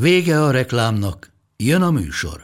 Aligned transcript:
Vége 0.00 0.40
a 0.42 0.50
reklámnak, 0.50 1.32
jön 1.56 1.82
a 1.82 1.90
műsor. 1.90 2.40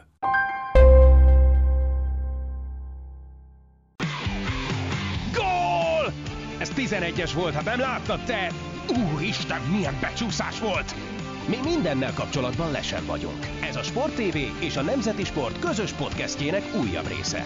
Gól! 5.35 6.13
Ez 6.59 6.71
11-es 6.77 7.33
volt, 7.35 7.55
ha 7.55 7.63
nem 7.63 7.81
láttad 7.81 8.25
te! 8.25 8.53
Úristen, 9.13 9.61
milyen 9.61 9.95
becsúszás 10.01 10.61
volt! 10.61 10.95
Mi 11.49 11.57
mindennel 11.71 12.15
kapcsolatban 12.15 12.71
lesen 12.71 13.07
vagyunk. 13.07 13.47
Ez 13.63 13.77
a 13.77 13.83
Sport 13.83 14.15
TV 14.15 14.37
és 14.61 14.77
a 14.77 14.83
Nemzeti 14.83 15.25
Sport 15.25 15.59
közös 15.59 15.93
podcastjének 15.93 16.63
újabb 16.83 17.07
része. 17.07 17.45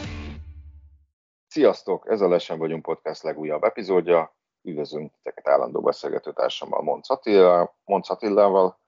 Sziasztok! 1.46 2.06
Ez 2.08 2.20
a 2.20 2.28
Lesen 2.28 2.58
vagyunk 2.58 2.82
podcast 2.82 3.22
legújabb 3.22 3.62
epizódja. 3.62 4.36
Üdvözlünk 4.62 5.12
titeket 5.12 5.48
állandó 5.48 5.80
beszélgetőtársammal, 5.80 6.82
Monc 6.82 7.10
Attila, 7.10 7.76
Monc 7.84 8.10
Attilával. 8.10 8.84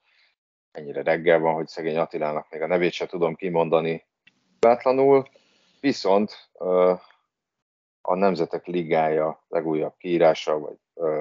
Ennyire 0.78 1.02
reggel 1.02 1.38
van, 1.38 1.54
hogy 1.54 1.66
szegény 1.66 1.96
Attilának 1.96 2.50
még 2.50 2.62
a 2.62 2.66
nevét 2.66 2.92
se 2.92 3.06
tudom 3.06 3.34
kimondani 3.34 4.06
bátlanul. 4.58 5.28
Viszont 5.80 6.50
a 8.00 8.14
Nemzetek 8.14 8.66
Ligája 8.66 9.44
legújabb 9.48 9.96
kiírása 9.96 10.58
vagy 10.58 10.76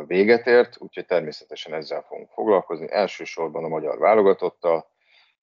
véget 0.07 0.47
ért, 0.47 0.81
úgyhogy 0.81 1.05
természetesen 1.05 1.73
ezzel 1.73 2.01
fogunk 2.01 2.29
foglalkozni. 2.31 2.91
Elsősorban 2.91 3.63
a 3.63 3.67
magyar 3.67 3.97
válogatottal, 3.97 4.91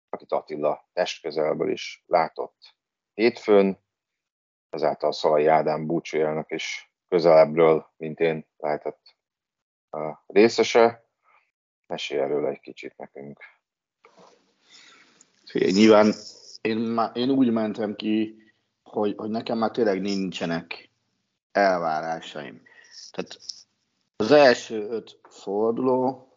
akit 0.09 0.33
Attila 0.33 0.89
testközelből 0.93 1.71
is 1.71 2.05
látott 2.07 2.75
hétfőn, 3.15 3.79
ezáltal 4.71 5.13
Szalai 5.13 5.47
Ádám 5.47 5.87
búcsújának 5.87 6.51
is 6.51 6.93
közelebbről, 7.09 7.93
mint 7.97 8.21
én 8.21 8.47
lehetett 8.57 9.17
részese. 10.27 11.05
Mesélj 11.87 12.21
erről 12.21 12.47
egy 12.47 12.61
kicsit 12.61 12.97
nekünk. 12.97 13.39
Nyilván 15.53 16.13
én, 16.61 16.79
má, 16.79 17.11
én 17.15 17.31
úgy 17.31 17.51
mentem 17.51 17.97
ki, 17.97 18.43
hogy, 18.83 19.15
hogy 19.17 19.31
nekem 19.31 19.59
már 19.59 19.71
tényleg 19.71 20.01
nincsenek 20.01 20.91
elvárásaim. 21.53 22.63
Tehát 23.11 23.39
az 24.17 24.31
első 24.31 24.89
öt 24.89 25.19
forduló 25.23 26.29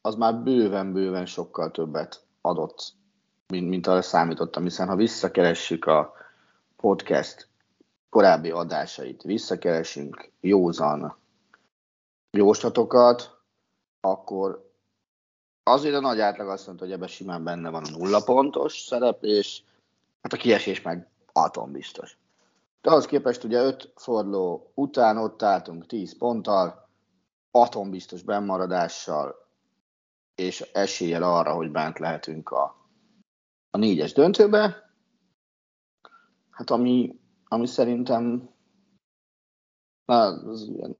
az 0.00 0.14
már 0.14 0.34
bőven-bőven 0.42 1.26
sokkal 1.26 1.70
többet 1.70 2.26
adott, 2.40 2.92
mint, 3.46 3.68
mint 3.68 3.86
arra 3.86 4.02
számítottam, 4.02 4.62
hiszen 4.62 4.88
ha 4.88 4.96
visszakeressük 4.96 5.84
a 5.84 6.14
podcast 6.76 7.48
korábbi 8.08 8.50
adásait, 8.50 9.22
visszakeresünk 9.22 10.32
józan 10.40 11.16
jóslatokat, 12.30 13.40
akkor 14.00 14.65
azért 15.68 15.94
a 15.94 16.00
nagy 16.00 16.20
átlag 16.20 16.48
azt 16.48 16.66
mondta, 16.66 16.84
hogy 16.84 16.92
ebben 16.92 17.08
simán 17.08 17.44
benne 17.44 17.70
van 17.70 17.84
a 17.84 17.90
nulla 17.90 18.22
pontos 18.24 18.78
szereplés, 18.78 19.64
hát 20.20 20.32
a 20.32 20.36
kiesés 20.36 20.82
meg 20.82 21.10
atombiztos. 21.32 22.18
De 22.80 22.90
ahhoz 22.90 23.06
képest 23.06 23.44
ugye 23.44 23.62
öt 23.62 23.92
forduló 23.96 24.72
után 24.74 25.16
ott 25.16 25.42
álltunk 25.42 25.86
10 25.86 26.18
ponttal, 26.18 26.88
atombiztos 27.50 28.22
bennmaradással, 28.22 29.48
és 30.34 30.60
eséllyel 30.60 31.22
arra, 31.22 31.54
hogy 31.54 31.70
bent 31.70 31.98
lehetünk 31.98 32.50
a, 32.50 32.88
a 33.70 33.78
négyes 33.78 34.12
döntőbe. 34.12 34.90
Hát 36.50 36.70
ami, 36.70 37.20
ami 37.44 37.66
szerintem 37.66 38.50
na, 40.04 40.22
az 40.26 40.62
ilyen 40.62 40.98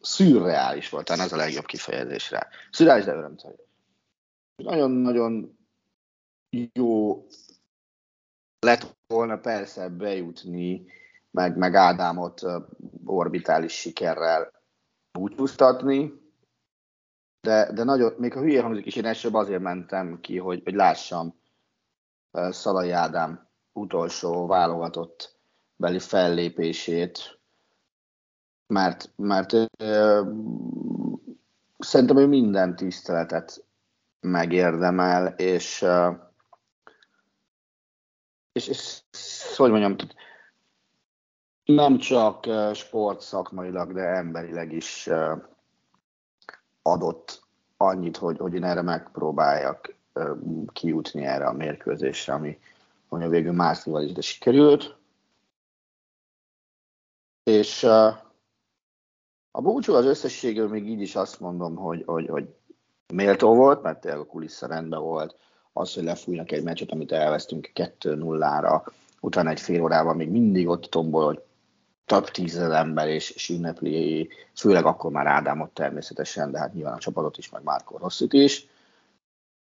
szürreális 0.00 0.88
volt, 0.88 1.04
talán 1.04 1.24
ez 1.24 1.32
a 1.32 1.36
legjobb 1.36 1.64
kifejezés 1.64 2.30
rá. 2.30 2.48
Szürreális, 2.70 3.04
de 3.04 3.14
örömteljes. 3.14 3.67
Nagyon-nagyon 4.62 5.58
jó 6.72 7.24
lett 8.58 8.96
volna 9.06 9.38
persze 9.38 9.88
bejutni 9.88 10.86
meg, 11.30 11.56
meg 11.56 11.74
Ádámot 11.74 12.42
orbitális 13.04 13.72
sikerrel 13.72 14.52
búcsúztatni, 15.12 16.12
de, 17.40 17.72
de 17.72 17.84
nagyon, 17.84 18.14
még 18.18 18.36
a 18.36 18.40
hülye 18.40 18.62
hangzik 18.62 18.86
is, 18.86 18.96
én 18.96 19.04
elsőbb 19.04 19.34
azért 19.34 19.62
mentem 19.62 20.20
ki, 20.20 20.38
hogy, 20.38 20.60
hogy 20.64 20.74
lássam 20.74 21.34
Szalai 22.32 22.90
Ádám 22.90 23.48
utolsó 23.72 24.46
válogatott 24.46 25.38
beli 25.76 25.98
fellépését, 25.98 27.40
mert, 28.66 29.12
mert 29.16 29.52
ö, 29.78 30.22
szerintem 31.78 32.16
ő 32.16 32.26
minden 32.26 32.76
tiszteletet 32.76 33.67
megérdemel, 34.20 35.26
és, 35.26 35.86
és, 38.52 38.68
és 38.68 39.02
hogy 39.56 39.70
mondjam, 39.70 39.96
nem 41.64 41.98
csak 41.98 42.46
sportszakmailag, 42.74 43.92
de 43.92 44.02
emberileg 44.02 44.72
is 44.72 45.08
adott 46.82 47.46
annyit, 47.76 48.16
hogy, 48.16 48.38
hogy 48.38 48.54
én 48.54 48.64
erre 48.64 48.82
megpróbáljak 48.82 49.96
kijutni 50.72 51.24
erre 51.24 51.46
a 51.46 51.52
mérkőzésre, 51.52 52.32
ami, 52.32 52.58
ami 53.08 53.24
a 53.24 53.28
végül 53.28 53.52
Márcival 53.52 54.02
is 54.02 54.12
de 54.12 54.20
sikerült. 54.20 54.96
És 57.42 57.82
a 59.50 59.60
búcsú 59.60 59.92
az 59.92 60.04
összességében 60.04 60.68
még 60.68 60.88
így 60.88 61.00
is 61.00 61.16
azt 61.16 61.40
mondom, 61.40 61.76
hogy, 61.76 62.02
hogy, 62.06 62.28
hogy 62.28 62.57
méltó 63.14 63.54
volt, 63.54 63.82
mert 63.82 64.04
a 64.04 64.26
kulissza 64.26 64.66
rendben 64.66 65.00
volt. 65.00 65.36
Az, 65.72 65.94
hogy 65.94 66.04
lefújnak 66.04 66.52
egy 66.52 66.62
meccset, 66.62 66.90
amit 66.90 67.12
elvesztünk 67.12 67.70
2-0-ra, 67.74 68.82
utána 69.20 69.50
egy 69.50 69.60
fél 69.60 69.82
órával 69.82 70.14
még 70.14 70.30
mindig 70.30 70.68
ott 70.68 70.84
tombol, 70.84 71.24
hogy 71.24 71.42
több 72.04 72.28
tízezer 72.28 72.70
ember 72.70 73.08
és, 73.08 73.30
és 73.30 73.48
ünnepli, 73.48 74.28
főleg 74.54 74.84
akkor 74.84 75.10
már 75.10 75.26
Ádámot 75.26 75.70
természetesen, 75.70 76.50
de 76.50 76.58
hát 76.58 76.74
nyilván 76.74 76.92
a 76.94 76.98
csapatot 76.98 77.38
is, 77.38 77.50
meg 77.50 77.62
Márko 77.62 77.98
Rosszit 77.98 78.32
is. 78.32 78.68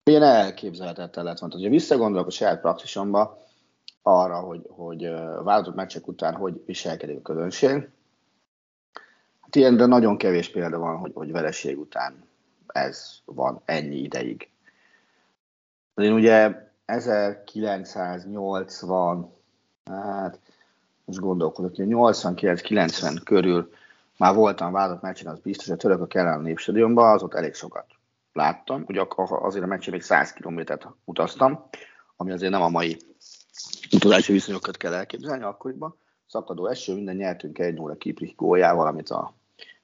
Ilyen 0.03 0.23
elképzelhetetlen 0.23 1.25
lett 1.25 1.39
volna. 1.39 1.55
Ha 1.55 1.69
visszagondolok 1.69 2.27
a 2.27 2.31
saját 2.31 2.61
praxisomba 2.61 3.37
arra, 4.01 4.39
hogy, 4.39 4.65
hogy 4.69 5.01
válogatott 5.43 5.75
meccsek 5.75 6.07
után 6.07 6.35
hogy 6.35 6.61
viselkedik 6.65 7.17
a 7.17 7.21
közönség, 7.21 7.89
hát 9.41 9.55
ilyen, 9.55 9.77
de 9.77 9.85
nagyon 9.85 10.17
kevés 10.17 10.49
példa 10.49 10.77
van, 10.77 10.97
hogy, 10.97 11.11
hogy 11.13 11.31
vereség 11.31 11.79
után 11.79 12.29
ez 12.73 13.19
van 13.25 13.61
ennyi 13.65 13.97
ideig. 13.97 14.49
Én 15.95 16.13
ugye 16.13 16.69
1980, 16.85 19.33
hát 19.85 20.39
most 21.05 21.19
gondolkodok, 21.19 21.75
hogy 21.75 21.85
89-90 21.89 23.21
körül 23.23 23.73
már 24.17 24.35
voltam 24.35 24.71
vállalt 24.71 25.01
meccsen, 25.01 25.31
az 25.31 25.39
biztos, 25.39 25.65
hogy 25.65 25.75
a 25.75 25.77
török 25.77 26.01
a 26.01 26.07
ellen 26.17 26.39
a 26.39 26.41
népstadionban, 26.41 27.13
az 27.13 27.23
ott 27.23 27.33
elég 27.33 27.53
sokat 27.53 27.85
láttam. 28.33 28.83
Ugye 28.87 29.05
azért 29.17 29.63
a 29.63 29.67
meccsen 29.67 29.93
még 29.93 30.01
100 30.01 30.33
kilométert 30.33 30.87
utaztam, 31.05 31.67
ami 32.15 32.31
azért 32.31 32.51
nem 32.51 32.61
a 32.61 32.69
mai 32.69 32.97
utazási 33.91 34.31
viszonyokat 34.31 34.77
kell 34.77 34.93
elképzelni 34.93 35.43
akkoriban. 35.43 35.95
Szakadó 36.27 36.67
eső, 36.67 36.93
minden 36.93 37.15
nyertünk 37.15 37.59
egy 37.59 37.73
0 37.73 37.95
Kiprik 37.95 38.35
góljával, 38.35 38.87
amit 38.87 39.09
a, 39.09 39.33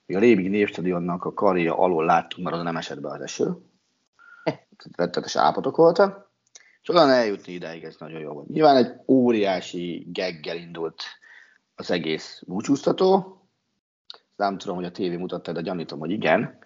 még 0.07 0.17
a 0.17 0.19
Lébi 0.19 0.47
névstadionnak 0.47 1.25
a 1.25 1.33
karja 1.33 1.77
alól 1.77 2.05
láttunk, 2.05 2.43
mert 2.43 2.57
az 2.57 2.63
nem 2.63 2.77
esett 2.77 2.99
be 2.99 3.09
az 3.09 3.21
eső. 3.21 3.57
Rettetes 4.95 5.35
állapotok 5.35 5.75
voltak. 5.75 6.31
És 6.81 6.89
onnan 6.89 7.09
eljutni 7.09 7.53
ideig, 7.53 7.83
ez 7.83 7.95
nagyon 7.99 8.19
jó 8.19 8.33
volt. 8.33 8.47
Nyilván 8.47 8.75
egy 8.75 8.93
óriási 9.07 10.07
geggel 10.11 10.57
indult 10.57 11.03
az 11.75 11.91
egész 11.91 12.41
búcsúztató. 12.45 13.41
Nem 14.35 14.57
tudom, 14.57 14.75
hogy 14.75 14.85
a 14.85 14.91
tévé 14.91 15.15
mutatta, 15.15 15.51
de 15.51 15.61
gyanítom, 15.61 15.99
hogy 15.99 16.11
igen, 16.11 16.59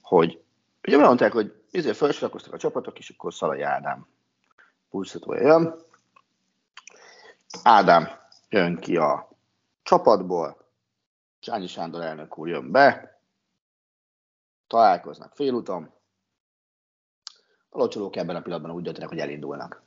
hogy 0.00 0.42
ugye 0.86 0.96
mondták, 0.96 1.32
hogy 1.32 1.62
ezért 1.70 1.96
felsorakoztak 1.96 2.52
a 2.52 2.58
csapatok, 2.58 2.98
és 2.98 3.10
akkor 3.10 3.34
Szalai 3.34 3.62
Ádám 3.62 4.06
búcsúztatója 4.90 5.46
jön. 5.46 5.74
Ádám 7.62 8.08
jön 8.48 8.76
ki 8.76 8.96
a 8.96 9.28
csapatból, 9.82 10.65
Csányi 11.46 11.66
Sándor 11.66 12.02
elnök 12.02 12.38
úr 12.38 12.48
jön 12.48 12.70
be, 12.70 13.20
találkoznak 14.66 15.34
félúton, 15.34 15.92
A 17.68 17.78
locsolók 17.78 18.16
ebben 18.16 18.36
a 18.36 18.40
pillanatban 18.40 18.74
úgy 18.74 18.82
döntenek, 18.82 19.08
hogy 19.08 19.18
elindulnak. 19.18 19.82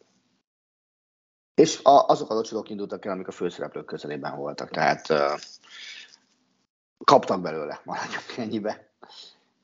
És 1.54 1.84
a, 1.84 2.08
azok 2.08 2.30
a 2.30 2.34
locsolók 2.34 2.70
indultak 2.70 3.06
el, 3.06 3.12
amik 3.12 3.28
a 3.28 3.32
főszereplők 3.32 3.86
közelében 3.86 4.38
voltak, 4.38 4.70
tehát 4.70 5.10
uh, 5.10 5.40
kaptak 7.04 7.42
belőle, 7.42 7.82
maradjunk 7.84 8.38
ennyibe. 8.38 8.92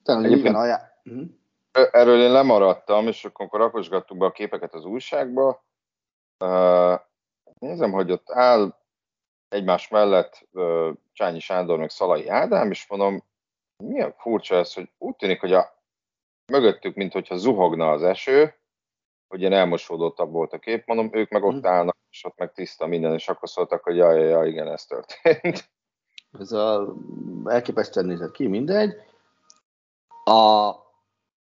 Hogy 0.03 0.31
igen, 0.31 0.55
ajá... 0.55 0.99
uh-huh. 1.03 1.29
Erről 1.71 2.21
én 2.21 2.31
lemaradtam, 2.31 3.07
és 3.07 3.25
akkor 3.25 3.59
rakosgattuk 3.59 4.17
be 4.17 4.25
a 4.25 4.31
képeket 4.31 4.73
az 4.73 4.85
újságba. 4.85 5.65
Uh, 6.39 6.99
nézem, 7.59 7.91
hogy 7.91 8.11
ott 8.11 8.31
áll 8.31 8.84
egymás 9.55 9.87
mellett 9.87 10.47
Csányi 11.13 11.39
Sándor 11.39 11.77
meg 11.77 11.89
Szalai 11.89 12.27
Ádám, 12.27 12.71
és 12.71 12.87
mondom, 12.87 13.23
milyen 13.83 14.13
furcsa 14.17 14.55
ez, 14.55 14.73
hogy 14.73 14.89
úgy 14.97 15.15
tűnik, 15.15 15.39
hogy 15.39 15.53
a 15.53 15.75
mögöttük, 16.51 16.95
mint 16.95 17.13
hogyha 17.13 17.37
zuhogna 17.37 17.91
az 17.91 18.03
eső, 18.03 18.53
hogy 19.27 19.39
ilyen 19.39 19.53
elmosódottabb 19.53 20.31
volt 20.31 20.53
a 20.53 20.59
kép, 20.59 20.85
mondom, 20.85 21.09
ők 21.13 21.29
meg 21.29 21.43
ott 21.43 21.55
mhm. 21.55 21.67
állnak, 21.67 21.97
és 22.09 22.25
ott 22.25 22.37
meg 22.37 22.51
tiszta 22.51 22.85
minden, 22.85 23.13
és 23.13 23.27
akkor 23.27 23.49
szóltak, 23.49 23.83
hogy 23.83 23.95
jaj, 23.95 24.19
jaj, 24.19 24.29
jaj 24.29 24.49
igen, 24.49 24.67
ez 24.67 24.85
történt. 24.85 25.63
Ez 26.39 26.51
a 26.51 26.95
elképesztően 27.45 28.05
nézett 28.05 28.31
ki, 28.31 28.47
mindegy. 28.47 28.93
A, 30.23 30.71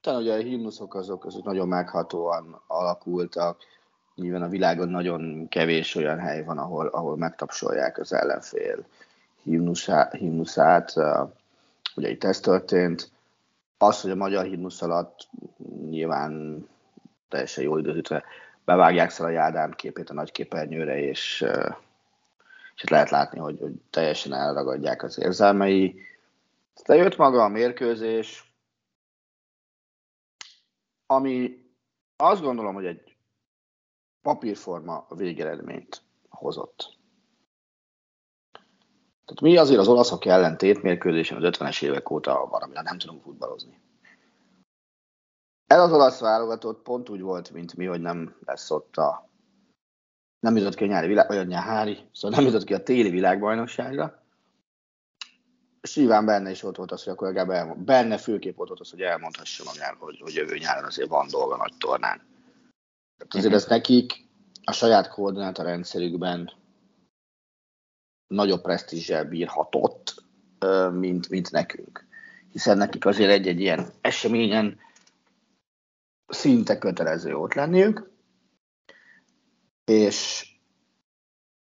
talán 0.01 0.21
ugye 0.21 0.33
a 0.33 0.37
himnuszok 0.37 0.95
azok, 0.95 1.25
azok 1.25 1.43
nagyon 1.43 1.67
meghatóan 1.67 2.63
alakultak, 2.67 3.63
nyilván 4.19 4.41
a 4.41 4.49
világon 4.49 4.89
nagyon 4.89 5.47
kevés 5.47 5.95
olyan 5.95 6.19
hely 6.19 6.43
van, 6.43 6.57
ahol, 6.57 6.87
ahol 6.87 7.17
megtapsolják 7.17 7.97
az 7.97 8.13
ellenfél 8.13 8.85
himnuszát, 9.43 10.13
himnuszát. 10.13 10.93
Ugye 11.95 12.09
itt 12.09 12.23
ez 12.23 12.39
történt. 12.39 13.11
Az, 13.77 14.01
hogy 14.01 14.11
a 14.11 14.15
magyar 14.15 14.45
himnusz 14.45 14.81
alatt 14.81 15.27
nyilván 15.89 16.63
teljesen 17.29 17.63
jól 17.63 17.79
időzítve 17.79 18.23
bevágják 18.65 19.19
a 19.19 19.35
Ádám 19.35 19.71
képét 19.71 20.09
a 20.09 20.13
nagy 20.13 20.31
képernyőre, 20.31 20.99
és, 20.99 21.45
és 22.75 22.83
lehet 22.89 23.09
látni, 23.09 23.39
hogy, 23.39 23.59
hogy 23.59 23.73
teljesen 23.89 24.33
elragadják 24.33 25.03
az 25.03 25.19
érzelmei. 25.19 26.01
Aztán 26.75 26.97
jött 26.97 27.17
maga 27.17 27.43
a 27.43 27.47
mérkőzés, 27.47 28.53
ami 31.05 31.65
azt 32.15 32.41
gondolom, 32.41 32.73
hogy 32.73 32.85
egy 32.85 33.08
papírforma 34.21 35.05
végeredményt 35.09 36.01
hozott. 36.29 36.97
Tehát 39.25 39.41
mi 39.41 39.57
azért 39.57 39.79
az 39.79 39.87
olaszok 39.87 40.25
ellen 40.25 40.57
tétmérkőzésen 40.57 41.43
az 41.43 41.57
50-es 41.57 41.83
évek 41.83 42.09
óta 42.09 42.47
van, 42.49 42.61
amire 42.61 42.81
nem 42.81 42.97
tudunk 42.97 43.23
futballozni. 43.23 43.81
Ez 45.67 45.79
az 45.79 45.91
olasz 45.91 46.19
válogatott 46.19 46.81
pont 46.81 47.09
úgy 47.09 47.21
volt, 47.21 47.51
mint 47.51 47.75
mi, 47.75 47.85
hogy 47.85 48.01
nem 48.01 48.35
lesz 48.45 48.71
ott 48.71 48.97
a 48.97 49.29
nem 50.39 50.55
jutott 50.57 50.75
ki 50.75 50.83
a 50.83 50.87
nyári 50.87 51.07
világ, 51.07 51.27
vagy 51.27 51.37
a 51.37 51.43
nyári, 51.43 51.97
szóval 52.13 52.37
nem 52.37 52.47
jutott 52.47 52.63
ki 52.63 52.73
a 52.73 52.83
téli 52.83 53.09
világbajnokságra. 53.09 54.23
Nyilván 55.95 56.25
benne 56.25 56.49
is 56.49 56.63
ott 56.63 56.75
volt 56.75 56.91
az, 56.91 57.03
hogy 57.03 57.13
akkor 57.13 57.27
legalább 57.27 57.49
elmond, 57.49 57.79
benne 57.79 58.17
főképp 58.17 58.59
ott 58.59 58.67
volt 58.67 58.79
az, 58.79 58.89
hogy 58.89 59.01
elmondhassa 59.01 59.63
magát, 59.63 59.95
hogy, 59.99 60.19
hogy 60.19 60.33
jövő 60.33 60.57
nyáron 60.57 60.83
azért 60.83 61.09
van 61.09 61.27
dolga 61.27 61.57
nagy 61.57 61.73
tornán. 61.77 62.21
Tehát 63.19 63.35
azért 63.35 63.53
ez 63.53 63.65
nekik 63.65 64.27
a 64.63 64.71
saját 64.71 65.07
koordináta 65.07 65.63
rendszerükben 65.63 66.51
nagyobb 68.27 68.61
presztízsel 68.61 69.25
bírhatott, 69.25 70.23
mint, 70.91 71.29
mint 71.29 71.51
nekünk. 71.51 72.07
Hiszen 72.51 72.77
nekik 72.77 73.05
azért 73.05 73.31
egy-egy 73.31 73.59
ilyen 73.59 73.89
eseményen 74.01 74.79
szinte 76.27 76.77
kötelező 76.77 77.35
ott 77.35 77.53
lenniük, 77.53 78.11
és, 79.85 80.47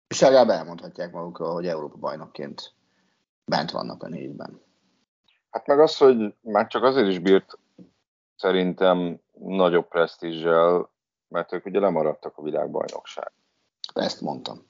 és 0.06 0.20
legalább 0.20 0.48
elmondhatják 0.48 1.12
magukról, 1.12 1.52
hogy 1.52 1.66
Európa 1.66 1.96
bajnokként 1.96 2.74
bent 3.44 3.70
vannak 3.70 4.02
a 4.02 4.08
négyben. 4.08 4.60
Hát 5.50 5.66
meg 5.66 5.80
az, 5.80 5.96
hogy 5.96 6.34
már 6.40 6.66
csak 6.66 6.82
azért 6.82 7.08
is 7.08 7.18
bírt 7.18 7.58
szerintem 8.36 9.20
nagyobb 9.38 9.88
presztízsel, 9.88 10.90
mert 11.28 11.52
ők 11.52 11.66
ugye 11.66 11.80
lemaradtak 11.80 12.36
a 12.36 12.42
világbajnokság. 12.42 13.32
Ezt 13.94 14.20
mondtam. 14.20 14.66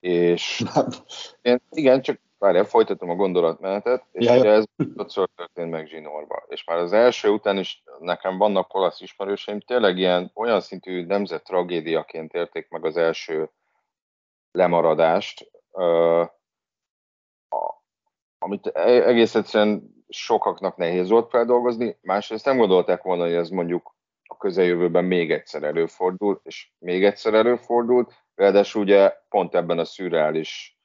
És 0.00 0.64
én, 1.42 1.60
igen, 1.70 2.02
csak 2.02 2.20
várjál, 2.38 2.64
folytatom 2.64 3.10
a 3.10 3.14
gondolatmenetet, 3.14 4.04
és 4.12 4.26
ja, 4.26 4.38
ugye 4.38 4.50
ez 4.50 4.64
ötször 4.96 5.28
történt 5.36 5.70
meg 5.70 5.86
Zsinórba. 5.86 6.42
És 6.48 6.64
már 6.64 6.78
az 6.78 6.92
első 6.92 7.28
után 7.28 7.58
is 7.58 7.82
nekem 7.98 8.38
vannak 8.38 8.74
olasz 8.74 9.00
ismerőseim, 9.00 9.60
tényleg 9.60 9.98
ilyen 9.98 10.30
olyan 10.34 10.60
szintű 10.60 11.04
nemzet 11.06 11.44
tragédiaként 11.44 12.32
érték 12.32 12.68
meg 12.68 12.84
az 12.84 12.96
első 12.96 13.50
lemaradást, 14.52 15.50
uh, 15.70 16.28
amit 18.38 18.66
e-, 18.66 19.06
egész 19.06 19.34
egyszerűen 19.34 20.04
sokaknak 20.08 20.76
nehéz 20.76 21.08
volt 21.08 21.30
feldolgozni, 21.30 21.98
másrészt 22.02 22.44
nem 22.44 22.56
gondolták 22.56 23.02
volna, 23.02 23.24
hogy 23.24 23.34
ez 23.34 23.48
mondjuk 23.48 23.94
a 24.32 24.36
közeljövőben 24.36 25.04
még 25.04 25.32
egyszer 25.32 25.62
előfordul, 25.62 26.40
és 26.44 26.70
még 26.78 27.04
egyszer 27.04 27.34
előfordult, 27.34 28.24
ráadásul 28.34 28.82
ugye 28.82 29.12
pont 29.28 29.54
ebben 29.54 29.78
a 29.78 29.84
szürreális 29.84 30.78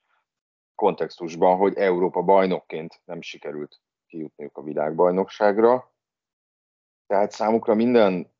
kontextusban, 0.75 1.57
hogy 1.57 1.77
Európa 1.77 2.21
bajnokként 2.21 3.01
nem 3.05 3.21
sikerült 3.21 3.81
kijutniuk 4.07 4.57
a 4.57 4.63
világbajnokságra. 4.63 5.93
Tehát 7.07 7.31
számukra 7.31 7.73
minden, 7.73 8.33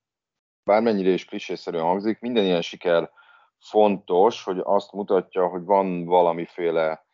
bármennyire 0.63 1.09
is 1.09 1.25
klisészerűen 1.25 1.83
hangzik, 1.83 2.19
minden 2.19 2.43
ilyen 2.43 2.61
siker 2.61 3.11
fontos, 3.59 4.43
hogy 4.43 4.59
azt 4.63 4.91
mutatja, 4.91 5.47
hogy 5.47 5.63
van 5.63 6.05
valamiféle 6.05 7.05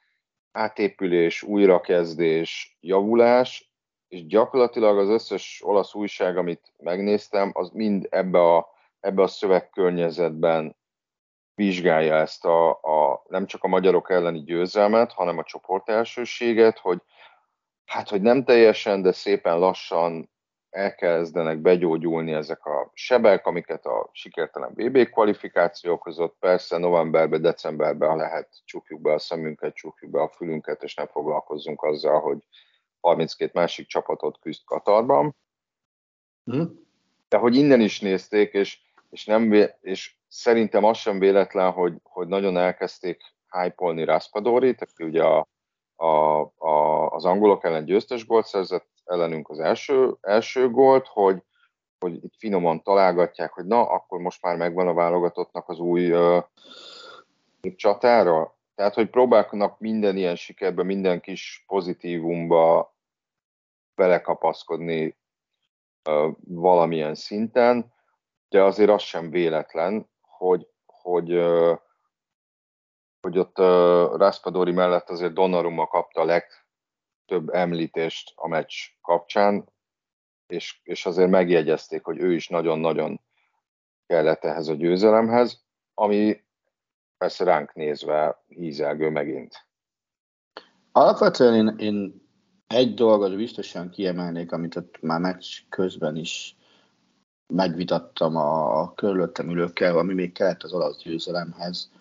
átépülés, 0.52 1.44
újrakezdés, 1.44 2.78
javulás, 2.80 3.71
és 4.12 4.26
gyakorlatilag 4.26 4.98
az 4.98 5.10
összes 5.10 5.62
olasz 5.66 5.94
újság, 5.94 6.38
amit 6.38 6.74
megnéztem, 6.78 7.52
az 7.54 7.70
mind 7.70 8.08
ebbe 8.10 8.40
a, 8.40 8.70
ebbe 9.00 9.22
a 9.22 9.28
szövegkörnyezetben 9.28 10.76
vizsgálja 11.56 12.16
ezt 12.16 12.46
a, 12.46 12.70
a, 12.70 13.24
nem 13.28 13.46
csak 13.46 13.64
a 13.64 13.68
magyarok 13.68 14.10
elleni 14.10 14.44
győzelmet, 14.44 15.12
hanem 15.12 15.38
a 15.38 15.44
csoport 15.44 15.90
elsőséget, 15.90 16.80
hogy 16.80 17.02
hát, 17.86 18.10
hogy 18.10 18.22
nem 18.22 18.44
teljesen, 18.44 19.02
de 19.02 19.12
szépen 19.12 19.60
lassan 19.60 20.30
elkezdenek 20.70 21.58
begyógyulni 21.58 22.34
ezek 22.34 22.66
a 22.66 22.92
sebek, 22.94 23.46
amiket 23.46 23.86
a 23.86 24.10
sikertelen 24.12 24.74
BB 24.74 25.10
kvalifikáció 25.10 25.94
okozott. 25.94 26.36
Persze 26.40 26.78
novemberben, 26.78 27.42
decemberben 27.42 28.18
lehet 28.18 28.50
csukjuk 28.66 29.02
be 29.02 29.14
a 29.14 29.20
szemünket, 29.20 29.76
csukjuk 29.76 30.12
be 30.12 30.22
a 30.22 30.30
fülünket, 30.30 30.84
és 30.84 30.96
nem 30.96 31.08
foglalkozzunk 31.08 31.84
azzal, 31.84 32.20
hogy 32.20 32.44
32 33.02 33.52
másik 33.54 33.88
csapatot 33.88 34.40
küzd 34.40 34.62
Katarban. 34.66 35.36
Mm. 36.56 36.64
De 37.30 37.38
hogy 37.38 37.56
innen 37.56 37.82
is 37.82 38.00
nézték, 38.00 38.54
és, 38.54 38.80
és, 39.10 39.26
nem, 39.26 39.54
és 39.82 40.16
szerintem 40.28 40.84
az 40.84 40.98
sem 40.98 41.20
véletlen, 41.20 41.72
hogy, 41.72 41.94
hogy 42.04 42.28
nagyon 42.28 42.58
elkezdték 42.58 43.22
hype-olni 43.52 44.04
Raspadorit, 44.04 44.82
aki 44.82 45.04
ugye 45.04 45.24
a, 45.24 45.48
a, 45.96 46.42
a, 46.58 47.08
az 47.10 47.26
angolok 47.26 47.64
ellen 47.64 47.86
győztes 47.86 48.26
gólt 48.26 48.46
szerzett, 48.46 48.88
ellenünk 49.06 49.50
az 49.50 49.60
első, 49.60 50.16
első 50.22 50.70
gólt, 50.70 51.08
hogy, 51.08 51.44
hogy 52.00 52.24
itt 52.24 52.34
finoman 52.38 52.84
találgatják, 52.84 53.52
hogy 53.52 53.66
na, 53.66 53.90
akkor 53.90 54.20
most 54.20 54.42
már 54.42 54.58
megvan 54.58 54.88
a 54.88 54.94
válogatottnak 54.94 55.70
az 55.70 55.80
új 55.80 56.12
uh, 56.12 56.44
csatára. 57.76 58.56
Tehát, 58.76 58.94
hogy 58.94 59.10
próbálnak 59.10 59.80
minden 59.80 60.18
ilyen 60.18 60.36
sikerbe, 60.36 60.84
minden 60.84 61.22
kis 61.22 61.64
pozitívumba 61.68 62.96
belekapaszkodni 63.96 65.18
uh, 66.10 66.36
valamilyen 66.48 67.16
szinten, 67.16 67.94
de 68.50 68.64
azért 68.64 68.90
az 68.90 69.02
sem 69.02 69.30
véletlen, 69.30 70.10
hogy, 70.22 70.68
hogy, 70.86 71.30
hogy 73.22 73.38
ott 73.38 73.58
Raspadori 74.18 74.72
mellett 74.72 75.10
azért 75.10 75.34
Donnarumma 75.34 75.88
kapta 75.88 76.22
a 76.22 76.26
legtöbb 76.26 77.50
említést 77.50 78.32
a 78.36 78.48
meccs 78.48 78.74
kapcsán, 79.02 79.70
és, 80.48 80.80
és 80.84 81.06
azért 81.06 81.30
megjegyezték, 81.30 82.04
hogy 82.04 82.20
ő 82.20 82.34
is 82.34 82.48
nagyon-nagyon 82.48 83.22
kellett 84.06 84.44
ehhez 84.44 84.68
a 84.68 84.74
győzelemhez, 84.74 85.64
ami 85.94 86.44
persze 87.22 87.44
ránk 87.44 87.74
nézve 87.74 88.44
hízelgő 88.48 89.10
megint. 89.10 89.66
Alapvetően 90.92 91.54
én, 91.54 91.76
én 91.78 92.28
egy 92.68 92.94
dolgot 92.94 93.36
biztosan 93.36 93.90
kiemelnék, 93.90 94.52
amit 94.52 94.76
ott 94.76 95.02
már 95.02 95.20
meccs 95.20 95.60
közben 95.70 96.16
is 96.16 96.58
megvitattam 97.54 98.36
a, 98.36 98.80
a 98.82 98.94
körülöttem 98.94 99.50
ülőkkel, 99.50 99.98
ami 99.98 100.14
még 100.14 100.32
kellett 100.32 100.64
az 100.64 100.74
olasz 100.74 100.98
győzelemhez. 100.98 101.92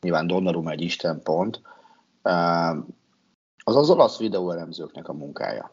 Nyilván 0.00 0.26
Donnarumma 0.26 0.70
egy 0.70 0.80
istenpont. 0.80 1.62
Az 3.64 3.76
az 3.76 3.90
olasz 3.90 4.18
videóelemzőknek 4.18 5.08
a 5.08 5.12
munkája. 5.12 5.72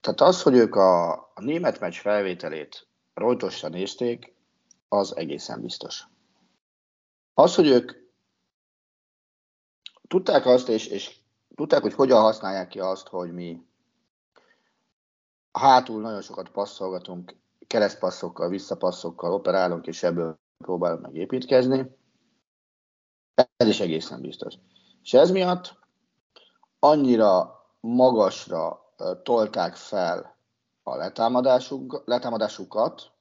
Tehát 0.00 0.20
az, 0.20 0.42
hogy 0.42 0.54
ők 0.54 0.74
a, 0.74 1.12
a 1.12 1.40
német 1.40 1.80
meccs 1.80 1.96
felvételét 1.96 2.88
rojtosan 3.14 3.70
nézték, 3.70 4.34
az 4.88 5.16
egészen 5.16 5.60
biztos. 5.60 6.12
Az, 7.34 7.54
hogy 7.54 7.66
ők 7.66 7.92
tudták 10.08 10.46
azt, 10.46 10.68
és, 10.68 10.86
és 10.86 11.16
tudták, 11.54 11.82
hogy 11.82 11.94
hogyan 11.94 12.20
használják 12.20 12.68
ki 12.68 12.80
azt, 12.80 13.08
hogy 13.08 13.32
mi 13.32 13.66
hátul 15.52 16.00
nagyon 16.00 16.20
sokat 16.20 16.48
passzolgatunk, 16.48 17.36
keresztpasszokkal, 17.66 18.48
visszapasszokkal 18.48 19.32
operálunk, 19.32 19.86
és 19.86 20.02
ebből 20.02 20.38
próbálunk 20.58 21.02
meg 21.02 21.14
építkezni. 21.14 21.96
Ez 23.56 23.68
is 23.68 23.80
egészen 23.80 24.20
biztos. 24.20 24.54
És 25.02 25.14
ez 25.14 25.30
miatt 25.30 25.78
annyira 26.78 27.62
magasra 27.80 28.94
tolták 29.22 29.76
fel 29.76 30.36
a 30.82 30.96
letámadásuk, 30.96 32.02
letámadásukat, 32.04 33.12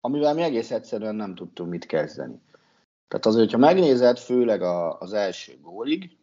amivel 0.00 0.34
mi 0.34 0.42
egész 0.42 0.70
egyszerűen 0.70 1.14
nem 1.14 1.34
tudtunk 1.34 1.70
mit 1.70 1.86
kezdeni. 1.86 2.40
Tehát 3.08 3.26
azért, 3.26 3.44
hogyha 3.44 3.66
megnézed, 3.66 4.18
főleg 4.18 4.62
a, 4.62 4.98
az 4.98 5.12
első 5.12 5.58
gólig, 5.60 6.16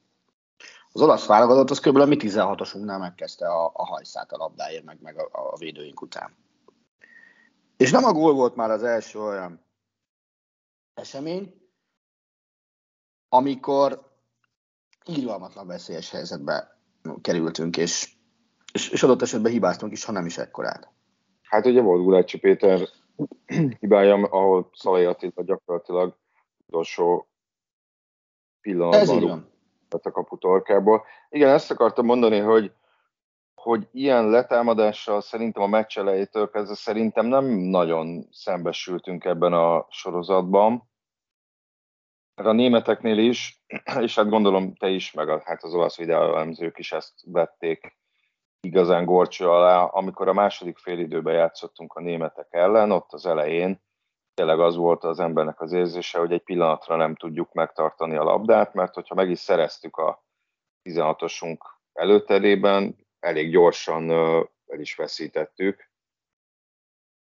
az 0.91 1.01
olasz 1.01 1.25
válogatott 1.25 1.69
az 1.69 1.79
kb. 1.79 1.95
a 1.95 2.05
mi 2.05 2.15
16-osunknál 2.19 2.99
megkezdte 2.99 3.47
a, 3.47 3.71
a 3.73 3.85
hajszát 3.85 4.31
a 4.31 4.37
labdáért, 4.37 4.83
meg, 4.83 4.97
meg 5.01 5.19
a, 5.19 5.29
a 5.31 5.57
védőink 5.57 6.01
után. 6.01 6.35
És 7.77 7.91
nem 7.91 8.03
a 8.03 8.11
gól 8.11 8.33
volt 8.33 8.55
már 8.55 8.69
az 8.69 8.83
első 8.83 9.19
olyan 9.19 9.65
esemény, 10.93 11.53
amikor 13.29 14.13
írvalmatlan 15.05 15.67
veszélyes 15.67 16.11
helyzetbe 16.11 16.79
kerültünk, 17.21 17.77
és, 17.77 18.15
és, 18.73 18.89
és 18.89 19.03
adott 19.03 19.21
esetben 19.21 19.51
hibáztunk 19.51 19.91
is, 19.91 20.03
ha 20.03 20.11
nem 20.11 20.25
is 20.25 20.37
ekkorát. 20.37 20.89
Hát 21.41 21.65
ugye 21.65 21.81
volt 21.81 22.03
Gulácsi 22.03 22.37
Péter 22.37 22.87
hibája, 23.79 24.15
ahol 24.15 24.69
Szalai 24.73 25.05
Attila 25.05 25.43
gyakorlatilag 25.43 26.17
utolsó 26.67 27.27
pillanatban 28.61 29.53
a 29.89 30.11
kaputorkából. 30.11 31.05
Igen, 31.29 31.49
ezt 31.49 31.71
akartam 31.71 32.05
mondani, 32.05 32.39
hogy, 32.39 32.71
hogy 33.53 33.87
ilyen 33.91 34.29
letámadással 34.29 35.21
szerintem 35.21 35.63
a 35.63 35.67
meccs 35.67 35.97
elejétől 35.97 36.49
kezdve 36.49 36.75
szerintem 36.75 37.25
nem 37.25 37.45
nagyon 37.45 38.27
szembesültünk 38.31 39.25
ebben 39.25 39.53
a 39.53 39.85
sorozatban. 39.89 40.89
A 42.35 42.51
németeknél 42.51 43.17
is, 43.17 43.63
és 44.01 44.15
hát 44.15 44.29
gondolom 44.29 44.75
te 44.75 44.89
is, 44.89 45.11
meg 45.11 45.29
a, 45.29 45.41
hát 45.45 45.63
az 45.63 45.73
olasz 45.73 45.97
videóelemzők 45.97 46.77
is 46.77 46.91
ezt 46.91 47.13
vették 47.25 47.97
igazán 48.59 49.05
gorcső 49.05 49.49
alá. 49.49 49.83
Amikor 49.83 50.27
a 50.27 50.33
második 50.33 50.77
félidőben 50.77 51.33
játszottunk 51.33 51.93
a 51.93 52.01
németek 52.01 52.47
ellen, 52.49 52.91
ott 52.91 53.13
az 53.13 53.25
elején 53.25 53.83
tényleg 54.35 54.59
az 54.59 54.75
volt 54.75 55.03
az 55.03 55.19
embernek 55.19 55.61
az 55.61 55.71
érzése, 55.71 56.19
hogy 56.19 56.31
egy 56.31 56.43
pillanatra 56.43 56.95
nem 56.95 57.15
tudjuk 57.15 57.53
megtartani 57.53 58.15
a 58.15 58.23
labdát, 58.23 58.73
mert 58.73 58.93
hogyha 58.93 59.15
meg 59.15 59.29
is 59.29 59.39
szereztük 59.39 59.97
a 59.97 60.23
16-osunk 60.83 61.57
előterében, 61.93 62.95
elég 63.19 63.51
gyorsan 63.51 64.11
el 64.67 64.79
is 64.79 64.95
veszítettük. 64.95 65.89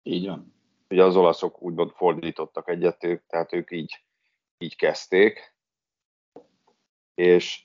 Így 0.03 0.27
van. 0.27 0.55
Ugye 0.89 1.05
az 1.05 1.17
olaszok 1.17 1.63
úgymond 1.63 1.91
fordítottak 1.91 2.69
egyet, 2.69 3.23
tehát 3.27 3.53
ők 3.53 3.71
így, 3.71 4.05
így 4.59 4.77
kezdték. 4.77 5.55
És, 7.15 7.65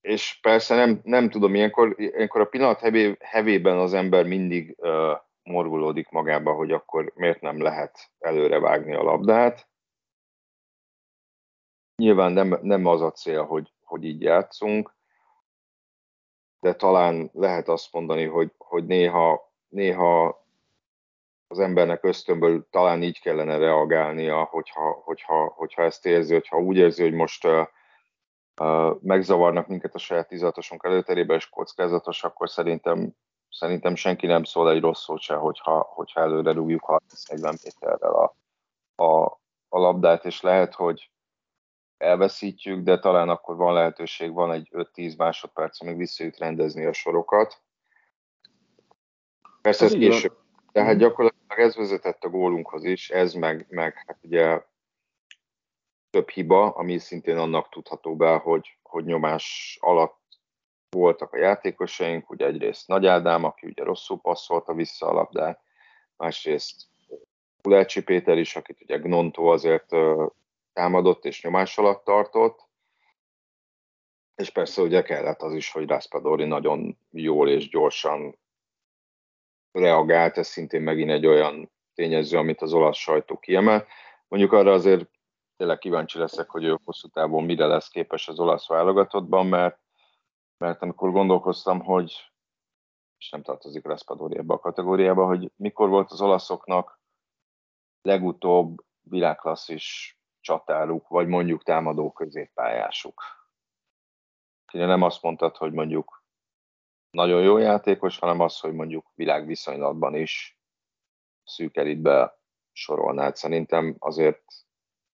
és 0.00 0.38
persze 0.40 0.74
nem, 0.74 1.00
nem 1.02 1.30
tudom, 1.30 1.54
ilyenkor, 1.54 1.94
ilyenkor 1.96 2.40
a 2.40 2.48
pillanat 2.48 2.80
hevé, 2.80 3.16
hevében 3.20 3.78
az 3.78 3.94
ember 3.94 4.26
mindig 4.26 4.74
uh, 4.78 5.18
morgulódik 5.44 6.08
magába, 6.08 6.52
hogy 6.52 6.72
akkor 6.72 7.12
miért 7.14 7.40
nem 7.40 7.62
lehet 7.62 8.10
előre 8.18 8.58
vágni 8.58 8.94
a 8.94 9.02
labdát. 9.02 9.68
Nyilván 11.96 12.32
nem, 12.32 12.58
nem 12.62 12.86
az 12.86 13.00
a 13.00 13.10
cél, 13.10 13.44
hogy, 13.44 13.72
hogy 13.84 14.04
így 14.04 14.22
játszunk, 14.22 14.94
de 16.60 16.74
talán 16.74 17.30
lehet 17.32 17.68
azt 17.68 17.92
mondani, 17.92 18.24
hogy, 18.24 18.52
hogy 18.58 18.86
néha, 18.86 19.52
néha 19.68 20.44
az 21.46 21.58
embernek 21.58 22.04
ösztönből 22.04 22.66
talán 22.70 23.02
így 23.02 23.20
kellene 23.20 23.56
reagálnia, 23.56 24.44
hogyha, 24.44 24.90
hogyha, 24.90 25.46
hogyha 25.46 25.82
ezt 25.82 26.06
érzi, 26.06 26.32
hogyha 26.32 26.58
úgy 26.58 26.76
érzi, 26.76 27.02
hogy 27.02 27.12
most 27.12 27.46
uh, 27.46 27.66
uh, 28.60 28.96
megzavarnak 29.02 29.66
minket 29.66 29.94
a 29.94 29.98
saját 29.98 30.28
tizatosunk 30.28 30.84
előterében, 30.84 31.36
és 31.36 31.48
kockázatos, 31.48 32.24
akkor 32.24 32.50
szerintem 32.50 33.14
szerintem 33.54 33.94
senki 33.94 34.26
nem 34.26 34.44
szól 34.44 34.70
egy 34.70 34.80
rossz 34.80 35.02
szót 35.02 35.20
se, 35.20 35.34
hogyha, 35.34 35.80
hogyha 35.80 36.20
előre 36.20 36.52
rúgjuk 36.52 36.84
30-40 36.86 37.62
méterrel 37.64 38.12
a, 38.14 38.36
a, 39.04 39.24
a 39.68 39.78
labdát, 39.78 40.24
és 40.24 40.40
lehet, 40.40 40.74
hogy 40.74 41.10
elveszítjük, 41.96 42.82
de 42.82 42.98
talán 42.98 43.28
akkor 43.28 43.56
van 43.56 43.72
lehetőség, 43.72 44.32
van 44.32 44.52
egy 44.52 44.68
5-10 44.72 45.16
másodperc, 45.16 45.80
amíg 45.80 45.96
visszajut 45.96 46.38
rendezni 46.38 46.84
a 46.84 46.92
sorokat. 46.92 47.62
Persze 49.62 49.84
ez, 49.84 49.92
ez 49.92 49.98
később. 49.98 50.36
Tehát 50.72 50.96
gyakorlatilag 50.96 51.58
ez 51.58 51.76
vezetett 51.76 52.24
a 52.24 52.28
gólunkhoz 52.28 52.84
is, 52.84 53.10
ez 53.10 53.34
meg, 53.34 53.66
meg 53.68 54.02
hát 54.06 54.18
ugye 54.22 54.62
több 56.10 56.28
hiba, 56.28 56.70
ami 56.70 56.98
szintén 56.98 57.36
annak 57.36 57.68
tudható 57.68 58.16
be, 58.16 58.36
hogy, 58.36 58.78
hogy 58.82 59.04
nyomás 59.04 59.78
alatt 59.80 60.23
voltak 60.94 61.32
a 61.32 61.38
játékosaink, 61.38 62.30
ugye 62.30 62.46
egyrészt 62.46 62.88
Nagy 62.88 63.06
Ádám, 63.06 63.44
aki 63.44 63.66
ugye 63.66 63.84
rosszul 63.84 64.20
passzolta 64.20 64.74
vissza 64.74 65.06
a 65.06 65.12
labdát, 65.12 65.60
másrészt 66.16 66.86
Kulácsi 67.62 68.02
Péter 68.02 68.38
is, 68.38 68.56
akit 68.56 68.80
ugye 68.80 68.96
Gnonto 68.96 69.44
azért 69.44 69.86
támadott 70.72 71.24
és 71.24 71.42
nyomás 71.42 71.78
alatt 71.78 72.04
tartott, 72.04 72.68
és 74.34 74.50
persze 74.50 74.82
ugye 74.82 75.02
kellett 75.02 75.42
az 75.42 75.54
is, 75.54 75.72
hogy 75.72 75.88
Raspadori 75.88 76.44
nagyon 76.44 76.98
jól 77.10 77.48
és 77.48 77.68
gyorsan 77.68 78.38
reagált, 79.72 80.38
ez 80.38 80.46
szintén 80.46 80.82
megint 80.82 81.10
egy 81.10 81.26
olyan 81.26 81.70
tényező, 81.94 82.38
amit 82.38 82.62
az 82.62 82.72
olasz 82.72 82.96
sajtó 82.96 83.38
kiemel. 83.38 83.86
Mondjuk 84.28 84.52
arra 84.52 84.72
azért 84.72 85.08
tényleg 85.56 85.78
kíváncsi 85.78 86.18
leszek, 86.18 86.50
hogy 86.50 86.64
ő 86.64 86.78
hosszú 86.84 87.08
távon 87.08 87.44
mire 87.44 87.66
lesz 87.66 87.88
képes 87.88 88.28
az 88.28 88.40
olasz 88.40 88.68
válogatottban, 88.68 89.46
mert 89.46 89.78
mert 90.58 90.82
amikor 90.82 91.10
gondolkoztam, 91.10 91.80
hogy 91.80 92.32
és 93.18 93.30
nem 93.30 93.42
tartozik 93.42 93.84
Raspadori 93.84 94.36
ebbe 94.36 94.54
a 94.54 94.58
kategóriába, 94.58 95.26
hogy 95.26 95.52
mikor 95.56 95.88
volt 95.88 96.10
az 96.10 96.20
olaszoknak 96.20 97.00
legutóbb 98.02 98.84
világklasszis 99.00 100.18
csatáruk, 100.40 101.08
vagy 101.08 101.26
mondjuk 101.26 101.62
támadó 101.62 102.12
középpályásuk. 102.12 103.22
Ugye 104.72 104.86
nem 104.86 105.02
azt 105.02 105.22
mondtad, 105.22 105.56
hogy 105.56 105.72
mondjuk 105.72 106.24
nagyon 107.10 107.42
jó 107.42 107.58
játékos, 107.58 108.18
hanem 108.18 108.40
az, 108.40 108.60
hogy 108.60 108.72
mondjuk 108.72 109.10
világviszonylatban 109.14 110.14
is 110.14 110.58
szűk 111.44 111.76
elitbe 111.76 112.38
sorolnád. 112.72 113.36
Szerintem 113.36 113.96
azért 113.98 114.42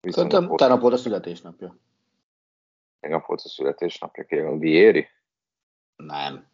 Szerintem 0.01 0.49
utána 0.49 0.79
volt 0.79 0.93
a 0.93 0.97
születésnapja. 0.97 1.77
Tegnap 2.99 3.25
volt 3.25 3.41
a 3.41 3.47
születésnapja, 3.49 4.25
kérem, 4.25 4.59
Vieri? 4.59 5.07
Nem. 5.95 6.47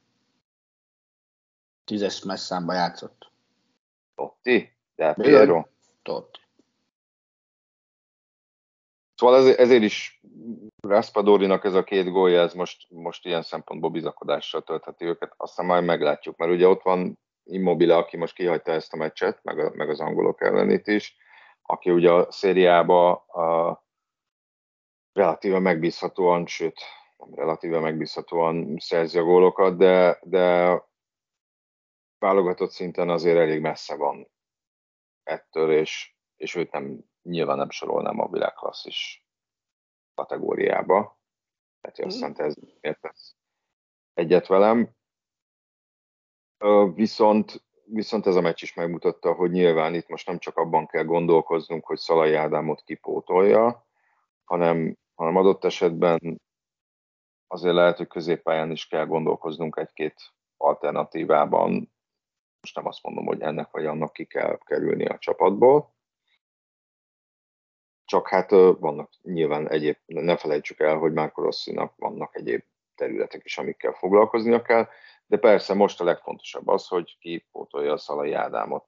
Tízes 1.84 2.24
messzámba 2.24 2.74
játszott. 2.74 3.32
Totti? 4.16 4.74
De 4.96 5.14
Piero? 5.14 5.66
Totti. 6.02 6.40
Szóval 9.16 9.36
ezért, 9.36 9.60
ezért 9.60 9.84
is 9.84 10.22
Raspadorinak 10.88 11.66
ez 11.66 11.74
a 11.74 11.84
két 11.84 12.12
gólja, 12.12 12.42
ez 12.42 12.54
most, 12.54 12.88
most 12.90 13.26
ilyen 13.26 13.42
szempontból 13.42 13.90
bizakodással 13.90 14.62
töltheti 14.62 15.06
őket. 15.06 15.34
Aztán 15.38 15.66
majd 15.66 15.84
meglátjuk, 15.84 16.38
mert 16.38 16.52
ugye 16.52 16.68
ott 16.68 16.82
van 16.82 17.20
Immobile, 17.44 17.98
aki 17.98 18.18
most 18.18 18.36
kihagyta 18.36 18.72
ezt 18.72 18.94
a 18.94 18.98
meccset, 18.98 19.44
meg, 19.44 19.60
a, 19.60 19.72
meg 19.76 19.90
az 19.90 20.00
angolok 20.00 20.42
ellenét 20.42 20.88
is, 20.88 21.16
aki 21.62 21.92
ugye 21.92 22.12
a 22.12 22.32
szériába 22.32 23.12
a, 23.16 23.84
relatíve 25.14 25.60
megbízhatóan, 25.60 26.48
sőt 26.48 26.82
relatíve 27.32 27.80
megbízhatóan 27.80 28.78
szerzi 28.80 29.18
a 29.18 29.24
gólokat, 29.24 29.78
de, 29.78 30.20
de 30.24 30.78
válogatott 32.18 32.72
szinten 32.72 33.10
azért 33.10 33.38
elég 33.38 33.62
messze 33.62 33.96
van 33.96 34.28
ettől, 35.24 35.72
és, 35.72 36.16
és 36.36 36.56
őt 36.56 36.72
nem, 36.72 37.00
nyilván 37.22 37.58
nem 37.58 37.70
sorolnám 37.70 38.20
a 38.20 38.30
világklasszis 38.30 39.25
kategóriába. 40.13 41.20
Tehát 41.82 42.04
mm. 42.04 42.08
aztán 42.08 42.34
te 42.34 42.44
ez 42.44 42.56
értesz 42.80 43.36
egyet 44.13 44.48
velem. 44.48 44.90
Viszont, 46.94 47.63
viszont 47.86 48.25
ez 48.25 48.36
a 48.36 48.42
meccs 48.42 48.62
is 48.62 48.74
megmutatta, 48.74 49.34
hogy 49.34 49.51
nyilván 49.51 49.94
itt 49.94 50.08
most 50.08 50.28
nem 50.28 50.38
csak 50.38 50.58
abban 50.58 50.88
kell 50.88 51.04
gondolkoznunk, 51.04 51.86
hogy 51.86 51.98
Szalai 51.98 52.34
Ádámot 52.34 52.82
kipótolja, 52.84 53.88
hanem, 54.44 54.98
hanem 55.16 55.36
adott 55.36 55.63
esetben 55.63 56.42
azért 57.51 57.75
lehet, 57.75 57.98
hogy 57.98 58.08
középpályán 58.08 58.72
is 58.72 58.88
kell 58.88 59.05
gondolkoznunk 59.05 59.77
egy-két 59.77 60.22
alternatívában 60.58 61.91
most 62.62 62.75
nem 62.75 62.88
azt 62.88 63.03
mondom, 63.03 63.25
hogy 63.25 63.41
ennek 63.41 63.72
vagy 63.72 63.86
annak 63.86 64.13
ki 64.13 64.25
kell 64.25 64.58
kerülni 64.65 65.05
a 65.05 65.17
csapatból. 65.17 65.96
Csak 68.05 68.27
hát 68.27 68.50
vannak 68.79 69.10
nyilván 69.22 69.70
egyéb, 69.70 69.98
ne 70.05 70.38
felejtsük 70.38 70.79
el, 70.79 70.98
hogy 70.98 71.13
Márko 71.13 71.41
Rosszinak 71.41 71.93
vannak 71.98 72.36
egyéb 72.36 72.63
területek 72.96 73.46
is, 73.46 73.58
amikkel 73.58 73.93
foglalkoznia 73.93 74.62
kell, 74.62 74.88
de 75.25 75.38
persze 75.38 75.74
most 75.74 76.01
a 76.01 76.03
legfontosabb 76.03 76.67
az, 76.67 76.88
hogy 76.88 77.17
ki 77.20 77.48
pótolja 77.51 77.93
a 77.93 77.98
Szalai 77.98 78.34
Ádámot. 78.34 78.86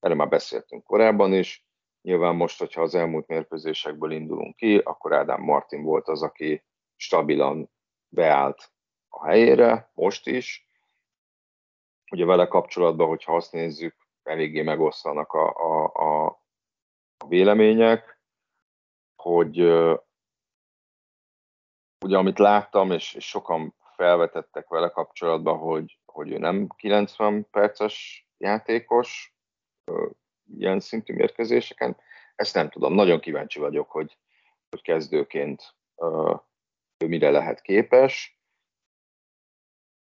Erről 0.00 0.16
már 0.16 0.28
beszéltünk 0.28 0.84
korábban 0.84 1.32
is. 1.32 1.66
Nyilván 2.02 2.34
most, 2.34 2.58
hogyha 2.58 2.82
az 2.82 2.94
elmúlt 2.94 3.26
mérkőzésekből 3.26 4.10
indulunk 4.10 4.56
ki, 4.56 4.76
akkor 4.76 5.12
Ádám 5.12 5.40
Martin 5.40 5.82
volt 5.82 6.08
az, 6.08 6.22
aki 6.22 6.64
stabilan 6.96 7.70
beállt 8.16 8.72
a 9.08 9.26
helyére, 9.26 9.90
most 9.94 10.26
is. 10.26 10.68
Ugye 12.10 12.24
vele 12.24 12.46
kapcsolatban, 12.46 13.08
hogyha 13.08 13.36
azt 13.36 13.52
nézzük, 13.52 13.94
eléggé 14.22 14.62
megoszlanak 14.62 15.32
a, 15.32 15.54
a, 15.56 15.92
a, 15.94 16.26
a 17.16 17.26
vélemények, 17.28 18.20
hogy 19.16 19.58
ugye 22.04 22.16
amit 22.16 22.38
láttam, 22.38 22.90
és, 22.90 23.14
és 23.14 23.28
sokan 23.28 23.74
felvetettek 23.94 24.68
vele 24.68 24.88
kapcsolatban, 24.88 25.58
hogy, 25.58 25.98
hogy 26.04 26.30
ő 26.32 26.38
nem 26.38 26.68
90 26.76 27.50
perces 27.50 28.26
játékos 28.38 29.36
ilyen 30.56 30.80
szintű 30.80 31.14
mérkőzéseken. 31.14 31.96
Ezt 32.34 32.54
nem 32.54 32.70
tudom, 32.70 32.94
nagyon 32.94 33.20
kíváncsi 33.20 33.58
vagyok, 33.58 33.90
hogy, 33.90 34.18
hogy 34.68 34.82
kezdőként 34.82 35.74
ő 36.98 37.06
mire 37.06 37.30
lehet 37.30 37.60
képes. 37.60 38.40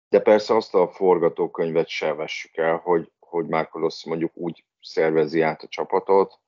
De 0.10 0.22
persze 0.22 0.56
azt 0.56 0.76
a 0.76 0.88
forgatókönyvet 0.88 1.88
se 1.88 2.14
vessük 2.14 2.58
el, 2.58 2.78
hogy, 2.78 3.12
hogy 3.20 3.48
Márko 3.48 3.90
mondjuk 4.06 4.32
úgy 4.34 4.66
szervezi 4.82 5.42
át 5.42 5.64
a 5.64 5.68
csapatot, 5.68 6.40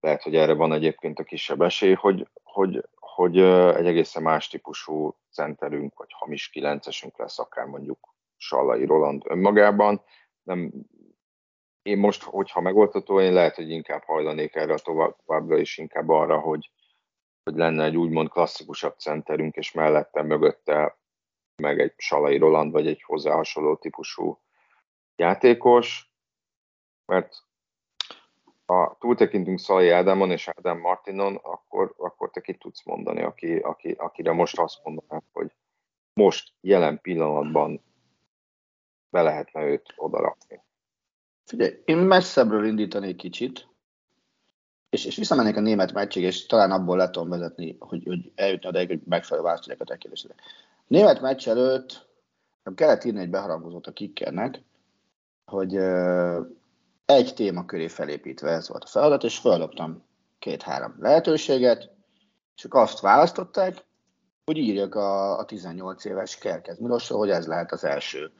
lehet, 0.00 0.22
hogy 0.22 0.36
erre 0.36 0.54
van 0.54 0.72
egyébként 0.72 1.18
a 1.18 1.24
kisebb 1.24 1.60
esély, 1.60 1.94
hogy, 1.94 2.28
hogy, 2.42 2.88
hogy 2.94 3.38
egy 3.38 3.86
egészen 3.86 4.22
más 4.22 4.48
típusú 4.48 5.16
centerünk, 5.30 5.98
vagy 5.98 6.12
hamis 6.12 6.48
kilencesünk 6.48 7.18
lesz, 7.18 7.38
akár 7.38 7.66
mondjuk 7.66 8.14
Sallai 8.36 8.84
Roland 8.84 9.22
önmagában. 9.26 10.02
Nem, 10.42 10.72
én 11.82 11.98
most, 11.98 12.22
hogyha 12.22 12.60
megoldható, 12.60 13.20
én 13.20 13.32
lehet, 13.32 13.54
hogy 13.54 13.70
inkább 13.70 14.02
hajlanék 14.02 14.54
erre 14.54 14.74
továbbra 14.74 15.58
is 15.58 15.78
inkább 15.78 16.08
arra, 16.08 16.38
hogy, 16.38 16.70
hogy 17.42 17.54
lenne 17.54 17.84
egy 17.84 17.96
úgymond 17.96 18.28
klasszikusabb 18.28 18.98
centerünk, 18.98 19.56
és 19.56 19.72
mellette, 19.72 20.22
mögötte 20.22 20.98
meg 21.62 21.80
egy 21.80 21.94
Salai 21.96 22.38
Roland, 22.38 22.72
vagy 22.72 22.86
egy 22.86 23.02
hozzá 23.02 23.34
hasonló 23.34 23.76
típusú 23.76 24.40
játékos, 25.16 26.12
mert 27.06 27.34
ha 28.66 28.96
túltekintünk 29.00 29.58
Szalai 29.58 29.88
Ádámon 29.88 30.30
és 30.30 30.48
Ádám 30.48 30.78
Martinon, 30.78 31.36
akkor, 31.36 31.94
akkor 31.96 32.30
te 32.30 32.40
ki 32.40 32.54
tudsz 32.54 32.84
mondani, 32.84 33.22
aki, 33.22 33.56
aki, 33.56 33.90
akire 33.90 34.32
most 34.32 34.58
azt 34.58 34.84
mondanám, 34.84 35.22
hogy 35.32 35.52
most 36.12 36.52
jelen 36.60 37.00
pillanatban 37.00 37.84
be 39.08 39.22
lehetne 39.22 39.62
őt 39.62 39.92
odarakni. 39.96 40.62
Figyelj, 41.44 41.82
én 41.84 41.96
messzebbről 41.96 42.66
indítanék 42.66 43.16
kicsit, 43.16 43.68
és, 44.90 45.04
és 45.04 45.16
visszamennék 45.16 45.56
a 45.56 45.60
német 45.60 45.92
meccsig, 45.92 46.22
és 46.22 46.46
talán 46.46 46.70
abból 46.70 46.96
le 46.96 47.10
tudom 47.10 47.28
vezetni, 47.28 47.76
hogy, 47.78 48.02
hogy 48.06 48.32
eljutni 48.34 48.68
odaig, 48.68 48.88
hogy 48.88 49.00
megfelelő 49.04 49.46
választ 49.46 49.68
a 49.68 49.84
te 49.84 49.98
Német 50.86 51.20
meccs 51.20 51.48
előtt 51.48 52.08
kellett 52.74 53.04
írni 53.04 53.20
egy 53.20 53.30
beharangozót 53.30 53.86
a 53.86 53.92
kickernek, 53.92 54.62
hogy 55.44 55.76
egy 57.04 57.34
téma 57.34 57.64
köré 57.64 57.88
felépítve 57.88 58.50
ez 58.50 58.68
volt 58.68 58.84
a 58.84 58.86
feladat, 58.86 59.24
és 59.24 59.38
feladottam 59.38 60.04
két-három 60.38 60.96
lehetőséget, 60.98 61.90
és 62.56 62.64
ők 62.64 62.74
azt 62.74 63.00
választották, 63.00 63.84
hogy 64.44 64.56
írjak 64.56 64.94
a, 64.94 65.38
a 65.38 65.44
18 65.44 66.04
éves 66.04 66.38
Kerkez 66.38 66.78
Milosról, 66.78 67.18
hogy 67.18 67.30
ez 67.30 67.46
lehet 67.46 67.72
az 67.72 67.84
első 67.84 68.30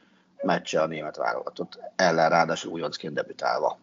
meccse 0.41 0.81
a 0.81 0.87
német 0.87 1.15
válogatott 1.15 1.79
ellen, 1.95 2.29
ráadásul 2.29 2.71
újoncként 2.71 3.13
debütálva. 3.13 3.79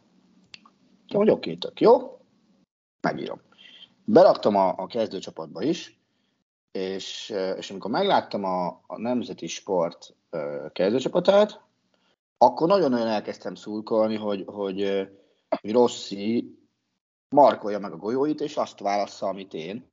Hogy 1.09 1.31
oké, 1.31 1.55
tök 1.55 1.81
jó, 1.81 2.17
megírom. 3.01 3.41
Beraktam 4.05 4.57
a, 4.57 4.75
a 4.77 4.87
kezdőcsapatba 4.87 5.63
is, 5.63 5.99
és, 6.73 7.35
és 7.57 7.71
amikor 7.71 7.91
megláttam 7.91 8.45
a, 8.45 8.67
a 8.87 8.99
Nemzeti 8.99 9.47
Sport 9.47 10.15
kezdőcsapatát, 10.73 11.61
akkor 12.39 12.69
nagyon-nagyon 12.69 13.07
elkezdtem 13.07 13.55
szurkolni, 13.55 14.17
hogy, 14.17 14.45
hogy, 14.47 15.09
hogy 15.61 15.73
Rossi 15.73 16.59
markolja 17.29 17.79
meg 17.79 17.93
a 17.93 17.97
golyóit, 17.97 18.41
és 18.41 18.57
azt 18.57 18.81
válassza, 18.81 19.27
amit 19.27 19.55
én, 19.55 19.91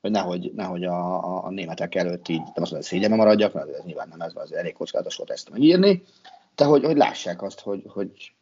hogy 0.00 0.10
nehogy, 0.10 0.52
nehogy 0.54 0.84
a, 0.84 1.24
a, 1.24 1.44
a 1.44 1.50
németek 1.50 1.94
előtt 1.94 2.28
így, 2.28 2.38
nem 2.38 2.46
azt 2.46 2.56
mondom, 2.56 2.76
hogy 2.76 2.84
szégyenbe 2.84 3.16
maradjak, 3.16 3.52
mert 3.52 3.68
ez 3.68 3.84
nyilván 3.84 4.08
nem 4.08 4.20
ez, 4.20 4.32
az 4.34 4.52
elég 4.52 4.72
kockázatos 4.72 5.16
volt 5.16 5.30
ezt 5.30 5.50
megírni, 5.50 6.02
de 6.54 6.64
hogy, 6.64 6.84
hogy 6.84 6.96
lássák 6.96 7.42
azt, 7.42 7.60
hogy, 7.60 7.84
hogy 7.88 8.34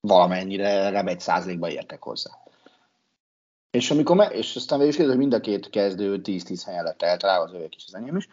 valamennyire 0.00 0.82
legalább 0.82 1.06
egy 1.06 1.20
százalékba 1.20 1.70
értek 1.70 2.02
hozzá. 2.02 2.30
És, 3.74 3.90
amikor 3.90 4.16
me- 4.16 4.32
és 4.32 4.56
aztán 4.56 4.78
végül 4.78 4.94
is 4.94 5.06
hogy 5.08 5.16
mind 5.16 5.34
a 5.34 5.40
két 5.40 5.70
kezdő 5.70 6.20
10-10 6.22 6.62
helyen 6.64 6.84
lett 6.84 7.02
eltalálva, 7.02 7.44
az 7.44 7.52
övék 7.52 7.74
is, 7.74 7.84
az 7.86 7.94
enyém 7.94 8.16
is. 8.16 8.28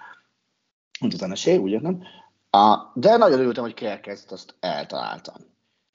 Úgy 1.00 1.14
utána 1.14 1.36
sé, 1.36 1.58
úgy 1.58 1.82
nem. 1.82 2.04
A, 2.50 2.92
de 2.94 3.18
nagyon 3.18 3.40
örültem, 3.40 3.64
hogy 3.64 3.74
Kerkezt 3.74 4.32
azt 4.32 4.56
eltaláltam. 4.60 5.36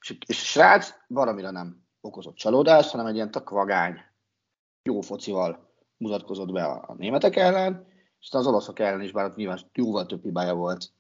És, 0.01 0.17
és 0.27 0.41
a 0.41 0.45
srác 0.45 0.95
valamire 1.07 1.51
nem 1.51 1.83
okozott 2.01 2.35
csalódást, 2.35 2.91
hanem 2.91 3.07
egy 3.07 3.15
ilyen 3.15 3.31
tök 3.31 3.51
vagány, 3.51 4.01
jó 4.83 5.01
focival 5.01 5.71
mutatkozott 5.97 6.53
be 6.53 6.65
a, 6.65 6.85
a 6.87 6.95
németek 6.95 7.37
ellen, 7.37 7.87
és 8.21 8.29
az 8.31 8.47
olaszok 8.47 8.79
ellen 8.79 9.03
is, 9.03 9.13
bár 9.13 9.25
ott 9.25 9.37
nyilván 9.37 9.59
jóval 9.73 10.07
több 10.07 10.23
hibája 10.23 10.55
volt, 10.55 10.91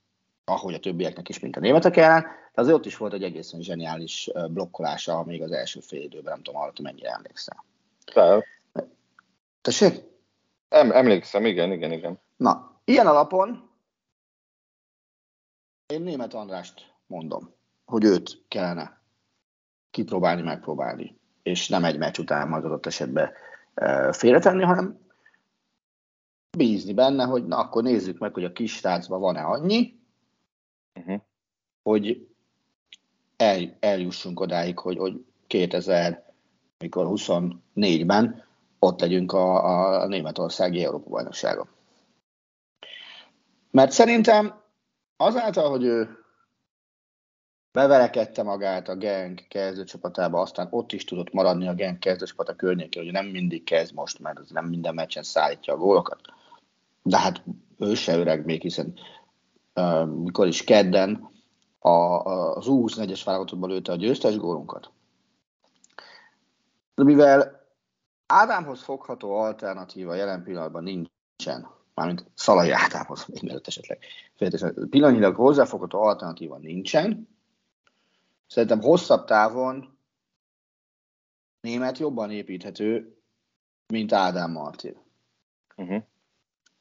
ahogy 0.45 0.75
a 0.75 0.81
többieknek 0.81 1.29
is, 1.29 1.39
mint 1.39 1.57
a 1.57 1.61
németek 1.61 1.97
ellen, 1.97 2.23
de 2.55 2.61
azért 2.61 2.77
ott 2.77 2.87
is 2.87 2.97
volt 2.97 3.13
egy 3.13 3.25
egészen 3.25 3.61
zseniális 3.61 4.31
blokkolása 4.49 5.25
még 5.25 5.43
az 5.43 5.51
első 5.51 5.81
fél 5.81 6.03
időben, 6.03 6.33
nem 6.33 6.43
tudom, 6.43 6.61
arra, 6.61 6.73
mennyire 6.83 7.11
emlékszel. 7.11 7.65
Fel. 8.13 8.45
Tessék? 9.61 10.05
Em, 10.69 10.93
emlékszem, 10.93 11.45
igen, 11.45 11.73
igen, 11.73 11.93
igen. 11.93 12.21
Na, 12.37 12.81
ilyen 12.85 13.07
alapon 13.07 13.71
én 15.87 16.03
német 16.03 16.35
Andrást 16.35 16.95
mondom, 17.07 17.55
hogy 17.85 18.05
őt 18.05 18.45
kellene 18.49 19.01
kipróbálni, 19.91 20.43
megpróbálni, 20.43 21.19
és 21.43 21.69
nem 21.69 21.85
egy 21.85 21.99
meccs 21.99 22.19
után 22.19 22.49
majd 22.49 22.65
adott 22.65 22.87
esetben 22.87 23.33
e, 23.75 24.13
félretenni, 24.13 24.63
hanem 24.63 24.99
bízni 26.57 26.93
benne, 26.93 27.25
hogy 27.25 27.47
na 27.47 27.59
akkor 27.59 27.83
nézzük 27.83 28.19
meg, 28.19 28.35
hogy 28.35 28.45
a 28.45 28.53
kis 28.53 28.75
srácban 28.75 29.21
van-e 29.21 29.45
annyi, 29.45 30.01
uh-huh. 30.95 31.21
hogy 31.83 32.29
el, 33.37 33.77
eljussunk 33.81 34.41
odáig, 34.41 34.79
hogy, 34.79 34.99
hogy 34.99 35.25
2024-ben 36.79 38.45
ott 38.79 39.01
legyünk 39.01 39.33
a, 39.33 40.01
a 40.03 40.07
Németországi 40.07 40.85
Európa-bajnokságon. 40.85 41.69
Mert 43.71 43.91
szerintem 43.91 44.61
azáltal, 45.17 45.71
hogy 45.71 45.85
ő 45.85 46.09
beverekedte 47.73 48.43
magát 48.43 48.89
a 48.89 48.97
Genk 48.97 49.45
kezdőcsapatába, 49.49 50.41
aztán 50.41 50.69
ott 50.71 50.93
is 50.93 51.05
tudott 51.05 51.33
maradni 51.33 51.69
a 51.69 51.75
Genk 51.75 52.01
kezdőcsapata 52.01 52.55
környékén, 52.55 53.03
hogy 53.03 53.13
nem 53.13 53.27
mindig 53.27 53.65
kezd 53.65 53.95
most, 53.95 54.19
mert 54.19 54.39
az 54.39 54.51
nem 54.51 54.65
minden 54.65 54.95
meccsen 54.95 55.23
szállítja 55.23 55.75
a 55.75 55.77
gólokat. 55.77 56.21
De 57.03 57.19
hát 57.19 57.43
ő 57.79 57.95
se 57.95 58.17
öreg 58.17 58.45
még, 58.45 58.63
hiszen 58.63 58.95
uh, 59.75 60.07
mikor 60.07 60.47
is 60.47 60.65
kedden 60.65 61.31
a, 61.79 61.89
a, 61.89 62.55
az 62.57 62.67
U24-es 62.69 63.23
válogatottban 63.25 63.71
lőtte 63.71 63.93
a 63.93 63.97
győztes 63.97 64.37
gólunkat. 64.37 64.91
De 66.97 67.05
mivel 67.05 67.65
Ádámhoz 68.27 68.83
fogható 68.83 69.39
alternatíva 69.39 70.15
jelen 70.15 70.43
pillanatban 70.43 70.83
nincsen, 70.83 71.71
mármint 71.95 72.31
Szalai 72.35 72.71
Ádámhoz, 72.71 73.27
még 73.27 73.43
mielőtt 73.43 73.67
esetleg. 73.67 73.99
Pillanatilag 74.91 75.35
hozzáfogható 75.35 76.03
alternatíva 76.03 76.59
nincsen. 76.59 77.29
Szerintem 78.47 78.81
hosszabb 78.81 79.25
távon 79.25 79.99
német 81.61 81.99
jobban 81.99 82.31
építhető, 82.31 83.17
mint 83.87 84.13
Ádám 84.13 84.51
Martin. 84.51 84.97
Uh-huh. 85.77 86.03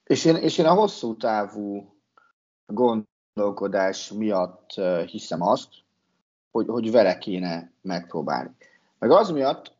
És, 0.03 0.25
én, 0.25 0.35
és 0.35 0.57
én 0.57 0.65
a 0.65 0.73
hosszú 0.73 1.17
távú 1.17 1.95
gondolkodás 2.65 4.11
miatt 4.11 4.69
hiszem 5.05 5.41
azt, 5.41 5.69
hogy, 6.51 6.67
hogy 6.67 6.91
vele 6.91 7.17
kéne 7.17 7.71
megpróbálni. 7.81 8.55
Meg 8.99 9.11
az 9.11 9.29
miatt, 9.29 9.74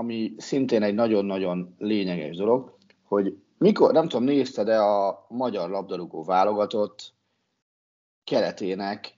ami 0.00 0.34
szintén 0.36 0.82
egy 0.82 0.94
nagyon-nagyon 0.94 1.74
lényeges 1.78 2.36
dolog, 2.36 2.76
hogy 3.04 3.36
mikor, 3.58 3.92
nem 3.92 4.08
tudom, 4.08 4.24
nézted-e 4.24 4.82
a 4.82 5.26
magyar 5.28 5.70
labdarúgó 5.70 6.24
válogatott 6.24 7.14
keretének 8.24 9.14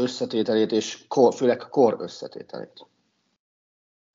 összetételét, 0.00 0.72
és 0.72 1.06
kor, 1.08 1.34
főleg 1.34 1.58
kor 1.58 1.96
összetételét. 1.98 2.86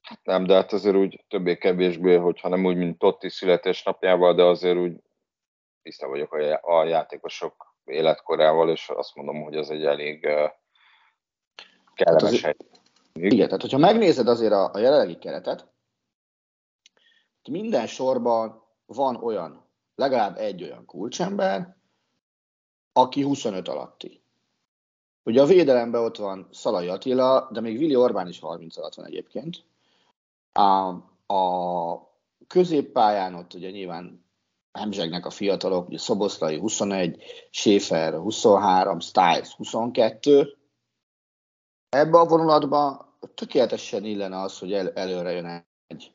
Hát 0.01 0.19
nem, 0.23 0.45
de 0.45 0.53
hát 0.53 0.73
azért 0.73 0.95
úgy 0.95 1.23
többé-kevésbé, 1.27 2.15
hogyha 2.15 2.49
nem 2.49 2.65
úgy, 2.65 2.75
mint 2.75 2.97
Totti 2.97 3.29
születésnapjával, 3.29 4.35
de 4.35 4.43
azért 4.43 4.77
úgy 4.77 5.01
tiszta 5.81 6.07
vagyok 6.07 6.33
a, 6.33 6.59
a 6.61 6.83
játékosok 6.83 7.75
életkorával, 7.85 8.69
és 8.69 8.89
azt 8.89 9.15
mondom, 9.15 9.41
hogy 9.41 9.55
az 9.55 9.69
egy 9.69 9.85
elég 9.85 10.27
kellemes 11.93 12.41
hely. 12.41 12.55
Igen, 13.19 13.45
tehát 13.45 13.61
hogyha 13.61 13.77
megnézed 13.77 14.27
azért 14.27 14.53
a, 14.53 14.73
a 14.73 14.77
jelenlegi 14.77 15.17
keretet, 15.17 15.67
minden 17.49 17.87
sorban 17.87 18.63
van 18.85 19.15
olyan, 19.15 19.65
legalább 19.95 20.37
egy 20.37 20.63
olyan 20.63 20.85
kulcsember, 20.85 21.75
aki 22.93 23.21
25 23.21 23.67
alatti. 23.67 24.21
Ugye 25.23 25.41
a 25.41 25.45
védelemben 25.45 26.01
ott 26.01 26.17
van 26.17 26.47
Szalai 26.51 26.87
Attila, 26.87 27.49
de 27.51 27.61
még 27.61 27.77
Vili 27.77 27.95
Orbán 27.95 28.27
is 28.27 28.39
30 28.39 28.77
alatt 28.77 28.93
van 28.93 29.05
egyébként. 29.05 29.63
A, 30.51 30.87
a 31.33 32.11
középpályán 32.47 33.35
ott 33.35 33.53
ugye 33.53 33.69
nyilván 33.69 34.25
hemzsegnek 34.71 35.25
a 35.25 35.29
fiatalok, 35.29 35.87
ugye 35.87 35.97
Szoboszlai 35.97 36.59
21, 36.59 37.23
Schäfer 37.51 38.13
23, 38.13 38.99
Stiles 38.99 39.55
22. 39.55 40.57
Ebbe 41.89 42.19
a 42.19 42.25
vonulatban 42.25 43.06
tökéletesen 43.35 44.05
illene 44.05 44.41
az, 44.41 44.59
hogy 44.59 44.73
el, 44.73 44.91
előre 44.93 45.31
jön 45.31 45.65
egy 45.87 46.11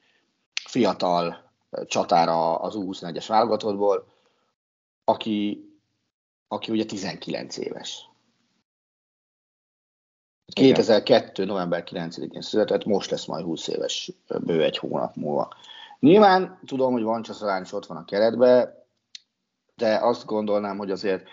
fiatal 0.69 1.51
csatára 1.87 2.57
az 2.57 2.75
U21-es 2.77 3.25
válogatottból, 3.29 4.07
aki, 5.05 5.67
aki 6.49 6.71
ugye 6.73 6.85
19 6.85 7.57
éves. 7.57 8.11
2002. 10.53 11.45
november 11.45 11.85
9-én 11.87 12.41
született, 12.41 12.85
most 12.85 13.11
lesz 13.11 13.27
majd 13.27 13.45
20 13.45 13.69
éves 13.69 14.13
bő 14.41 14.63
egy 14.63 14.79
hónap 14.79 15.15
múlva. 15.15 15.55
Nyilván 16.01 16.61
tudom, 16.67 16.93
hogy 16.93 17.03
van 17.03 17.23
Csaszalán 17.23 17.63
is 17.63 17.73
ott 17.73 17.87
van 17.87 17.97
a 17.97 18.05
keretbe, 18.05 18.85
de 19.75 19.97
azt 19.97 20.25
gondolnám, 20.25 20.79
hogy 20.79 20.91
azért 20.91 21.29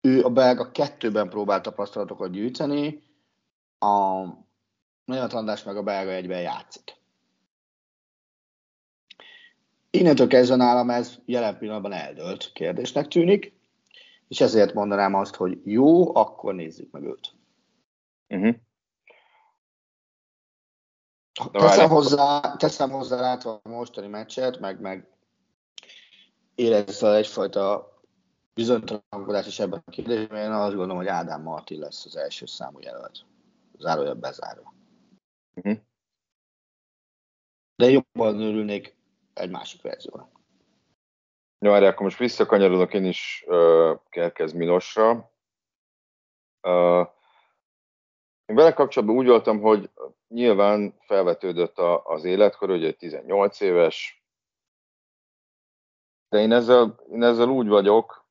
ő 0.00 0.24
a 0.24 0.30
belga 0.30 0.70
kettőben 0.70 1.28
próbált 1.28 1.62
tapasztalatokat 1.62 2.30
gyűjteni, 2.30 3.02
a 3.80 4.24
Német 5.04 5.32
András 5.32 5.62
meg 5.62 5.76
a 5.76 5.82
belga 5.82 6.10
egyben 6.10 6.40
játszik. 6.40 6.98
Innentől 9.90 10.26
kezdve 10.26 10.56
nálam 10.56 10.90
ez 10.90 11.18
jelen 11.24 11.58
pillanatban 11.58 11.92
eldölt 11.92 12.52
kérdésnek 12.52 13.08
tűnik, 13.08 13.58
és 14.28 14.40
ezért 14.40 14.74
mondanám 14.74 15.14
azt, 15.14 15.34
hogy 15.34 15.60
jó, 15.64 16.16
akkor 16.16 16.54
nézzük 16.54 16.90
meg 16.90 17.02
őt. 17.02 17.34
Uh-huh. 18.28 18.54
Teszem 21.52 21.88
hozzá, 21.88 22.56
teszem 22.56 22.90
hozzá 22.90 23.20
látva 23.20 23.60
a 23.62 23.68
mostani 23.68 24.06
meccset, 24.06 24.60
meg, 24.60 24.80
meg 24.80 25.08
érezve 26.54 27.14
egyfajta 27.14 27.94
bizonytalankodás 28.54 29.46
is 29.46 29.58
ebben 29.58 29.82
a 29.86 29.90
kérdésben, 29.90 30.44
én 30.44 30.50
azt 30.50 30.74
gondolom, 30.74 30.96
hogy 30.96 31.06
Ádám 31.06 31.42
Martin 31.42 31.78
lesz 31.78 32.04
az 32.04 32.16
első 32.16 32.46
számú 32.46 32.78
jelölt. 32.80 33.24
Zárója 33.80 34.14
bezárva. 34.14 34.74
Uh-huh. 35.54 35.78
De 37.76 37.90
jobban 37.90 38.40
örülnék 38.40 38.96
egy 39.34 39.50
másik 39.50 39.82
verzióra. 39.82 40.30
Jó, 41.58 41.74
erre 41.74 41.88
akkor 41.88 42.02
most 42.02 42.18
visszakanyarodok 42.18 42.94
én 42.94 43.04
is 43.04 43.44
uh, 43.46 43.98
Kerkez 44.08 44.52
Milosra. 44.52 45.32
Uh, 46.62 47.08
én 48.44 48.56
vele 48.56 48.72
kapcsolatban 48.72 49.16
úgy 49.16 49.26
voltam, 49.26 49.60
hogy 49.60 49.90
nyilván 50.28 50.94
felvetődött 51.00 51.78
a, 51.78 52.04
az 52.04 52.24
életkor, 52.24 52.68
hogy 52.68 52.96
18 52.96 53.60
éves, 53.60 54.24
de 56.28 56.38
én 56.38 56.52
ezzel, 56.52 57.00
én 57.10 57.22
ezzel 57.22 57.48
úgy 57.48 57.68
vagyok, 57.68 58.28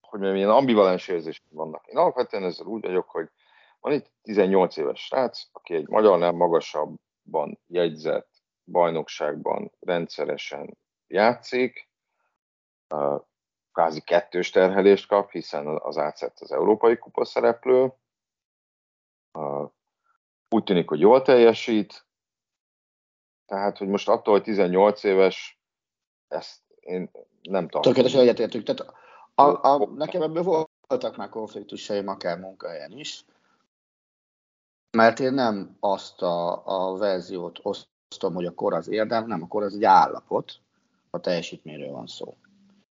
hogy 0.00 0.20
milyen 0.20 0.50
ambivalens 0.50 1.08
érzések 1.08 1.44
vannak. 1.48 1.86
Én 1.86 1.96
alapvetően 1.96 2.44
ezzel 2.44 2.66
úgy 2.66 2.82
vagyok, 2.82 3.10
hogy 3.10 3.30
van 3.82 3.92
itt 3.92 4.10
18 4.22 4.76
éves 4.76 5.00
srác, 5.00 5.42
aki 5.52 5.74
egy 5.74 5.88
magyarnál 5.88 6.32
magasabban 6.32 7.60
jegyzett 7.66 8.30
bajnokságban 8.64 9.72
rendszeresen 9.80 10.78
játszik, 11.06 11.90
kvázi 13.72 14.00
kettős 14.00 14.50
terhelést 14.50 15.06
kap, 15.06 15.30
hiszen 15.30 15.66
az 15.66 15.98
átszett 15.98 16.38
az 16.40 16.52
Európai 16.52 16.98
Kupa 16.98 17.24
szereplő, 17.24 17.92
úgy 20.48 20.64
tűnik, 20.64 20.88
hogy 20.88 21.00
jól 21.00 21.22
teljesít, 21.22 22.06
tehát, 23.46 23.78
hogy 23.78 23.88
most 23.88 24.08
attól, 24.08 24.34
hogy 24.34 24.42
18 24.42 25.02
éves, 25.04 25.60
ezt 26.28 26.60
én 26.80 27.10
nem 27.42 27.64
tudom. 27.64 27.82
Tökéletesen 27.82 28.20
egyetértünk. 28.20 28.64
Tehát 28.64 28.94
a, 29.34 29.68
a, 29.68 29.86
nekem 29.86 30.22
ebből 30.22 30.66
voltak 30.88 31.16
már 31.16 31.28
konfliktusaim 31.28 32.08
akár 32.08 32.38
munkahelyen 32.38 32.90
is, 32.90 33.24
mert 34.96 35.20
én 35.20 35.32
nem 35.32 35.76
azt 35.80 36.22
a, 36.22 36.62
a 36.66 36.96
verziót 36.96 37.58
osztom, 37.62 38.34
hogy 38.34 38.46
a 38.46 38.54
kor 38.54 38.74
az 38.74 38.88
érdem, 38.88 39.26
nem, 39.26 39.42
a 39.42 39.46
kor 39.46 39.62
az 39.62 39.74
egy 39.74 39.84
állapot, 39.84 40.60
a 41.10 41.20
teljesítményről 41.20 41.90
van 41.90 42.06
szó. 42.06 42.36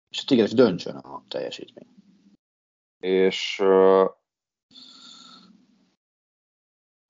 És 0.10 0.24
a 0.28 0.34
igenis 0.34 0.54
döntsön 0.54 0.96
a 0.96 1.24
teljesítmény. 1.28 1.88
És 3.00 3.64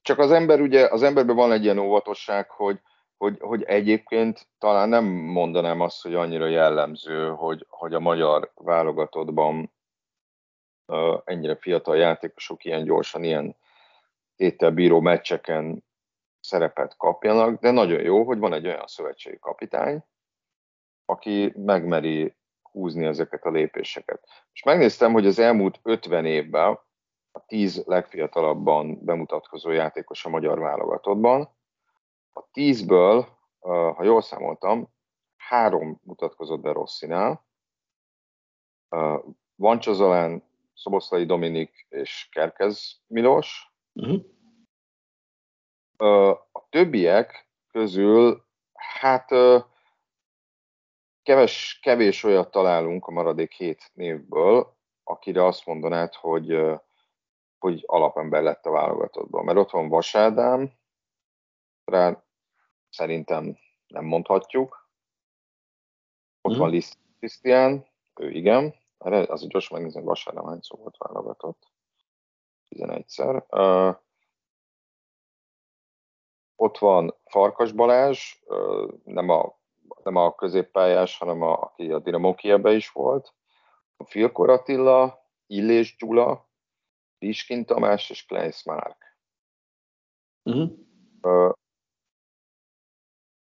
csak 0.02 0.20
az 0.20 0.32
ember 0.32 0.62
ugye, 0.62 0.88
az 0.88 1.04
emberben 1.04 1.36
van 1.36 1.52
egy 1.52 1.64
ilyen 1.64 1.80
óvatosság, 1.80 2.50
hogy, 2.50 2.80
hogy, 3.18 3.38
hogy 3.40 3.64
egyébként 3.64 4.48
talán 4.58 4.90
nem 4.90 5.06
mondanám 5.06 5.82
azt, 5.82 6.02
hogy 6.02 6.14
annyira 6.14 6.46
jellemző, 6.46 7.30
hogy, 7.30 7.66
hogy 7.70 7.94
a 7.94 8.00
magyar 8.00 8.52
válogatottban 8.56 9.72
uh, 10.88 11.22
ennyire 11.26 11.56
fiatal 11.56 11.98
játékosok 11.98 12.66
ilyen 12.66 12.84
gyorsan, 12.84 13.24
ilyen 13.24 13.56
tételbíró 14.38 15.00
meccseken 15.00 15.86
szerepet 16.40 16.98
kapjanak, 16.98 17.60
de 17.60 17.72
nagyon 17.72 18.02
jó, 18.02 18.24
hogy 18.24 18.38
van 18.38 18.54
egy 18.54 18.68
olyan 18.68 18.88
szövetségi 18.88 19.40
kapitány, 19.40 20.04
aki 21.06 21.54
megmeri 21.56 22.36
húzni 22.62 23.06
ezeket 23.06 23.44
a 23.44 23.50
lépéseket. 23.50 24.28
És 24.52 24.64
megnéztem, 24.64 25.14
hogy 25.14 25.26
az 25.26 25.40
elmúlt 25.40 25.80
50 25.84 26.26
évben 26.26 26.80
a 27.32 27.46
tíz 27.46 27.84
legfiatalabban 27.86 29.06
bemutatkozó 29.06 29.72
játékos 29.72 30.26
a 30.26 30.30
magyar 30.30 30.60
válogatottban. 30.60 31.56
A 32.34 32.50
tízből, 32.52 33.28
ha 33.60 34.04
jól 34.04 34.22
számoltam, 34.22 34.94
három 35.38 36.00
mutatkozott 36.04 36.60
be 36.60 36.72
Rosszinál. 36.72 37.46
Van 39.56 39.80
Csazalán, 39.80 40.44
Szoboszlai 40.74 41.26
Dominik 41.26 41.86
és 41.90 42.28
Kerkez 42.32 43.02
Milos. 43.08 43.72
Uh-huh. 43.98 44.24
A 46.52 46.68
többiek 46.70 47.50
közül, 47.68 48.46
hát 48.74 49.30
keves, 51.24 51.80
kevés 51.82 52.24
olyat 52.24 52.52
találunk 52.52 53.08
a 53.08 53.12
maradék 53.12 53.52
hét 53.52 53.92
névből, 53.94 54.78
akire 55.04 55.46
azt 55.46 55.66
mondanád, 55.66 56.14
hogy 56.14 56.78
hogy 57.58 57.84
alapember 57.86 58.44
lett 58.44 58.66
a 58.66 58.72
válogatottban. 58.72 59.46
Mert 59.46 59.58
ott 59.58 59.70
van 59.70 59.90
Vasádám, 59.90 60.72
rá 61.86 62.24
szerintem 62.90 63.58
nem 63.88 64.06
mondhatjuk. 64.06 64.90
Ott 66.42 66.56
mm. 66.56 66.60
van 66.60 66.70
Liszt 66.70 66.98
Krisztián, 67.18 67.88
ő 68.16 68.32
igen. 68.32 68.76
Erre 68.98 69.18
az 69.18 69.48
gyorsan 69.48 69.78
megnézem, 69.78 70.02
hogy 70.02 70.10
Vasádám 70.10 70.46
hány 70.46 70.62
szó 70.62 70.78
volt 70.78 70.98
válogatott. 70.98 71.72
11-szer. 72.70 73.44
Uh, 73.50 73.96
ott 76.56 76.78
van 76.78 77.16
Farkas 77.26 77.72
Balázs, 77.72 78.36
uh, 78.46 78.92
nem, 79.04 79.30
a, 79.30 79.60
nem 80.04 80.16
a 80.16 80.36
középpályás, 80.36 81.18
hanem 81.18 81.42
a, 81.42 81.62
aki 81.62 81.92
a 81.92 82.00
Dinamo 82.00 82.36
Kiebe 82.36 82.72
is 82.72 82.92
volt. 82.92 83.34
A 83.98 84.04
Filkor 84.04 84.50
Attila, 84.50 85.26
Illés 85.46 85.96
Gyula, 85.98 86.50
Piskin 87.18 87.66
Tamás 87.66 88.10
és 88.10 88.26
Kleins 88.26 88.64
Márk. 88.64 89.18
Uh-huh. 90.44 90.72
Uh, 91.22 91.54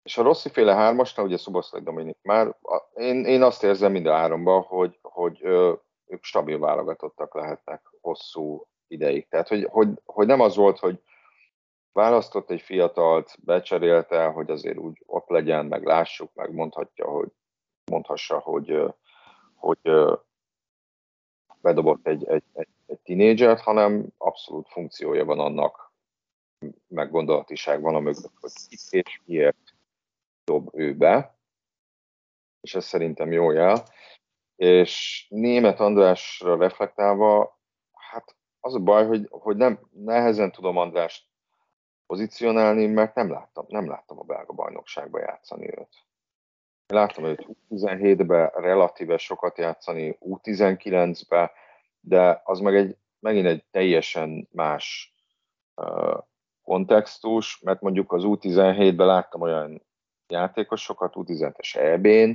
és 0.03 0.17
a 0.17 0.21
Rossi 0.21 0.49
féle 0.49 0.73
hármasnál, 0.73 1.25
ugye 1.25 1.37
Szoboszlai 1.37 1.81
Dominik 1.81 2.17
már, 2.21 2.47
a, 2.47 2.75
én, 2.93 3.25
én 3.25 3.41
azt 3.41 3.63
érzem 3.63 3.91
mind 3.91 4.05
a 4.05 4.13
háromban, 4.13 4.61
hogy, 4.61 4.99
hogy 5.01 5.39
ö, 5.41 5.73
ők 6.05 6.23
stabil 6.23 6.59
válogatottak 6.59 7.35
lehetnek 7.35 7.89
hosszú 8.01 8.67
ideig. 8.93 9.27
Tehát, 9.27 9.47
hogy, 9.47 9.67
hogy, 9.71 9.89
hogy 10.05 10.27
nem 10.27 10.39
az 10.39 10.55
volt, 10.55 10.79
hogy 10.79 10.99
választott 11.91 12.49
egy 12.49 12.61
fiatalt, 12.61 13.35
becserélte, 13.45 14.25
hogy 14.25 14.49
azért 14.49 14.77
úgy 14.77 15.03
ott 15.05 15.27
legyen, 15.27 15.65
meg 15.65 15.83
lássuk, 15.83 16.33
meg 16.33 16.53
mondhatja, 16.53 17.07
hogy 17.07 17.29
mondhassa, 17.91 18.39
hogy, 18.39 18.83
hogy 19.55 19.79
bedobott 21.61 22.07
egy, 22.07 22.25
egy, 22.25 22.43
egy, 22.53 22.67
egy 22.85 22.99
tinédzsert, 22.99 23.61
hanem 23.61 24.07
abszolút 24.17 24.67
funkciója 24.69 25.25
van 25.25 25.39
annak, 25.39 25.91
meg 26.87 27.11
gondolatiság 27.11 27.81
van 27.81 27.95
a 27.95 27.99
mögött, 27.99 28.31
hogy 28.39 28.51
ki 28.67 28.77
és 28.89 29.21
miért 29.25 29.75
dob 30.43 30.69
ő 30.73 30.95
be, 30.95 31.37
és 32.61 32.75
ez 32.75 32.85
szerintem 32.85 33.31
jó 33.31 33.51
jel. 33.51 33.83
És 34.55 35.25
német 35.29 35.79
Andrásra 35.79 36.57
reflektálva, 36.57 37.59
az 38.65 38.75
a 38.75 38.79
baj, 38.79 39.05
hogy, 39.05 39.27
hogy 39.29 39.57
nem, 39.57 39.79
nehezen 39.91 40.51
tudom 40.51 40.77
Andrást 40.77 41.25
pozícionálni, 42.05 42.85
mert 42.85 43.15
nem 43.15 43.31
láttam, 43.31 43.65
nem 43.67 43.87
láttam 43.87 44.19
a 44.19 44.23
belga 44.23 44.53
bajnokságba 44.53 45.19
játszani 45.19 45.77
őt. 45.77 46.05
Láttam 46.87 47.23
őt 47.23 47.47
U17-be 47.69 48.51
relatíve 48.55 49.17
sokat 49.17 49.57
játszani, 49.57 50.17
U19-be, 50.19 51.51
de 51.99 52.41
az 52.43 52.59
meg 52.59 52.75
egy, 52.75 52.97
megint 53.19 53.45
egy 53.45 53.63
teljesen 53.71 54.47
más 54.51 55.13
uh, 55.75 56.17
kontextus, 56.63 57.59
mert 57.59 57.81
mondjuk 57.81 58.11
az 58.11 58.23
U17-ben 58.25 59.07
láttam 59.07 59.41
olyan 59.41 59.85
játékosokat, 60.27 61.13
U17-es 61.15 61.75
EB-n, 61.75 62.31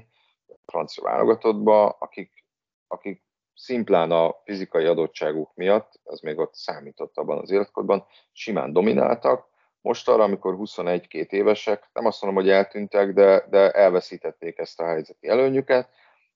francia 0.66 1.02
válogatottba, 1.02 1.88
akik, 1.88 2.44
akik 2.86 3.27
szimplán 3.58 4.10
a 4.10 4.34
fizikai 4.44 4.84
adottságuk 4.84 5.50
miatt, 5.54 6.00
az 6.04 6.20
még 6.20 6.38
ott 6.38 6.54
számított 6.54 7.16
abban 7.16 7.38
az 7.38 7.50
életkorban, 7.50 8.06
simán 8.32 8.72
domináltak, 8.72 9.46
most 9.80 10.08
arra, 10.08 10.22
amikor 10.22 10.56
21-2 10.58 11.30
évesek, 11.30 11.90
nem 11.92 12.06
azt 12.06 12.22
mondom, 12.22 12.42
hogy 12.42 12.52
eltűntek, 12.52 13.12
de, 13.12 13.46
de 13.50 13.70
elveszítették 13.70 14.58
ezt 14.58 14.80
a 14.80 14.86
helyzeti 14.86 15.28
előnyüket, 15.28 15.88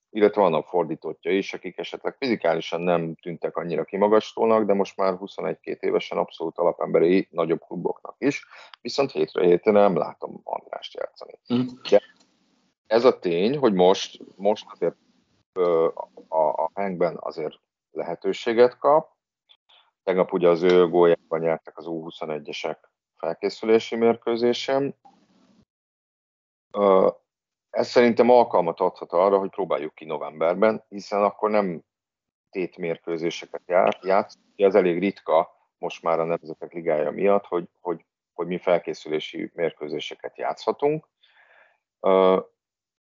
illetve 0.09 0.41
vannak 0.41 0.67
fordítottja 0.67 1.31
is, 1.31 1.53
akik 1.53 1.77
esetleg 1.77 2.15
fizikálisan 2.17 2.81
nem 2.81 3.15
tűntek 3.15 3.57
annyira 3.57 3.83
kimagaslónak, 3.83 4.65
de 4.65 4.73
most 4.73 4.97
már 4.97 5.13
21-2 5.19 5.79
évesen 5.79 6.17
abszolút 6.17 6.57
alapemberi 6.57 7.27
nagyobb 7.31 7.61
kluboknak 7.61 8.15
is, 8.17 8.45
viszont 8.81 9.11
hétre 9.11 9.45
héten 9.45 9.73
nem 9.73 9.97
látom 9.97 10.41
Andrást 10.43 10.93
játszani. 10.93 11.39
De 11.89 12.01
ez 12.87 13.05
a 13.05 13.19
tény, 13.19 13.57
hogy 13.57 13.73
most, 13.73 14.19
most 14.35 14.65
azért 14.71 14.95
a, 16.27 16.37
a 16.37 16.69
Hankben 16.73 17.17
azért 17.19 17.59
lehetőséget 17.91 18.77
kap, 18.77 19.13
Tegnap 20.03 20.33
ugye 20.33 20.49
az 20.49 20.61
ő 20.61 20.87
góljában 20.87 21.39
nyertek 21.39 21.77
az 21.77 21.85
U21-esek 21.87 22.77
felkészülési 23.17 23.95
mérkőzésem. 23.95 24.93
Ez 27.69 27.87
szerintem 27.87 28.29
alkalmat 28.29 28.79
adhat 28.79 29.11
arra, 29.11 29.37
hogy 29.37 29.49
próbáljuk 29.49 29.95
ki 29.95 30.05
novemberben, 30.05 30.83
hiszen 30.89 31.23
akkor 31.23 31.49
nem 31.49 31.83
tétmérkőzéseket 32.49 33.61
játsz. 34.01 34.37
Ez 34.55 34.75
elég 34.75 34.99
ritka 34.99 35.51
most 35.77 36.03
már 36.03 36.19
a 36.19 36.23
Nemzetek 36.23 36.73
Ligája 36.73 37.11
miatt, 37.11 37.45
hogy, 37.45 37.69
hogy, 37.81 38.05
hogy 38.33 38.47
mi 38.47 38.57
felkészülési 38.57 39.51
mérkőzéseket 39.53 40.37
játszhatunk. 40.37 41.07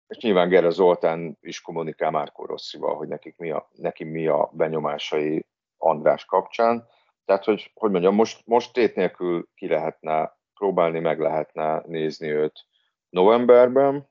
És 0.09 0.17
nyilván 0.17 0.49
Gere 0.49 0.69
Zoltán 0.69 1.37
is 1.41 1.61
kommunikál 1.61 2.11
Márkó 2.11 2.45
Rosszival, 2.45 2.95
hogy 2.95 3.07
nekik 3.07 3.37
mi 3.37 3.51
a, 3.51 3.69
neki 3.75 4.03
mi 4.03 4.27
a 4.27 4.49
benyomásai 4.53 5.45
András 5.77 6.25
kapcsán. 6.25 6.87
Tehát, 7.25 7.43
hogy, 7.43 7.71
hogy 7.73 7.91
mondjam, 7.91 8.15
most, 8.15 8.41
most 8.45 8.73
tét 8.73 8.95
nélkül 8.95 9.47
ki 9.55 9.67
lehetne 9.67 10.37
próbálni, 10.53 10.99
meg 10.99 11.19
lehetne 11.19 11.83
nézni 11.85 12.27
őt 12.27 12.65
novemberben. 13.09 14.09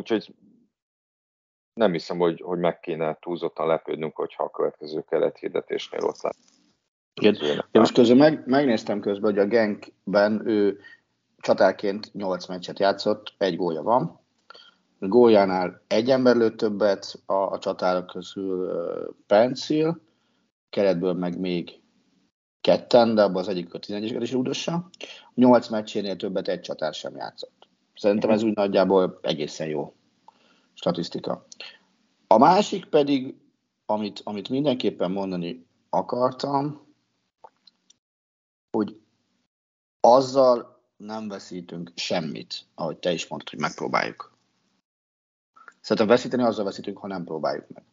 Úgyhogy 0.00 0.34
nem 1.72 1.92
hiszem, 1.92 2.18
hogy, 2.18 2.40
hogy 2.40 2.58
meg 2.58 2.80
kéne 2.80 3.18
túlzottan 3.20 3.66
lepődnünk, 3.66 4.16
hogyha 4.16 4.44
a 4.44 4.50
következő 4.50 5.04
kelethirdetésnél 5.08 6.04
ott 6.04 6.22
lesz. 6.22 6.62
Igen. 7.20 7.34
Én 7.44 7.80
most 7.80 7.94
közben 7.94 8.16
meg, 8.16 8.46
megnéztem 8.46 9.00
közben, 9.00 9.30
hogy 9.30 9.40
a 9.40 9.46
Genkben 9.46 10.46
ő 10.46 10.80
csatárként 11.44 12.12
8 12.12 12.46
meccset 12.46 12.78
játszott, 12.78 13.34
egy 13.38 13.56
gólya 13.56 13.82
van. 13.82 14.20
A 14.98 15.06
góljánál 15.06 15.82
egy 15.86 16.10
ember 16.10 16.36
lőtt 16.36 16.56
többet, 16.56 17.22
a, 17.26 17.32
a 17.32 17.58
csatárok 17.58 18.06
közül 18.06 18.66
uh, 18.66 19.14
Pencil, 19.26 20.00
keretből 20.70 21.12
meg 21.12 21.38
még 21.40 21.80
ketten, 22.60 23.14
de 23.14 23.22
abban 23.22 23.42
az 23.42 23.48
egyik 23.48 23.74
a 23.74 23.78
11 23.78 24.14
es 24.14 24.32
rúdossa. 24.32 24.88
8 25.34 25.68
meccsénél 25.68 26.16
többet 26.16 26.48
egy 26.48 26.60
csatár 26.60 26.94
sem 26.94 27.16
játszott. 27.16 27.68
Szerintem 27.94 28.30
ez 28.30 28.42
úgy 28.42 28.54
nagyjából 28.54 29.18
egészen 29.22 29.66
jó 29.66 29.94
statisztika. 30.74 31.46
A 32.26 32.38
másik 32.38 32.84
pedig, 32.84 33.36
amit, 33.86 34.20
amit 34.24 34.48
mindenképpen 34.48 35.10
mondani 35.10 35.66
akartam, 35.88 36.86
hogy 38.70 39.00
azzal 40.00 40.73
nem 40.96 41.28
veszítünk 41.28 41.92
semmit, 41.94 42.66
ahogy 42.74 42.96
te 42.96 43.12
is 43.12 43.26
mondtad, 43.26 43.50
hogy 43.50 43.60
megpróbáljuk. 43.60 44.36
Szerintem 45.80 46.06
veszíteni 46.06 46.42
azzal 46.42 46.64
veszítünk, 46.64 46.98
ha 46.98 47.06
nem 47.06 47.24
próbáljuk 47.24 47.68
meg 47.68 47.84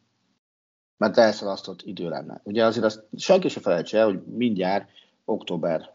mert 1.02 1.18
elszalasztott 1.18 1.82
idő 1.82 2.08
lenne. 2.08 2.40
Ugye 2.44 2.64
azért 2.64 2.84
azt 2.84 3.04
senki 3.16 3.48
se 3.48 3.60
felejtse 3.60 3.98
el, 3.98 4.04
hogy 4.04 4.22
mindjárt 4.26 4.90
október 5.24 5.94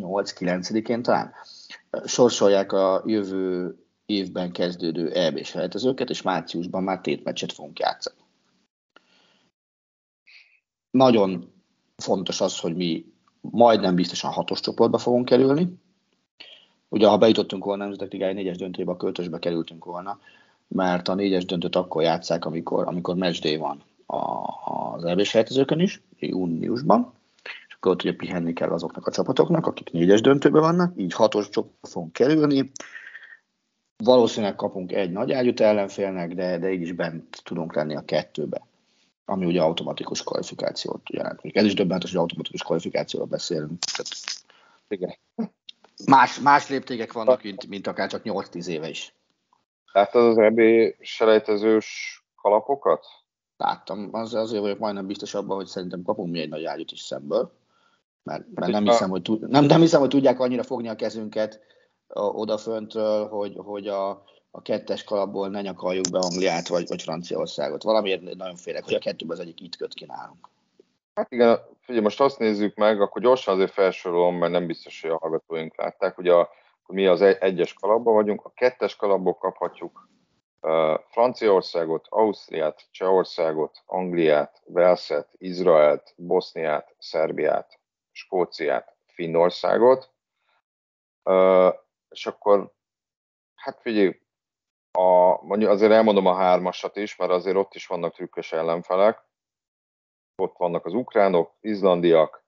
8-9-én 0.00 1.02
talán 1.02 1.32
sorsolják 2.04 2.72
a 2.72 3.02
jövő 3.06 3.76
évben 4.06 4.52
kezdődő 4.52 5.12
eb 5.12 5.42
selejtezőket, 5.42 6.10
és 6.10 6.22
márciusban 6.22 6.82
már 6.82 7.00
tét 7.00 7.24
meccset 7.24 7.52
fogunk 7.52 7.78
játszani. 7.78 8.20
Nagyon 10.90 11.52
fontos 11.96 12.40
az, 12.40 12.58
hogy 12.58 12.76
mi 12.76 13.12
majdnem 13.40 13.94
biztosan 13.94 14.30
hatos 14.30 14.60
csoportba 14.60 14.98
fogunk 14.98 15.24
kerülni. 15.24 15.84
Ugye, 16.88 17.06
ha 17.06 17.18
bejutottunk 17.18 17.64
volna 17.64 17.82
a 17.82 17.86
Nemzetek 17.86 18.12
Ligája 18.12 18.32
négyes 18.32 18.56
döntőbe, 18.56 18.90
a 18.90 18.96
költösbe 18.96 19.38
kerültünk 19.38 19.84
volna, 19.84 20.18
mert 20.68 21.08
a 21.08 21.14
négyes 21.14 21.44
döntőt 21.44 21.76
akkor 21.76 22.02
játszák, 22.02 22.44
amikor, 22.44 22.86
amikor 22.86 23.14
matchday 23.14 23.56
van 23.56 23.82
a, 24.06 24.16
az 24.94 25.04
EB 25.04 25.22
sejtezőkön 25.22 25.80
is, 25.80 26.02
júniusban, 26.18 27.12
és 27.68 27.74
akkor 27.74 27.92
ott 27.92 28.02
ugye 28.02 28.14
pihenni 28.14 28.52
kell 28.52 28.70
azoknak 28.70 29.06
a 29.06 29.10
csapatoknak, 29.10 29.66
akik 29.66 29.90
négyes 29.92 30.20
döntőben 30.20 30.60
vannak, 30.60 30.92
így 30.96 31.12
hatos 31.12 31.48
csoportra 31.48 31.88
fogunk 31.88 32.12
kerülni, 32.12 32.70
valószínűleg 34.04 34.54
kapunk 34.54 34.92
egy 34.92 35.10
nagy 35.10 35.32
ágyút 35.32 35.60
ellenfélnek, 35.60 36.34
de, 36.34 36.58
de 36.58 36.72
így 36.72 36.80
is 36.80 36.92
bent 36.92 37.42
tudunk 37.44 37.74
lenni 37.74 37.96
a 37.96 38.04
kettőbe, 38.04 38.66
ami 39.24 39.46
ugye 39.46 39.60
automatikus 39.60 40.22
kvalifikációt 40.22 41.10
jelent. 41.10 41.40
Ez 41.42 41.64
is 41.64 41.74
döbbenetes, 41.74 42.10
hogy 42.10 42.20
automatikus 42.20 42.62
kvalifikációról 42.62 43.28
beszélünk. 43.28 43.78
Tehát 43.78 44.08
Igen. 44.88 45.14
Más, 46.04 46.40
más 46.40 46.68
léptékek 46.68 47.12
vannak, 47.12 47.42
mint, 47.42 47.66
mint 47.66 47.86
akár 47.86 48.08
csak 48.08 48.22
8-10 48.24 48.66
éve 48.66 48.88
is. 48.88 49.14
Láttad 49.92 50.24
az 50.24 50.38
EB 50.38 50.60
selejtezős 51.00 52.20
kalapokat? 52.34 53.06
láttam, 53.56 54.08
az, 54.12 54.34
azért 54.34 54.62
vagyok 54.62 54.78
majdnem 54.78 55.06
biztos 55.06 55.34
abban, 55.34 55.56
hogy 55.56 55.66
szerintem 55.66 56.02
kapunk 56.02 56.30
mi 56.32 56.40
egy 56.40 56.48
nagy 56.48 56.64
ágyút 56.64 56.90
is 56.90 57.00
szemből, 57.00 57.52
mert, 58.22 58.44
mert 58.54 58.72
nem, 58.72 58.84
hiszem, 58.84 59.10
hogy 59.10 59.22
tud, 59.22 59.48
nem, 59.48 59.64
nem 59.64 59.80
hiszem, 59.80 60.00
hogy 60.00 60.08
tudják 60.08 60.40
annyira 60.40 60.62
fogni 60.62 60.88
a 60.88 60.96
kezünket 60.96 61.60
odaföntről, 62.14 63.28
hogy, 63.28 63.56
hogy 63.56 63.88
a, 63.88 64.10
a 64.50 64.62
kettes 64.62 65.04
kalapból 65.04 65.48
ne 65.48 65.60
nyakaljuk 65.60 66.10
be 66.10 66.18
Angliát 66.18 66.68
vagy, 66.68 66.88
vagy 66.88 67.02
Franciaországot. 67.02 67.82
Valamiért 67.82 68.34
nagyon 68.34 68.56
félek, 68.56 68.84
hogy 68.84 68.94
a 68.94 68.98
kettőben 68.98 69.36
az 69.36 69.42
egyik 69.42 69.60
itt 69.60 69.76
köt 69.76 69.94
ki 69.94 70.04
nálunk. 70.04 70.48
Hát 71.16 71.32
igen, 71.32 71.60
figyelj, 71.80 72.02
most 72.02 72.20
azt 72.20 72.38
nézzük 72.38 72.74
meg, 72.74 73.00
akkor 73.00 73.22
gyorsan 73.22 73.54
azért 73.54 73.70
felsorolom, 73.70 74.36
mert 74.36 74.52
nem 74.52 74.66
biztos, 74.66 75.00
hogy 75.00 75.10
a 75.10 75.18
hallgatóink 75.18 75.76
látták, 75.76 76.14
hogy 76.14 76.28
a, 76.28 76.50
mi 76.86 77.06
az 77.06 77.20
egyes 77.20 77.72
kalapban 77.74 78.14
vagyunk, 78.14 78.44
a 78.44 78.52
kettes 78.54 78.96
kalapból 78.96 79.34
kaphatjuk 79.34 80.08
Franciaországot, 81.10 82.06
Ausztriát, 82.08 82.86
Csehországot, 82.90 83.82
Angliát, 83.86 84.62
Velszet, 84.66 85.28
Izraelt, 85.38 86.14
Boszniát, 86.16 86.94
Szerbiát, 86.98 87.80
Skóciát, 88.12 88.96
Finnországot. 89.06 90.10
És 92.08 92.26
akkor, 92.26 92.72
hát 93.54 93.80
figyelj, 93.80 94.20
a, 94.92 95.42
mondjuk 95.44 95.70
azért 95.70 95.92
elmondom 95.92 96.26
a 96.26 96.34
hármasat 96.34 96.96
is, 96.96 97.16
mert 97.16 97.30
azért 97.30 97.56
ott 97.56 97.74
is 97.74 97.86
vannak 97.86 98.14
trükkös 98.14 98.52
ellenfelek. 98.52 99.25
Ott 100.36 100.54
vannak 100.58 100.86
az 100.86 100.92
ukránok, 100.92 101.52
izlandiak, 101.60 102.44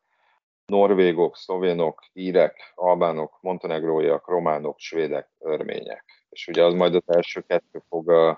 norvégok, 0.66 1.37
szlovénok, 1.37 2.05
írek, 2.12 2.72
albánok, 2.74 3.38
montenegróiak, 3.40 4.29
románok, 4.29 4.79
svédek, 4.79 5.29
örmények 5.38 6.18
és 6.38 6.48
ugye 6.48 6.64
az 6.64 6.74
majd 6.74 6.94
az 6.94 7.03
első 7.07 7.40
kettő 7.40 7.83
fog 7.88 8.09
uh, 8.09 8.37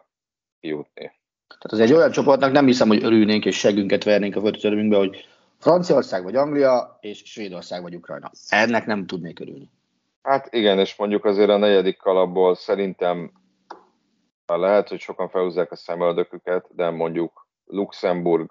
kijutni. 0.61 1.19
Tehát 1.49 1.73
az 1.73 1.81
egy 1.81 1.93
olyan 1.93 2.11
csoportnak 2.11 2.53
nem 2.53 2.67
hiszem, 2.67 2.89
hogy 2.89 3.05
örülnénk 3.05 3.45
és 3.45 3.59
segünket 3.59 4.05
vernénk 4.05 4.37
a 4.37 4.41
földtörvünkbe, 4.41 4.97
hogy 4.97 5.29
Franciaország 5.59 6.23
vagy 6.23 6.37
Anglia 6.37 6.99
és 7.01 7.23
Svédország 7.25 7.83
vagy 7.83 7.95
Ukrajna. 7.95 8.31
Ennek 8.49 8.87
nem 8.87 9.07
tudnék 9.07 9.41
örülni. 9.41 9.71
Hát 10.23 10.55
igen, 10.55 10.79
és 10.79 10.97
mondjuk 10.97 11.25
azért 11.25 11.51
a 11.51 11.57
negyedik 11.57 11.97
kalapból 11.97 12.55
szerintem 12.55 13.33
lehet, 14.47 14.89
hogy 14.89 15.01
sokan 15.01 15.29
felhúzzák 15.29 15.73
a 15.73 15.77
szemöldöküket, 15.77 16.75
de 16.75 16.91
mondjuk 16.91 17.47
Luxemburg 17.65 18.51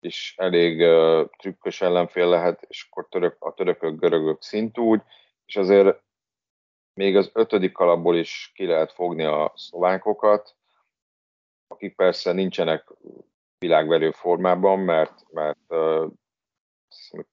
is 0.00 0.34
elég 0.36 0.80
uh, 0.80 1.28
trükkös 1.36 1.80
ellenfél 1.80 2.28
lehet, 2.28 2.62
és 2.68 2.86
akkor 2.90 3.08
török, 3.08 3.36
a 3.44 3.54
törökök, 3.54 3.98
görögök 3.98 4.42
szintúgy, 4.42 5.02
és 5.46 5.56
azért 5.56 6.02
még 6.94 7.16
az 7.16 7.30
ötödik 7.32 7.72
kalapból 7.72 8.16
is 8.16 8.52
ki 8.54 8.66
lehet 8.66 8.92
fogni 8.92 9.24
a 9.24 9.52
szlovákokat, 9.56 10.56
akik 11.66 11.96
persze 11.96 12.32
nincsenek 12.32 12.92
világverő 13.58 14.10
formában, 14.10 14.78
mert, 14.78 15.24
mert 15.30 15.58
uh, 15.68 16.10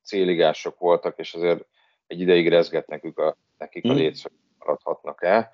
céligások 0.02 0.80
voltak, 0.80 1.18
és 1.20 1.34
azért 1.34 1.66
egy 2.08 2.20
ideig 2.20 2.50
rezget 2.50 2.88
nekik 2.88 3.18
a, 3.18 3.38
nekik 3.58 3.86
a 3.86 3.88
hmm. 3.88 3.98
létsz, 3.98 4.22
hogy 4.22 4.32
maradhatnak 4.58 5.24
el. 5.24 5.52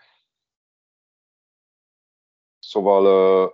Szóval 2.59 3.05
uh, 3.45 3.51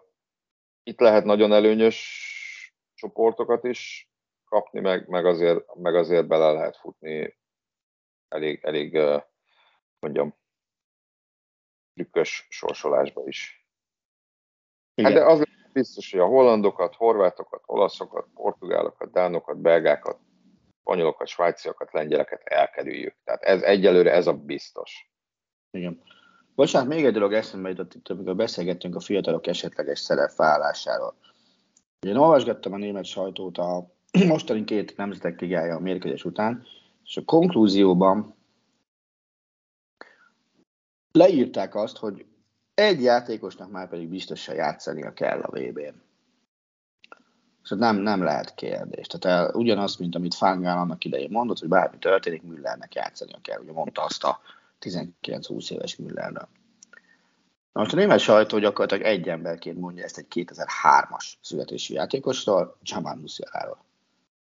itt 0.83 0.99
lehet 0.99 1.23
nagyon 1.23 1.53
előnyös 1.53 2.28
csoportokat 2.99 3.63
is 3.63 4.11
kapni, 4.45 4.79
meg, 4.79 5.07
meg, 5.07 5.25
azért, 5.25 5.75
meg 5.75 5.95
azért 5.95 6.27
bele 6.27 6.51
lehet 6.51 6.77
futni 6.77 7.37
elég, 8.27 8.59
elég 8.63 8.99
mondjam, 9.99 10.35
trükkös 11.93 12.47
sorsolásba 12.49 13.21
is. 13.25 13.67
Hát 15.01 15.13
de 15.13 15.25
az 15.25 15.43
biztos, 15.73 16.11
hogy 16.11 16.19
a 16.19 16.25
hollandokat, 16.25 16.95
horvátokat, 16.95 17.63
olaszokat, 17.65 18.27
portugálokat, 18.33 19.11
dánokat, 19.11 19.57
belgákat, 19.57 20.19
spanyolokat, 20.81 21.27
svájciakat, 21.27 21.91
lengyeleket 21.93 22.41
elkerüljük. 22.43 23.15
Tehát 23.23 23.41
ez 23.41 23.61
egyelőre 23.61 24.11
ez 24.11 24.27
a 24.27 24.33
biztos. 24.33 25.11
Igen. 25.71 26.01
Bocsánat, 26.55 26.87
még 26.87 27.05
egy 27.05 27.13
dolog 27.13 27.33
eszembe 27.33 27.69
jutott 27.69 28.09
amikor 28.09 28.35
beszélgettünk 28.35 28.95
a 28.95 28.99
fiatalok 28.99 29.47
esetleges 29.47 29.99
szerepvállásáról. 29.99 31.15
Én 31.99 32.15
olvasgattam 32.15 32.73
a 32.73 32.77
német 32.77 33.05
sajtót 33.05 33.57
a 33.57 33.91
mostani 34.27 34.63
két 34.63 34.97
nemzetek 34.97 35.39
ligája 35.39 35.75
a 35.75 35.79
mérkőzés 35.79 36.25
után, 36.25 36.65
és 37.03 37.17
a 37.17 37.25
konklúzióban 37.25 38.35
leírták 41.11 41.75
azt, 41.75 41.97
hogy 41.97 42.25
egy 42.73 43.01
játékosnak 43.01 43.71
már 43.71 43.89
pedig 43.89 44.09
biztosan 44.09 44.55
játszania 44.55 45.13
kell 45.13 45.39
a 45.41 45.59
VB-n. 45.59 46.01
Szóval 47.61 47.91
nem, 47.91 48.01
nem 48.01 48.23
lehet 48.23 48.55
kérdés. 48.55 49.07
Tehát 49.07 49.39
el, 49.39 49.55
ugyanaz, 49.55 49.95
mint 49.95 50.15
amit 50.15 50.33
Fangál 50.33 50.77
annak 50.77 51.05
idején 51.05 51.31
mondott, 51.31 51.59
hogy 51.59 51.67
bármi 51.67 51.97
történik, 51.97 52.41
Müllernek 52.41 52.93
játszania 52.93 53.39
kell. 53.41 53.61
Ugye 53.61 53.71
mondta 53.71 54.03
azt 54.03 54.23
a 54.23 54.39
19-20 54.81 55.71
éves 55.71 55.95
Müllerről. 55.95 56.47
Na 57.71 57.81
most 57.81 57.93
a 57.93 57.95
német 57.95 58.19
sajtó 58.19 58.57
gyakorlatilag 58.57 59.11
egy 59.11 59.29
emberként 59.29 59.79
mondja 59.79 60.03
ezt 60.03 60.17
egy 60.17 60.25
2003-as 60.29 61.33
születésű 61.41 61.93
játékosról, 61.93 62.77
Jamal 62.81 63.15
Musialáról. 63.15 63.83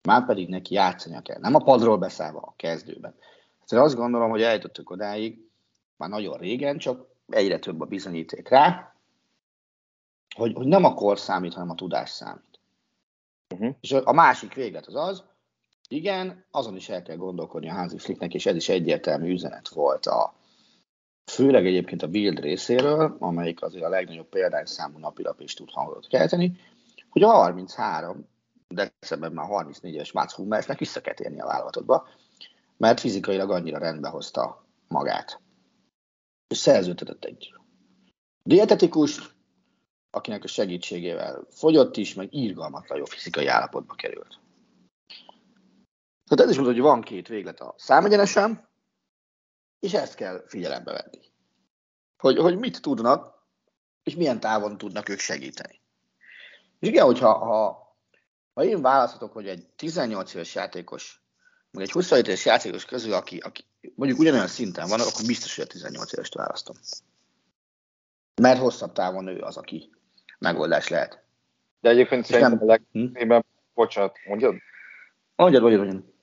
Már 0.01 0.25
pedig 0.25 0.49
neki 0.49 0.73
játszania 0.73 1.21
kell. 1.21 1.39
Nem 1.39 1.55
a 1.55 1.63
padról 1.63 1.97
beszállva, 1.97 2.39
a 2.39 2.53
kezdőben. 2.55 3.15
Hát 3.59 3.79
azt 3.79 3.95
gondolom, 3.95 4.29
hogy 4.29 4.41
eljutottuk 4.41 4.89
odáig, 4.89 5.49
már 5.95 6.09
nagyon 6.09 6.37
régen, 6.37 6.77
csak 6.77 7.07
egyre 7.29 7.59
több 7.59 7.81
a 7.81 7.85
bizonyíték 7.85 8.49
rá, 8.49 8.95
hogy, 10.35 10.53
hogy 10.53 10.67
nem 10.67 10.83
a 10.83 10.93
kor 10.93 11.19
számít, 11.19 11.53
hanem 11.53 11.69
a 11.69 11.75
tudás 11.75 12.09
számít. 12.09 12.59
Uh-huh. 13.53 13.75
És 13.81 13.91
a 13.91 14.13
másik 14.13 14.53
véglet 14.53 14.85
az 14.85 14.95
az, 14.95 15.23
igen, 15.87 16.45
azon 16.51 16.75
is 16.75 16.89
el 16.89 17.01
kell 17.01 17.15
gondolkodni 17.15 17.69
a 17.69 17.73
házi 17.73 17.97
flicknek, 17.97 18.33
és 18.33 18.45
ez 18.45 18.55
is 18.55 18.69
egyértelmű 18.69 19.31
üzenet 19.31 19.67
volt 19.67 20.05
a, 20.05 20.33
főleg 21.31 21.65
egyébként 21.65 22.01
a 22.01 22.07
Build 22.07 22.39
részéről, 22.39 23.15
amelyik 23.19 23.61
azért 23.61 23.85
a 23.85 23.89
legnagyobb 23.89 24.29
példányszámú 24.29 24.97
napilap 24.97 25.41
is 25.41 25.53
tud 25.53 25.69
hangot 25.71 26.07
kelteni, 26.07 26.59
hogy 27.09 27.23
a 27.23 27.31
33, 27.31 28.27
decemberben 28.67 29.45
már 29.47 29.65
34-es 29.65 30.13
Mats 30.13 30.31
Hummersnek 30.31 30.79
vissza 30.79 31.01
kell 31.01 31.13
térni 31.13 31.41
a 31.41 31.45
válogatottba, 31.45 32.07
mert 32.77 32.99
fizikailag 32.99 33.51
annyira 33.51 33.77
rendbe 33.77 34.09
hozta 34.09 34.65
magát 34.87 35.39
és 36.47 36.57
szerződtetett 36.57 37.25
egy 37.25 37.53
dietetikus, 38.43 39.35
akinek 40.09 40.43
a 40.43 40.47
segítségével 40.47 41.45
fogyott 41.49 41.97
is, 41.97 42.13
meg 42.13 42.33
írgalmatlan 42.33 42.97
jó 42.97 43.05
fizikai 43.05 43.47
állapotba 43.47 43.93
került. 43.93 44.39
Tehát 46.29 46.43
ez 46.43 46.49
is 46.49 46.55
mondja, 46.55 46.73
hogy 46.73 46.81
van 46.81 47.01
két 47.01 47.27
véglet 47.27 47.59
a 47.59 47.73
számegyenesen, 47.77 48.67
és 49.85 49.93
ezt 49.93 50.15
kell 50.15 50.43
figyelembe 50.47 50.91
venni. 50.91 51.25
Hogy, 52.17 52.37
hogy 52.37 52.57
mit 52.57 52.81
tudnak, 52.81 53.43
és 54.03 54.15
milyen 54.15 54.39
távon 54.39 54.77
tudnak 54.77 55.09
ők 55.09 55.19
segíteni. 55.19 55.81
És 56.79 56.87
igen, 56.87 57.05
hogyha 57.05 57.33
ha, 57.33 57.87
ha 58.53 58.63
én 58.63 58.81
választhatok, 58.81 59.33
hogy 59.33 59.47
egy 59.47 59.65
18 59.75 60.33
éves 60.33 60.55
játékos, 60.55 61.21
meg 61.71 61.83
egy 61.83 61.91
27 61.91 62.27
éves 62.27 62.45
játékos 62.45 62.85
közül, 62.85 63.13
aki, 63.13 63.37
aki 63.37 63.65
mondjuk 63.95 64.19
ugyanolyan 64.19 64.47
szinten 64.47 64.87
van, 64.87 64.99
akkor 64.99 65.25
biztos, 65.25 65.55
hogy 65.55 65.63
a 65.63 65.67
18 65.67 66.13
évest 66.13 66.33
választom. 66.33 66.75
Mert 68.41 68.59
hosszabb 68.59 68.91
távon 68.91 69.27
ő 69.27 69.39
az, 69.39 69.57
aki 69.57 69.89
megoldás 70.39 70.87
lehet. 70.87 71.23
De 71.79 71.89
egyébként 71.89 72.25
szerintem 72.25 72.59
a 72.61 72.65
legtöbbében, 72.65 73.39
hm? 73.39 73.73
bocsánat, 73.73 74.17
mondjad? 74.27 74.55
Mondjad, 75.35 75.61
mondjad, 75.61 75.85
mondjad. 75.85 76.14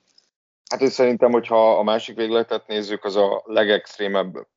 Hát 0.73 0.81
én 0.81 0.89
szerintem, 0.89 1.31
hogyha 1.31 1.77
a 1.77 1.83
másik 1.83 2.15
végletet 2.15 2.67
nézzük, 2.67 3.03
az 3.03 3.15
a 3.15 3.41
legextrémebb 3.45 4.47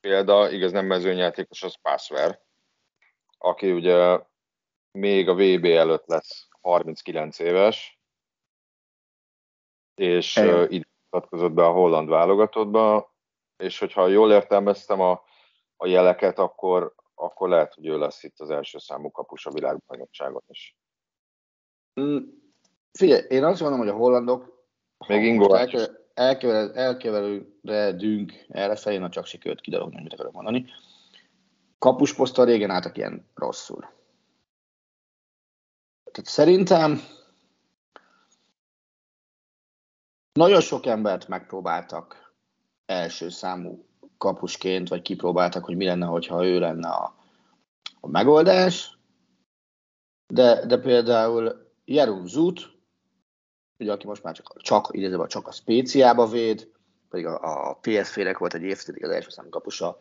példa, 0.00 0.50
igaz 0.50 0.72
nem 0.72 0.86
mezőnyjátékos, 0.86 1.62
az 1.62 1.80
Passver, 1.82 2.40
aki 3.38 3.72
ugye 3.72 4.20
még 4.90 5.28
a 5.28 5.34
VB 5.34 5.64
előtt 5.64 6.06
lesz 6.06 6.48
39 6.60 7.38
éves, 7.38 8.00
és 9.94 10.36
uh, 10.36 10.80
mutatkozott 11.10 11.52
be 11.52 11.66
a 11.66 11.72
holland 11.72 12.08
válogatottba, 12.08 13.14
és 13.56 13.78
hogyha 13.78 14.06
jól 14.06 14.32
értelmeztem 14.32 15.00
a, 15.00 15.22
a 15.76 15.86
jeleket, 15.86 16.38
akkor, 16.38 16.94
akkor 17.14 17.48
lehet, 17.48 17.74
hogy 17.74 17.86
ő 17.86 17.98
lesz 17.98 18.22
itt 18.22 18.40
az 18.40 18.50
első 18.50 18.78
számú 18.78 19.10
kapus 19.10 19.46
a 19.46 19.50
világbajnokságon 19.50 20.42
is. 20.48 20.76
Mm, 22.00 22.18
figyelj, 22.92 23.22
én 23.28 23.44
azt 23.44 23.60
mondom, 23.60 23.78
hogy 23.78 23.88
a 23.88 23.96
hollandok 23.96 24.55
még 25.08 25.24
Ingo 25.24 25.54
elkeveredünk 26.74 28.32
erre 28.48 28.76
felé, 28.76 28.96
na 28.96 29.08
csak 29.08 29.26
sikerült 29.26 29.60
kiderülni, 29.60 30.02
mit 30.02 30.12
akarok 30.12 30.32
mondani. 30.32 30.66
Kapusposzttal 31.78 32.44
régen 32.44 32.70
álltak 32.70 32.96
ilyen 32.96 33.26
rosszul. 33.34 33.94
Tehát 36.12 36.30
szerintem 36.30 37.00
Nagyon 40.36 40.60
sok 40.60 40.86
embert 40.86 41.28
megpróbáltak 41.28 42.34
első 42.86 43.28
számú 43.28 43.84
kapusként, 44.18 44.88
vagy 44.88 45.02
kipróbáltak, 45.02 45.64
hogy 45.64 45.76
mi 45.76 45.84
lenne, 45.84 46.06
hogyha 46.06 46.46
ő 46.46 46.58
lenne 46.58 46.88
a, 46.88 47.14
a 48.00 48.08
megoldás. 48.08 48.98
De, 50.26 50.66
de 50.66 50.78
például 50.78 51.72
Jerun 51.84 52.26
Zut, 52.26 52.75
ugye, 53.78 53.92
aki 53.92 54.06
most 54.06 54.22
már 54.22 54.34
csak, 54.34 54.62
csak, 54.62 54.88
idézőben 54.90 55.28
csak 55.28 55.46
a 55.46 55.52
spéciába 55.52 56.26
véd, 56.26 56.70
pedig 57.08 57.26
a, 57.26 57.68
a 57.68 57.78
PSV-nek 57.80 58.38
volt 58.38 58.54
egy 58.54 58.62
évtizedig 58.62 59.04
az 59.04 59.10
első 59.10 59.30
számú 59.30 59.48
kapusa, 59.48 59.96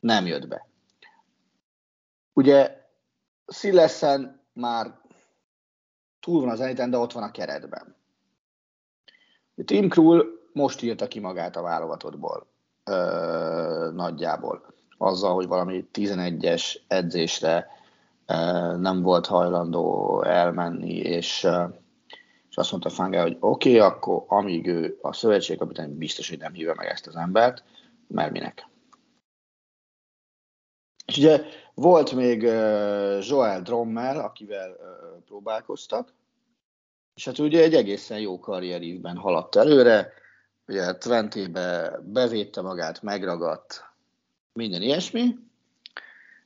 nem 0.00 0.26
jött 0.26 0.48
be. 0.48 0.68
Ugye 2.32 2.84
Szileszen 3.46 4.40
már 4.52 4.98
túl 6.20 6.40
van 6.40 6.50
az 6.50 6.60
eliten, 6.60 6.90
de 6.90 6.96
ott 6.96 7.12
van 7.12 7.22
a 7.22 7.30
keretben. 7.30 7.96
Tim 9.64 9.88
Krul 9.88 10.48
most 10.52 10.82
írta 10.82 11.08
ki 11.08 11.20
magát 11.20 11.56
a 11.56 11.62
válogatottból 11.62 12.46
nagyjából. 13.92 14.74
Azzal, 14.98 15.34
hogy 15.34 15.46
valami 15.46 15.88
11-es 15.92 16.76
edzésre 16.86 17.66
ö, 18.26 18.34
nem 18.76 19.02
volt 19.02 19.26
hajlandó 19.26 20.22
elmenni, 20.22 20.94
és, 20.94 21.44
ö, 21.44 21.64
és 22.56 22.62
azt 22.62 22.70
mondta 22.70 22.90
Fangel, 22.90 23.22
hogy 23.22 23.36
oké, 23.40 23.68
okay, 23.76 23.80
akkor 23.88 24.24
amíg 24.26 24.66
ő 24.66 24.98
a 25.02 25.12
szövetségkapitány 25.12 25.98
biztos, 25.98 26.28
hogy 26.28 26.38
nem 26.38 26.52
hívja 26.52 26.74
meg 26.74 26.86
ezt 26.86 27.06
az 27.06 27.16
embert, 27.16 27.64
mert 28.06 28.32
minek. 28.32 28.66
És 31.06 31.16
ugye 31.16 31.42
volt 31.74 32.12
még 32.12 32.42
Joel 33.22 33.62
Drommel, 33.62 34.18
akivel 34.18 34.76
próbálkoztak, 35.26 36.12
és 37.14 37.24
hát 37.24 37.38
ugye 37.38 37.62
egy 37.62 37.74
egészen 37.74 38.20
jó 38.20 38.38
karrierívben 38.38 39.16
haladt 39.16 39.56
előre, 39.56 40.12
ugye 40.66 40.94
Twente-be 40.94 42.00
bevédte 42.04 42.60
magát, 42.60 43.02
megragadt, 43.02 43.84
minden 44.52 44.82
ilyesmi. 44.82 45.36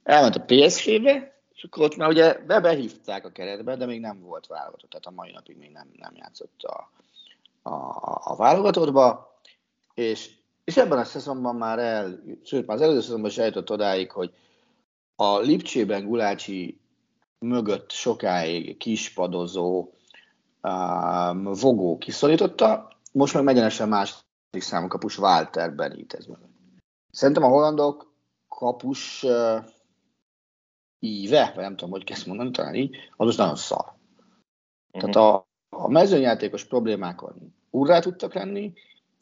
Elment 0.03 0.37
a 0.37 0.45
PSG-be, 0.47 1.30
és 1.61 1.67
akkor 1.67 1.85
ott 1.85 1.97
már 1.97 2.09
ugye 2.09 2.39
be 2.47 2.61
behívták 2.61 3.25
a 3.25 3.31
keretbe, 3.31 3.77
de 3.77 3.87
még 3.87 4.01
nem 4.01 4.21
volt 4.21 4.47
válogatott, 4.47 4.91
tehát 4.91 5.07
a 5.07 5.11
mai 5.11 5.31
napig 5.31 5.57
még 5.57 5.71
nem, 5.71 5.91
nem 5.97 6.13
játszott 6.15 6.63
a, 6.63 6.91
a, 7.71 7.77
a 8.25 8.37
válogatottba, 8.37 9.39
és, 9.95 10.31
és 10.65 10.77
ebben 10.77 10.99
a 10.99 11.05
szezonban 11.05 11.57
már 11.57 11.79
el, 11.79 12.23
sőt 12.43 12.67
már 12.67 12.77
az 12.77 12.83
előző 12.83 13.01
szezonban 13.01 13.31
is 13.31 13.39
eljutott 13.39 13.71
odáig, 13.71 14.11
hogy 14.11 14.35
a 15.17 15.39
Lipcsében 15.39 16.07
Gulácsi 16.07 16.81
mögött 17.39 17.91
sokáig 17.91 18.77
kispadozó 18.77 19.89
um, 20.63 21.43
Vogó 21.43 21.99
kiszorította, 21.99 22.97
most 23.13 23.35
meg 23.35 23.45
megyenesen 23.45 23.89
második 23.89 24.23
számú 24.63 24.87
kapus 24.87 25.19
Walter 25.19 25.75
Benítez 25.75 26.27
mögött. 26.27 26.51
Szerintem 27.11 27.43
a 27.43 27.49
hollandok 27.49 28.13
kapus 28.49 29.23
uh, 29.23 29.65
íve, 31.01 31.53
vagy 31.55 31.65
nem 31.65 31.77
tudom, 31.77 31.91
hogy 31.91 32.05
kezd 32.05 32.27
mondani, 32.27 32.51
talán 32.51 32.75
így, 32.75 32.97
az 33.17 33.27
most 33.27 33.39
nagyon 33.39 33.57
szar. 33.57 33.85
Uh-huh. 34.93 35.11
Tehát 35.11 35.17
a, 35.17 35.47
a 35.69 35.89
mezőnyjátékos 35.89 36.65
problémákon 36.65 37.55
úrrá 37.71 37.99
tudtak 37.99 38.35
lenni, 38.35 38.73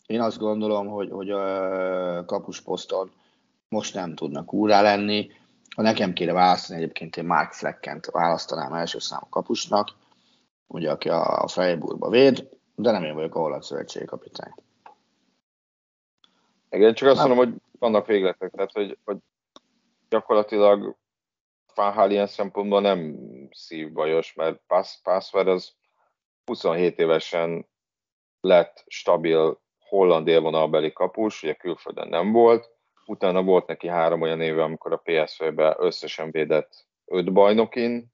én 0.07 0.21
azt 0.21 0.39
gondolom, 0.39 0.87
hogy, 0.87 1.11
hogy 1.11 1.31
a 1.31 2.25
kapusposzton 2.25 3.11
most 3.69 3.95
nem 3.95 4.15
tudnak 4.15 4.53
úrrá 4.53 4.83
lenni. 4.83 5.31
Ha 5.75 5.83
nekem 5.83 6.13
kéne 6.13 6.33
választani, 6.33 6.83
egyébként 6.83 7.17
én 7.17 7.25
Mark 7.25 7.53
Fleckent 7.53 8.07
választanám 8.07 8.73
első 8.73 8.99
számú 8.99 9.27
kapusnak, 9.31 9.97
ugye, 10.67 10.91
aki 10.91 11.09
a 11.09 11.49
Freiburgba 11.49 12.09
véd, 12.09 12.49
de 12.75 12.91
nem 12.91 13.05
én 13.05 13.15
vagyok 13.15 13.35
a 13.35 13.39
holland 13.39 13.63
szövetségi 13.63 14.05
kapitány. 14.05 14.53
Igen, 16.71 16.95
csak 16.95 17.09
azt 17.09 17.19
mondom, 17.19 17.37
hogy 17.37 17.55
vannak 17.79 18.07
végletek, 18.07 18.51
tehát 18.51 18.73
hogy, 18.73 18.99
hogy 19.05 19.17
gyakorlatilag 20.09 20.97
Fánhál 21.79 22.11
ilyen 22.11 22.27
szempontból 22.27 22.81
nem 22.81 23.19
szívbajos, 23.51 24.35
mert 24.35 24.61
Password 25.03 25.49
az 25.49 25.77
27 26.45 26.99
évesen 26.99 27.69
lett 28.41 28.85
stabil 28.87 29.61
holland 29.79 30.29
élvonalbeli 30.29 30.93
kapus, 30.93 31.43
ugye 31.43 31.55
külföldön 31.55 32.09
nem 32.09 32.33
volt, 32.33 32.71
utána 33.07 33.43
volt 33.43 33.67
neki 33.67 33.89
három 33.89 34.21
olyan 34.21 34.41
éve, 34.41 34.63
amikor 34.63 34.93
a 34.93 35.03
PSV-be 35.05 35.77
összesen 35.79 36.31
védett 36.31 36.87
öt 37.05 37.33
bajnokin, 37.33 38.13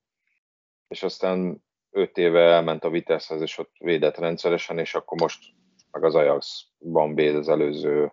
és 0.89 1.03
aztán 1.03 1.65
öt 1.91 2.19
éve 2.19 2.41
elment 2.41 2.85
a 2.85 2.91
Vitessehez, 2.91 3.43
és 3.43 3.59
ott 3.59 3.73
védett 3.79 4.17
rendszeresen, 4.17 4.79
és 4.79 4.95
akkor 4.95 5.21
most 5.21 5.45
meg 5.91 6.05
az 6.05 6.15
Ajaxban 6.15 7.15
véd 7.15 7.35
az 7.35 7.49
előző 7.49 8.13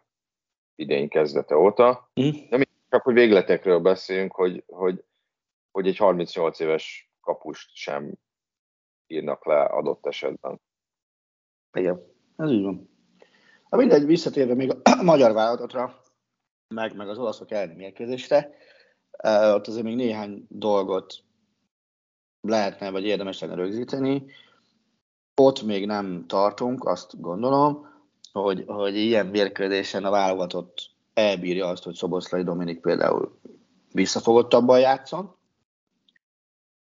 idén 0.75 1.09
kezdete 1.09 1.55
óta. 1.55 2.11
Mm. 2.21 2.29
Nem 2.49 2.61
csak, 2.89 3.03
hogy 3.03 3.13
végletekről 3.13 3.79
beszéljünk, 3.79 4.35
hogy, 4.35 4.63
hogy, 4.67 5.03
hogy 5.71 5.87
egy 5.87 5.97
38 5.97 6.59
éves 6.59 7.11
kapust 7.21 7.75
sem 7.75 8.13
írnak 9.07 9.45
le 9.45 9.61
adott 9.61 10.05
esetben. 10.05 10.61
Igen, 11.73 12.01
ez 12.35 12.49
így 12.49 12.63
van. 12.63 12.89
Na 13.69 13.77
mindegy, 13.77 14.05
visszatérve 14.05 14.53
még 14.53 14.71
a 14.83 15.03
magyar 15.03 15.33
vállalatatra, 15.33 16.01
meg, 16.67 16.95
meg 16.95 17.09
az 17.09 17.17
olaszok 17.17 17.51
elleni 17.51 17.73
mérkőzésre, 17.75 18.55
ott 19.27 19.67
azért 19.67 19.83
még 19.83 19.95
néhány 19.95 20.45
dolgot 20.49 21.23
lehetne, 22.41 22.89
vagy 22.89 23.03
érdemes 23.05 23.39
lenne 23.39 23.55
rögzíteni. 23.55 24.25
Ott 25.35 25.61
még 25.61 25.85
nem 25.85 26.25
tartunk, 26.27 26.85
azt 26.85 27.21
gondolom, 27.21 27.89
hogy, 28.31 28.63
hogy 28.67 28.95
ilyen 28.95 29.25
mérkőzésen 29.25 30.05
a 30.05 30.09
válogatott 30.09 30.89
elbírja 31.13 31.67
azt, 31.67 31.83
hogy 31.83 31.95
Szoboszlai 31.95 32.43
Dominik 32.43 32.81
például 32.81 33.39
visszafogottabban 33.91 34.79
játszon, 34.79 35.35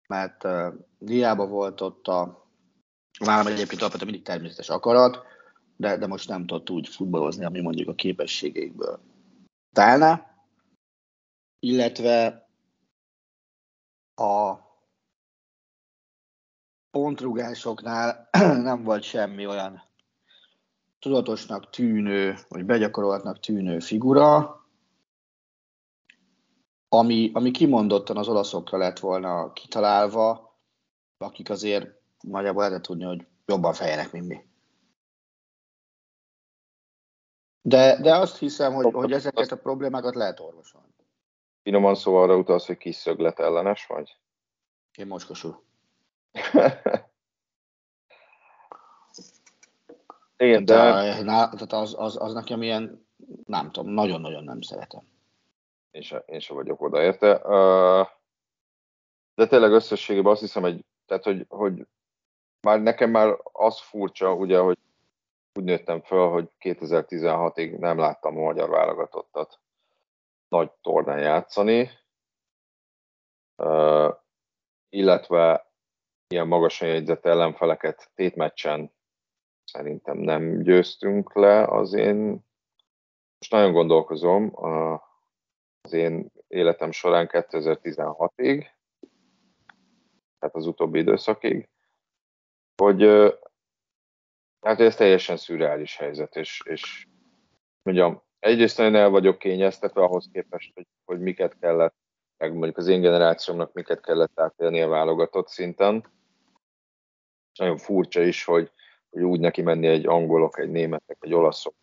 mert 0.08 0.43
uh, 0.43 0.74
hiába 0.99 1.47
volt 1.47 1.82
ott 1.82 2.08
a 2.08 2.47
vállalat 3.20 3.51
egyébként 3.51 3.82
alapvetően 3.82 4.12
mindig 4.12 4.28
természetes 4.28 4.70
akarat, 4.70 5.26
de, 5.76 5.97
de 5.97 6.08
most 6.08 6.30
nem 6.30 6.45
tudott 6.45 6.70
úgy 6.70 6.88
futballozni, 6.88 7.45
ami 7.45 7.62
mondjuk 7.62 7.89
a 7.89 7.95
képességeikből 7.95 8.99
telne, 9.76 10.36
illetve 11.60 12.47
a 14.16 14.55
pontrugásoknál 16.91 18.30
nem 18.70 18.84
volt 18.84 19.03
semmi 19.03 19.45
olyan 19.45 19.84
tudatosnak 20.99 21.70
tűnő, 21.70 22.36
vagy 22.47 22.66
begyakoroltnak 22.66 23.39
tűnő 23.39 23.80
figura, 23.80 24.57
ami, 26.90 27.32
ami 27.34 27.52
kimondottan 27.52 28.18
az 28.18 28.28
olaszokra 28.28 28.78
lett 28.78 29.00
volna 29.00 29.54
kitalálva, 29.54 30.58
akik 31.18 31.50
azért 31.50 31.90
nagyjából 32.22 32.68
lehet 32.68 32.82
tudni, 32.82 33.04
hogy 33.04 33.26
jobban 33.46 33.74
fejenek, 33.74 34.12
mint 34.12 34.28
mi. 34.28 34.46
De, 37.62 38.02
de 38.02 38.16
azt 38.16 38.38
hiszem, 38.38 38.74
hogy, 38.74 38.94
hogy 38.94 39.12
ezeket 39.12 39.52
a 39.52 39.58
problémákat 39.58 40.16
lehet 40.16 40.40
orvosolni. 40.40 40.96
Finoman 41.62 41.96
szóval 41.96 42.24
arra 42.24 42.38
utalsz, 42.38 42.66
hogy 42.66 42.78
kis 42.78 42.96
szöglet 42.96 43.40
ellenes 43.40 43.86
vagy? 43.86 44.18
Én 44.98 45.08
moskosul. 45.08 45.64
Igen, 50.38 50.66
de... 50.66 50.74
Tehát, 50.74 51.24
tehát 51.52 51.74
az, 51.74 51.96
az, 51.98 52.22
az 52.22 52.34
nekem 52.34 52.62
ilyen, 52.62 53.08
nem 53.46 53.72
tudom, 53.72 53.94
nagyon-nagyon 53.94 54.44
nem 54.44 54.62
szeretem. 54.62 55.16
Én 55.92 56.02
sem, 56.02 56.22
én 56.26 56.40
sem 56.40 56.56
vagyok 56.56 56.82
oda 56.82 57.02
érte. 57.02 57.42
De 59.36 59.48
tényleg 59.48 59.72
összességében 59.72 60.32
azt 60.32 60.42
hiszem, 60.42 60.62
hogy, 60.62 60.86
tehát, 61.06 61.24
hogy, 61.24 61.46
hogy 61.48 61.88
már 62.62 62.82
nekem 62.82 63.10
már 63.10 63.38
az 63.52 63.80
furcsa, 63.80 64.34
ugye, 64.34 64.60
hogy 64.60 64.78
úgy 65.54 65.64
nőttem 65.64 66.02
fel, 66.02 66.28
hogy 66.28 66.50
2016-ig 66.60 67.78
nem 67.78 67.98
láttam 67.98 68.38
a 68.38 68.42
magyar 68.42 68.70
válogatottat 68.70 69.60
nagy 70.48 70.72
tornán 70.82 71.20
játszani, 71.20 71.90
illetve 74.90 75.72
ilyen 76.28 76.48
magasan 76.48 76.88
jegyzett 76.88 77.26
ellenfeleket 77.26 78.12
tétmeccsen 78.16 78.96
szerintem 79.64 80.18
nem 80.18 80.62
győztünk 80.62 81.34
le 81.34 81.64
az 81.64 81.94
én, 81.94 82.46
most 83.40 83.52
nagyon 83.52 83.72
gondolkozom, 83.72 84.52
az 85.88 85.94
én 85.94 86.32
életem 86.48 86.92
során 86.92 87.28
2016-ig, 87.32 88.68
tehát 90.40 90.56
az 90.56 90.68
utóbbi 90.68 91.00
időszakig, 91.00 91.70
hogy 92.76 93.02
hát 94.62 94.80
ez 94.80 94.96
teljesen 94.96 95.38
szürreális 95.38 95.96
helyzet, 95.98 96.36
és, 96.36 96.62
és 96.66 97.08
mondjam, 97.82 98.22
egyrészt 98.40 98.78
nagyon 98.78 98.96
el 98.96 99.10
vagyok 99.10 99.38
kényeztetve 99.38 100.02
ahhoz 100.02 100.30
képest, 100.32 100.72
hogy, 100.74 100.88
hogy 101.06 101.20
miket 101.20 101.58
kellett, 101.60 101.96
meg 102.38 102.52
mondjuk 102.54 102.78
az 102.78 102.88
én 102.88 103.02
generációmnak 103.02 103.74
miket 103.74 104.02
kellett 104.02 104.40
átélni 104.40 104.82
a 104.82 104.88
válogatott 104.88 105.48
szinten. 105.48 106.12
Nagyon 107.60 107.78
furcsa 107.78 108.22
is, 108.22 108.44
hogy, 108.44 108.72
hogy 109.10 109.22
úgy 109.22 109.40
neki 109.40 109.62
menni 109.62 109.88
egy 109.88 110.08
angolok, 110.08 110.60
egy 110.60 110.70
németek, 110.70 111.18
egy 111.20 111.34
olaszok 111.34 111.76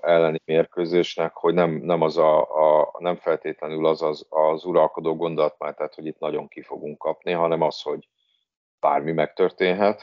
elleni 0.00 0.40
mérkőzésnek, 0.44 1.34
hogy 1.34 1.54
nem, 1.54 1.70
nem, 1.70 2.00
az 2.00 2.16
a, 2.16 2.40
a, 2.40 2.94
nem 2.98 3.16
feltétlenül 3.16 3.86
az, 3.86 4.02
az 4.02 4.26
az 4.28 4.64
uralkodó 4.64 5.16
gondolat 5.16 5.58
már, 5.58 5.74
tehát 5.74 5.94
hogy 5.94 6.06
itt 6.06 6.18
nagyon 6.18 6.48
ki 6.48 6.62
fogunk 6.62 6.98
kapni, 6.98 7.32
hanem 7.32 7.60
az, 7.60 7.82
hogy 7.82 8.08
bármi 8.80 9.12
megtörténhet. 9.12 9.96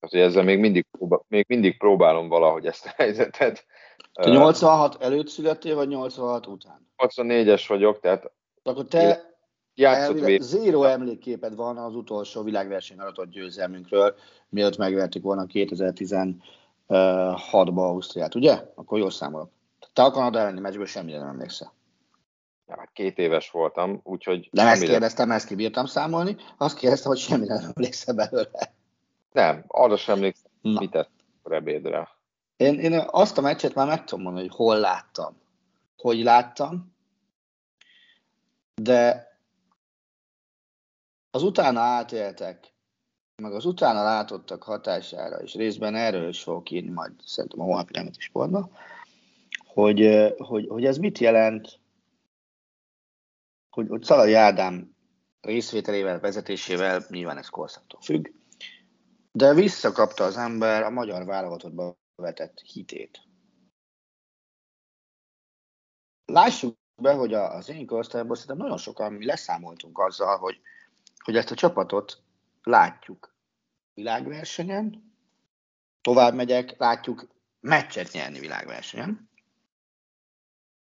Tehát, 0.00 0.14
hogy 0.14 0.20
ezzel 0.20 0.44
még 0.44 0.58
mindig, 0.58 0.86
még 1.28 1.44
mindig 1.48 1.78
próbálom 1.78 2.28
valahogy 2.28 2.66
ezt 2.66 2.86
a 2.86 2.92
helyzetet. 2.96 3.66
Te 4.12 4.30
86 4.30 5.02
előtt 5.02 5.28
születtél, 5.28 5.74
vagy 5.74 5.88
86 5.88 6.46
után? 6.46 6.90
84-es 6.96 7.64
vagyok, 7.68 8.00
tehát 8.00 8.32
akkor 8.62 8.84
te 8.84 9.36
játszott 9.74 10.40
Zéro 10.40 10.82
emlékképed 10.82 11.54
van 11.54 11.76
az 11.76 11.94
utolsó 11.94 12.42
világverseny 12.42 12.98
aratott 12.98 13.30
győzelmünkről, 13.30 14.14
mielőtt 14.48 14.76
megvertük 14.76 15.22
volna 15.22 15.46
2016-ban 16.88 17.76
Ausztriát, 17.76 18.34
ugye? 18.34 18.62
Akkor 18.74 18.98
jól 18.98 19.10
számolok. 19.10 19.50
Te 19.92 20.02
a 20.02 20.10
Kanada 20.10 20.38
elleni 20.38 20.60
meccsből 20.60 20.86
semmire 20.86 21.18
nem 21.18 21.28
emlékszel. 21.28 21.74
Ja, 22.66 22.74
hát 22.78 22.90
két 22.92 23.18
éves 23.18 23.50
voltam, 23.50 24.00
úgyhogy... 24.02 24.48
Nem 24.52 24.66
ezt 24.66 24.82
kérdeztem, 24.82 25.30
ezt 25.30 25.46
kibírtam 25.46 25.86
számolni, 25.86 26.36
azt 26.56 26.78
kérdeztem, 26.78 27.10
hogy 27.10 27.20
semmire 27.20 27.54
nem 27.54 27.72
emlékszel 27.74 28.14
belőle. 28.14 28.74
Nem, 29.32 29.64
arra 29.66 29.96
sem 29.96 30.14
emlékszem, 30.14 30.50
Na. 30.60 30.80
mit 30.80 30.90
tett 30.90 31.10
rebédre. 31.42 32.08
Én, 32.56 32.78
én 32.78 33.04
azt 33.10 33.38
a 33.38 33.40
meccset 33.40 33.74
már 33.74 33.86
meg 33.86 34.04
tudom 34.04 34.24
mondani, 34.24 34.46
hogy 34.46 34.56
hol 34.56 34.78
láttam, 34.78 35.40
hogy 35.96 36.22
láttam, 36.22 36.94
de 38.74 39.30
az 41.30 41.42
utána 41.42 41.80
átéltek, 41.80 42.72
meg 43.42 43.52
az 43.52 43.64
utána 43.64 44.02
látottak 44.02 44.62
hatására, 44.62 45.36
és 45.36 45.54
részben 45.54 45.94
erről 45.94 46.28
is 46.28 46.42
fogok 46.42 46.70
írni 46.70 46.90
majd 46.90 47.12
szerintem 47.24 47.60
a 47.60 47.64
holnapi 47.64 47.92
nemeti 47.92 48.20
sportban, 48.20 48.70
hogy, 49.66 50.32
hogy, 50.38 50.66
hogy 50.68 50.84
ez 50.84 50.98
mit 50.98 51.18
jelent, 51.18 51.80
hogy, 53.70 53.88
hogy 53.88 54.02
Szalai 54.02 54.32
Ádám 54.32 54.96
részvételével, 55.40 56.20
vezetésével, 56.20 57.04
nyilván 57.08 57.38
ez 57.38 57.48
korszaktól 57.48 58.00
függ, 58.00 58.28
de 59.32 59.54
visszakapta 59.54 60.24
az 60.24 60.36
ember 60.36 60.82
a 60.82 60.90
magyar 60.90 61.24
válogatottba 61.24 61.96
vetett 62.14 62.60
hitét. 62.60 63.20
Lássuk 66.24 66.76
be, 67.02 67.12
hogy 67.12 67.34
az 67.34 67.68
én 67.68 67.86
korosztályban 67.86 68.36
szerintem 68.36 68.56
nagyon 68.56 68.78
sokan 68.78 69.12
mi 69.12 69.24
leszámoltunk 69.24 69.98
azzal, 69.98 70.36
hogy 70.36 70.60
hogy 71.24 71.36
ezt 71.36 71.50
a 71.50 71.54
csapatot 71.54 72.25
látjuk 72.66 73.34
világversenyen, 73.94 75.14
tovább 76.00 76.34
megyek, 76.34 76.78
látjuk 76.78 77.28
meccset 77.60 78.12
nyerni 78.12 78.38
világversenyen. 78.38 79.30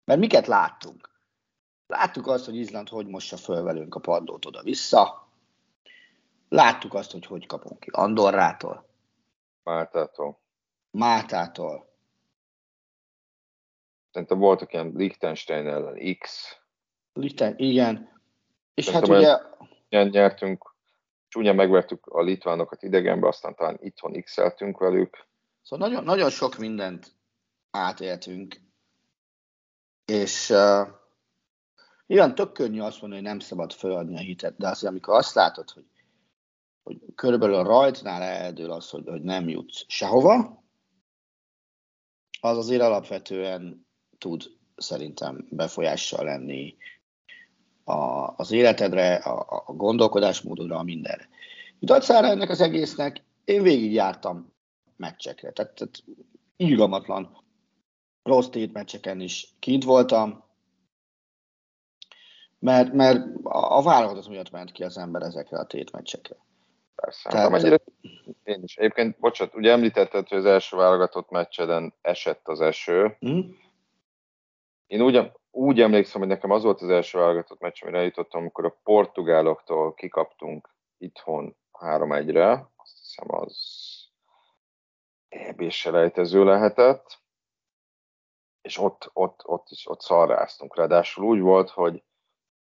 Mert 0.03 0.19
miket 0.19 0.47
láttunk? 0.47 1.09
Láttuk 1.87 2.27
azt, 2.27 2.45
hogy 2.45 2.55
Izland 2.55 2.89
hogy 2.89 3.07
mossa 3.07 3.37
föl 3.37 3.63
velünk 3.63 3.95
a 3.95 3.99
padlót 3.99 4.45
oda-vissza. 4.45 5.27
Láttuk 6.49 6.93
azt, 6.93 7.11
hogy 7.11 7.25
hogy 7.25 7.45
kapunk 7.45 7.79
ki 7.79 7.89
Andorrától. 7.91 8.89
Máltától. 9.63 10.39
Mátától. 10.89 11.95
Szerintem 14.11 14.39
voltak 14.39 14.73
ilyen 14.73 14.91
Liechtenstein 14.95 15.67
ellen 15.67 16.17
X. 16.19 16.55
Lichten, 17.13 17.57
igen. 17.57 18.21
És 18.73 18.85
Szerintem 18.85 19.09
hát 19.09 19.19
ugye... 19.19 19.65
Ilyen 19.89 20.07
nyertünk, 20.07 20.75
csúnya 21.27 21.53
megvertük 21.53 22.05
a 22.05 22.21
litvánokat 22.21 22.83
idegenbe, 22.83 23.27
aztán 23.27 23.55
talán 23.55 23.77
itthon 23.81 24.21
x-eltünk 24.21 24.77
velük. 24.77 25.27
Szóval 25.61 25.87
nagyon, 25.87 26.03
nagyon 26.03 26.29
sok 26.29 26.57
mindent 26.57 27.15
átéltünk, 27.71 28.61
és 30.05 30.49
uh, 30.49 30.87
ilyen 32.05 32.35
tök 32.35 32.51
könnyű 32.51 32.79
azt 32.79 33.01
mondani, 33.01 33.21
hogy 33.21 33.31
nem 33.31 33.39
szabad 33.39 33.73
feladni 33.73 34.15
a 34.15 34.19
hitet, 34.19 34.57
de 34.57 34.67
azért, 34.67 34.91
amikor 34.91 35.15
azt 35.15 35.35
látod, 35.35 35.69
hogy, 35.69 35.85
hogy 36.83 37.01
körülbelül 37.15 37.55
a 37.55 37.63
rajtnál 37.63 38.21
eldől 38.21 38.71
az, 38.71 38.89
hogy, 38.89 39.07
hogy 39.07 39.21
nem 39.21 39.49
jutsz 39.49 39.83
sehova, 39.87 40.63
az 42.39 42.57
azért 42.57 42.81
alapvetően 42.81 43.87
tud 44.17 44.43
szerintem 44.75 45.47
befolyással 45.49 46.25
lenni 46.25 46.77
a, 47.87 48.33
az 48.37 48.51
életedre, 48.51 49.15
a, 49.15 49.63
a 49.65 49.73
gondolkodásmódodra, 49.73 50.77
a 50.77 50.83
mindenre. 50.83 51.29
Dacára 51.79 52.27
ennek 52.27 52.49
az 52.49 52.61
egésznek 52.61 53.23
én 53.45 53.61
végigjártam 53.61 54.53
meccsekre, 54.95 55.51
tehát, 55.51 55.73
tehát 55.73 56.03
irgalmatlan 56.55 57.43
rossz 58.23 58.47
tét 58.47 58.73
meccseken 58.73 59.19
is 59.19 59.55
kint 59.59 59.83
voltam, 59.83 60.43
mert, 62.59 62.93
mert 62.93 63.25
a 63.43 63.83
válogatott 63.83 64.29
miatt 64.29 64.51
ment 64.51 64.71
ki 64.71 64.83
az 64.83 64.97
ember 64.97 65.21
ezekre 65.21 65.59
a 65.59 65.65
tétmeccsekre. 65.65 66.35
Persze. 66.95 67.29
Tehát, 67.29 67.47
amennyire 67.47 67.79
én 68.43 68.63
is. 68.63 68.77
Egyébként, 68.77 69.19
bocsánat, 69.19 69.55
ugye 69.55 69.71
említetted, 69.71 70.27
hogy 70.27 70.37
az 70.37 70.45
első 70.45 70.77
válogatott 70.77 71.29
meccseden 71.29 71.93
esett 72.01 72.47
az 72.47 72.61
eső. 72.61 73.17
Mm. 73.29 73.39
Én 74.87 75.01
úgy, 75.01 75.31
úgy 75.57 75.81
emlékszem, 75.81 76.19
hogy 76.19 76.29
nekem 76.29 76.51
az 76.51 76.63
volt 76.63 76.81
az 76.81 76.89
első 76.89 77.17
válogatott 77.17 77.59
meccs, 77.59 77.83
amire 77.83 78.03
jutottam, 78.03 78.41
amikor 78.41 78.65
a 78.65 78.79
portugáloktól 78.83 79.93
kikaptunk 79.93 80.75
itthon 80.97 81.57
3-1-re. 81.71 82.51
Azt 82.75 82.97
hiszem, 82.99 83.35
az 83.35 83.55
eb 85.29 85.69
selejtező 85.69 86.43
lehetett. 86.43 87.21
És 88.61 88.77
ott, 88.77 89.09
ott, 89.13 89.41
ott 89.45 89.67
is 89.69 89.89
ott 89.89 90.01
szarráztunk. 90.01 90.75
Ráadásul 90.75 91.25
úgy 91.25 91.39
volt, 91.39 91.69
hogy 91.69 92.03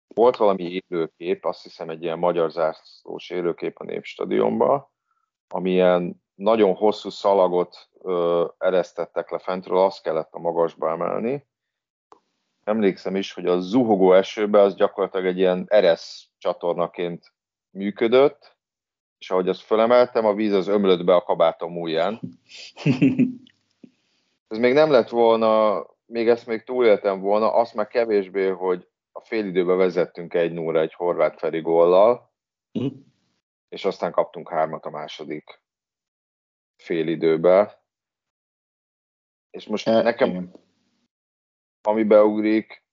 volt 0.07 0.37
valami 0.37 0.83
élőkép, 0.89 1.45
azt 1.45 1.62
hiszem 1.62 1.91
egy 1.91 2.03
ilyen 2.03 2.18
magyar 2.18 2.51
zászlós 2.51 3.31
élőkép 3.31 3.78
a 3.78 3.85
Népstadionban, 3.85 4.89
amilyen 5.49 6.22
nagyon 6.35 6.74
hosszú 6.74 7.11
szalagot 7.11 7.89
ö, 8.03 8.47
eresztettek 8.59 9.31
le 9.31 9.39
fentről, 9.39 9.78
azt 9.78 10.03
kellett 10.03 10.33
a 10.33 10.39
magasba 10.39 10.91
emelni. 10.91 11.49
Emlékszem 12.65 13.17
is, 13.17 13.33
hogy 13.33 13.47
a 13.47 13.61
zuhogó 13.61 14.13
esőbe 14.13 14.61
az 14.61 14.75
gyakorlatilag 14.75 15.27
egy 15.27 15.39
ilyen 15.39 15.67
eresz 15.69 16.29
csatornaként 16.39 17.33
működött, 17.71 18.57
és 19.19 19.31
ahogy 19.31 19.49
azt 19.49 19.61
fölemeltem, 19.61 20.27
a 20.27 20.35
víz 20.35 20.53
az 20.53 20.69
ömlött 20.69 21.05
be 21.05 21.15
a 21.15 21.23
kabátom 21.23 21.81
ujján. 21.81 22.21
Ez 24.49 24.59
még 24.59 24.73
nem 24.73 24.91
lett 24.91 25.09
volna, 25.09 25.85
még 26.07 26.29
ezt 26.29 26.47
még 26.47 26.65
túléltem 26.65 27.21
volna, 27.21 27.53
azt 27.53 27.75
már 27.75 27.87
kevésbé, 27.87 28.49
hogy 28.49 28.89
a 29.13 29.21
félidőben 29.21 29.77
vezettünk 29.77 30.35
egy 30.35 30.53
0 30.53 30.81
egy 30.81 30.95
horvát 30.95 31.39
Feri 31.39 31.61
góllal, 31.61 32.33
uh-huh. 32.73 32.93
és 33.69 33.85
aztán 33.85 34.13
kaptunk 34.13 34.49
hármat 34.49 34.85
a 34.85 34.91
második 34.91 35.63
félidőbe. 36.77 37.83
És 39.51 39.67
most 39.67 39.89
e, 39.89 40.03
nekem, 40.03 40.29
igen. 40.29 40.53
Ami 41.83 42.03
beugrik, 42.05 42.85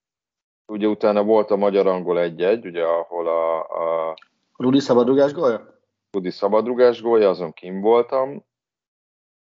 ugye 0.65 0.88
utána 0.88 1.23
volt 1.23 1.51
a 1.51 1.55
magyar-angol 1.55 2.19
egy-egy, 2.19 2.65
ugye 2.65 2.83
ahol 2.83 3.27
a, 3.27 3.59
a 3.59 4.15
Rudi 4.55 4.79
szabadrugás 4.79 5.33
gólya? 5.33 5.79
Rudi 6.11 6.29
szabadrugás 6.29 7.01
gólya, 7.01 7.29
azon 7.29 7.53
kim 7.53 7.81
voltam. 7.81 8.45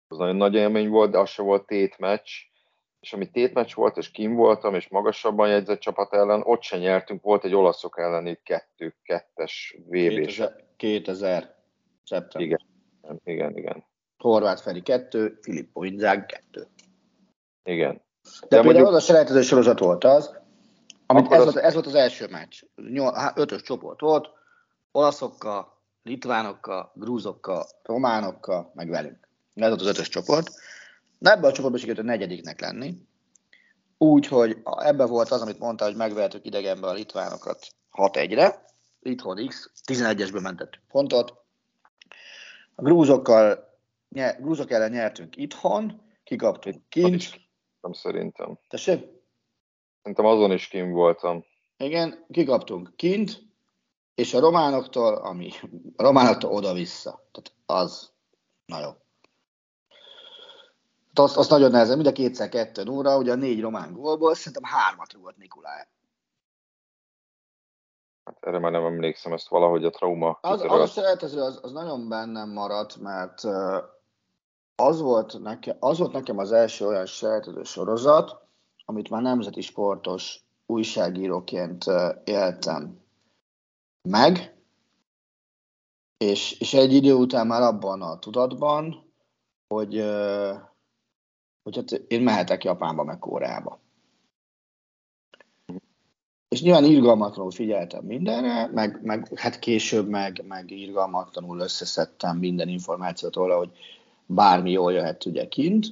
Az 0.08 0.16
nagyon 0.16 0.36
nagy 0.36 0.54
élmény 0.54 0.88
volt, 0.88 1.10
de 1.10 1.18
az 1.18 1.28
se 1.28 1.42
volt 1.42 1.66
tét 1.66 1.98
meccs 1.98 2.30
és 3.04 3.12
ami 3.12 3.30
tétmeccs 3.30 3.74
volt, 3.74 3.96
és 3.96 4.10
kim 4.10 4.34
voltam, 4.34 4.74
és 4.74 4.88
magasabban 4.88 5.48
jegyzett 5.48 5.80
csapat 5.80 6.12
ellen, 6.12 6.42
ott 6.44 6.62
se 6.62 6.78
nyertünk, 6.78 7.22
volt 7.22 7.44
egy 7.44 7.54
olaszok 7.54 7.98
elleni 7.98 8.40
kettő, 8.42 8.96
kettes 9.02 9.76
vb 9.86 9.92
2000, 9.92 10.64
2000 10.76 11.54
szeptember. 12.04 12.60
Igen, 13.02 13.20
igen, 13.24 13.56
igen. 13.56 13.84
Horváth 14.16 14.62
Feri 14.62 14.82
2, 14.82 15.38
Filippo 15.40 15.82
Inzag 15.82 16.26
2. 16.26 16.66
Igen. 17.62 18.02
De, 18.24 18.30
De, 18.40 18.46
például 18.48 18.64
mondjuk... 18.64 18.86
az 18.86 18.94
a 18.94 19.06
selejtező 19.06 19.42
sorozat 19.42 19.78
volt 19.78 20.04
az, 20.04 20.36
amit 21.06 21.32
ez, 21.32 21.38
az... 21.38 21.44
Volt, 21.44 21.56
ez 21.64 21.72
volt 21.72 21.86
az 21.86 21.94
első 21.94 22.26
meccs. 22.30 22.62
Ötös 23.34 23.62
csoport 23.62 24.00
volt, 24.00 24.30
olaszokkal, 24.92 25.78
litvánokkal, 26.02 26.92
grúzokkal, 26.94 27.66
románokkal, 27.82 28.70
meg 28.74 28.88
velünk. 28.88 29.28
Ez 29.54 29.68
volt 29.68 29.80
az 29.80 29.86
ötös 29.86 30.08
csoport. 30.08 30.50
Na 31.18 31.30
ebben 31.30 31.50
a 31.50 31.52
csoportban 31.52 31.80
sikerült 31.80 32.06
a 32.06 32.10
negyediknek 32.10 32.60
lenni. 32.60 32.96
Úgy, 33.98 34.26
hogy 34.26 34.56
ebben 34.76 35.08
volt 35.08 35.30
az, 35.30 35.40
amit 35.40 35.58
mondta, 35.58 35.84
hogy 35.84 35.96
megvertük 35.96 36.46
idegenbe 36.46 36.86
a 36.86 36.92
litvánokat 36.92 37.66
6-1-re. 37.92 38.64
Itthon 39.02 39.46
X, 39.46 39.70
11-esből 39.86 40.42
mentett 40.42 40.80
pontot. 40.90 41.34
A 42.74 42.82
grúzokkal, 42.82 43.78
nyer, 44.08 44.40
grúzok 44.40 44.70
ellen 44.70 44.90
nyertünk 44.90 45.36
itthon, 45.36 46.02
kikaptunk 46.24 46.82
kint. 46.88 47.43
Nem 47.84 47.92
szerintem. 47.92 48.58
Tessék? 48.68 49.06
Szerintem 50.02 50.26
azon 50.26 50.52
is 50.52 50.68
kint 50.68 50.92
voltam. 50.92 51.44
Igen, 51.76 52.24
kikaptunk 52.30 52.96
kint, 52.96 53.42
és 54.14 54.34
a 54.34 54.40
románoktól, 54.40 55.14
ami 55.14 55.50
a 55.96 56.02
románoktól 56.02 56.52
oda-vissza. 56.52 57.10
Tehát 57.32 57.52
az, 57.66 58.12
na 58.66 58.80
jó. 58.80 58.86
Hát 61.06 61.18
azt, 61.18 61.36
azt 61.36 61.50
nagyon 61.50 61.70
nehezen, 61.70 61.96
mind 61.96 62.08
a 62.08 62.12
kétszer 62.12 62.48
kettő 62.48 62.88
óra, 62.88 63.18
ugye 63.18 63.32
a 63.32 63.34
négy 63.34 63.60
román 63.60 63.92
gólból, 63.92 64.34
szerintem 64.34 64.70
hármat 64.70 65.12
rúgott 65.12 65.36
Nikolaj. 65.36 65.86
Hát 68.24 68.36
erre 68.40 68.58
már 68.58 68.72
nem 68.72 68.84
emlékszem, 68.84 69.32
ezt 69.32 69.48
valahogy 69.48 69.84
a 69.84 69.90
trauma 69.90 70.38
Az, 70.40 70.60
az 70.60 70.98
a 70.98 71.10
az, 71.20 71.58
az 71.62 71.72
nagyon 71.72 72.08
bennem 72.08 72.50
maradt, 72.50 72.96
mert 72.96 73.42
az 74.76 75.00
volt, 75.00 75.42
nekem, 75.42 75.76
az 75.80 75.98
volt 75.98 76.12
nekem 76.12 76.38
az 76.38 76.52
első 76.52 76.86
olyan 76.86 77.06
selejtező 77.06 77.62
sorozat, 77.62 78.42
amit 78.84 79.10
már 79.10 79.22
nemzeti 79.22 79.60
sportos 79.60 80.40
újságíróként 80.66 81.84
éltem 82.24 83.00
meg, 84.08 84.56
és, 86.16 86.60
és 86.60 86.74
egy 86.74 86.92
idő 86.92 87.14
után 87.14 87.46
már 87.46 87.62
abban 87.62 88.02
a 88.02 88.18
tudatban, 88.18 89.12
hogy 89.66 90.04
hogy 91.64 91.76
hát 91.76 91.90
én 91.90 92.22
mehetek 92.22 92.64
Japánba, 92.64 93.04
meg 93.04 93.18
Koreába. 93.18 93.80
És 96.48 96.62
nyilván 96.62 96.84
irgalmatlanul 96.84 97.50
figyeltem 97.50 98.04
mindenre, 98.04 98.66
meg, 98.66 99.00
meg 99.02 99.30
hát 99.34 99.58
később 99.58 100.08
meg, 100.08 100.44
meg 100.46 100.70
irgalmatlanul 100.70 101.60
összeszedtem 101.60 102.38
minden 102.38 102.68
információt 102.68 103.34
róla, 103.34 103.56
hogy 103.56 103.70
bármi 104.26 104.70
jól 104.70 104.92
jöhet 104.92 105.24
ugye 105.24 105.48
kint, 105.48 105.86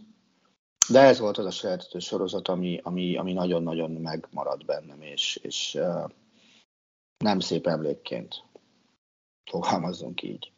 de 0.88 1.00
ez 1.00 1.18
volt 1.18 1.38
az 1.38 1.44
a 1.44 1.50
sejtető 1.50 1.98
sorozat, 1.98 2.48
ami, 2.48 2.80
ami, 2.82 3.16
ami 3.16 3.32
nagyon-nagyon 3.32 3.90
megmaradt 3.90 4.64
bennem, 4.64 5.02
és, 5.02 5.36
és 5.36 5.74
uh, 5.74 6.10
nem 7.18 7.40
szép 7.40 7.66
emlékként. 7.66 8.44
Fogalmazzunk 9.50 10.22
így. 10.22 10.52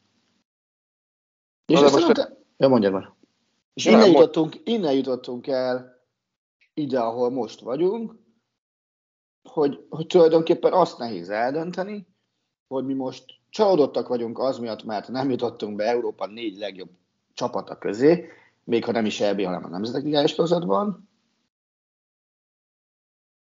És 1.67 1.81
most... 1.81 2.13
Te... 2.13 2.37
Ja, 2.57 2.69
mondjad 2.69 2.93
már. 2.93 3.13
És 3.75 3.85
innen 3.85 4.07
jutottunk, 4.07 4.61
innen 4.65 4.93
jutottunk 4.93 5.47
el 5.47 6.03
ide, 6.75 7.01
ahol 7.01 7.31
most 7.31 7.61
vagyunk, 7.61 8.15
hogy, 9.49 9.87
hogy 9.89 10.07
tulajdonképpen 10.07 10.73
azt 10.73 10.99
nehéz 10.99 11.31
eldönteni, 11.31 12.07
hogy 12.67 12.85
mi 12.85 12.95
most 12.95 13.25
csalódottak 13.49 14.09
vagyunk 14.09 14.39
az 14.39 14.59
miatt, 14.59 14.85
mert 14.85 15.09
nem 15.09 15.31
jutottunk 15.31 15.77
be 15.77 15.85
Európa 15.85 16.27
négy 16.27 16.57
legjobb 16.57 16.91
csapata 17.35 17.79
közé, 17.79 18.29
még 18.65 18.85
ha 18.85 18.93
nem 18.93 19.05
is 19.05 19.21
EB, 19.21 19.41
hanem 19.41 19.65
a 19.65 19.69
Nemzetek 19.69 20.03
Ligája 20.03 20.27
sorozatban, 20.27 21.09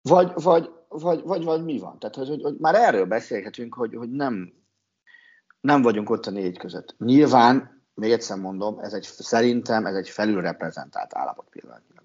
vagy, 0.02 0.32
vagy, 0.34 0.70
vagy, 0.88 1.22
vagy, 1.22 1.44
vagy 1.44 1.64
mi 1.64 1.78
van? 1.78 1.98
Tehát, 1.98 2.16
hogy, 2.16 2.42
hogy, 2.42 2.56
már 2.58 2.74
erről 2.74 3.06
beszélhetünk, 3.06 3.74
hogy, 3.74 3.94
hogy 3.94 4.10
nem, 4.10 4.52
nem 5.60 5.82
vagyunk 5.82 6.10
ott 6.10 6.26
a 6.26 6.30
négy 6.30 6.58
között. 6.58 6.94
Nyilván, 6.98 7.82
még 7.94 8.12
egyszer 8.12 8.38
mondom, 8.38 8.78
ez 8.78 8.92
egy, 8.92 9.02
szerintem 9.02 9.86
ez 9.86 9.94
egy 9.94 10.08
felülreprezentált 10.08 11.16
állapot 11.16 11.48
pillanatnyilag. 11.48 12.04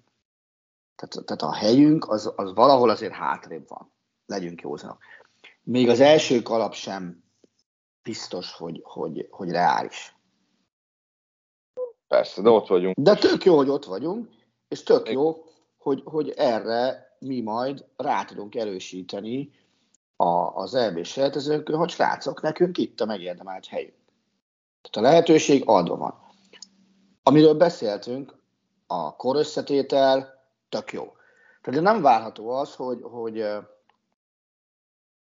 Tehát, 0.96 1.26
tehát 1.26 1.42
a 1.42 1.52
helyünk 1.52 2.08
az, 2.08 2.32
az 2.36 2.54
valahol 2.54 2.90
azért 2.90 3.12
hátrébb 3.12 3.68
van. 3.68 3.92
Legyünk 4.26 4.60
józanok. 4.60 4.98
Még 5.62 5.88
az 5.88 6.00
első 6.00 6.42
kalap 6.42 6.74
sem 6.74 7.24
biztos, 8.02 8.52
hogy, 8.52 8.80
hogy, 8.84 9.26
hogy 9.30 9.50
reális. 9.50 10.16
Persze, 12.10 12.42
de 12.42 12.50
ott 12.50 12.66
vagyunk. 12.66 12.96
De 12.98 13.14
tök 13.14 13.44
jó, 13.44 13.56
hogy 13.56 13.68
ott 13.68 13.84
vagyunk, 13.84 14.28
és 14.68 14.82
tök 14.82 15.10
jó, 15.10 15.44
hogy, 15.78 16.02
hogy 16.04 16.30
erre 16.36 17.16
mi 17.18 17.40
majd 17.40 17.84
rá 17.96 18.24
tudunk 18.24 18.54
erősíteni 18.54 19.50
a, 20.16 20.54
az 20.54 20.74
EB 20.74 21.04
sejtezőkön, 21.04 21.76
hogy 21.76 21.90
srácok, 21.90 22.42
nekünk 22.42 22.78
itt 22.78 23.00
a 23.00 23.04
megérdemelt 23.04 23.66
helyünk. 23.66 23.94
Tehát 24.80 25.08
a 25.08 25.10
lehetőség 25.10 25.62
adva 25.66 25.96
van. 25.96 26.14
Amiről 27.22 27.54
beszéltünk, 27.54 28.34
a 28.86 29.16
korösszetétel 29.16 30.44
tök 30.68 30.92
jó. 30.92 31.12
Tehát 31.62 31.82
nem 31.82 32.02
várható 32.02 32.48
az, 32.48 32.74
hogy, 32.74 33.02
hogy 33.02 33.46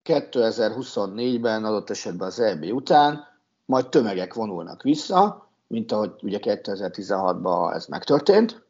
2024-ben 0.03 1.65
adott 1.65 1.89
esetben 1.89 2.27
az 2.27 2.39
EB 2.39 2.63
után 2.63 3.27
majd 3.65 3.89
tömegek 3.89 4.33
vonulnak 4.33 4.81
vissza, 4.81 5.42
mint 5.73 5.91
ahogy 5.91 6.13
ugye 6.21 6.39
2016-ban 6.41 7.73
ez 7.73 7.85
megtörtént, 7.85 8.65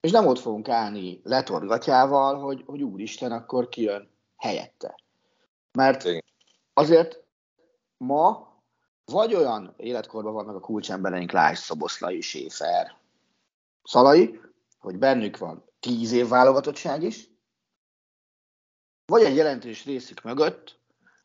és 0.00 0.10
nem 0.10 0.26
ott 0.26 0.38
fogunk 0.38 0.68
állni 0.68 1.20
letorgatjával, 1.24 2.38
hogy, 2.38 2.62
hogy 2.66 2.82
úristen, 2.82 3.32
akkor 3.32 3.68
kijön 3.68 4.10
helyette. 4.36 5.00
Mert 5.72 6.08
azért 6.72 7.22
ma 7.96 8.48
vagy 9.04 9.34
olyan 9.34 9.74
életkorban 9.76 10.32
vannak 10.32 10.54
a 10.54 10.60
kulcsembereink, 10.60 11.32
Lász, 11.32 11.60
Szoboszlai, 11.60 12.20
Séfer, 12.20 12.96
Szalai, 13.82 14.40
hogy 14.78 14.98
bennük 14.98 15.38
van 15.38 15.64
tíz 15.80 16.12
év 16.12 16.28
válogatottság 16.28 17.02
is, 17.02 17.30
vagy 19.06 19.22
egy 19.22 19.36
jelentős 19.36 19.84
részük 19.84 20.22
mögött 20.22 20.78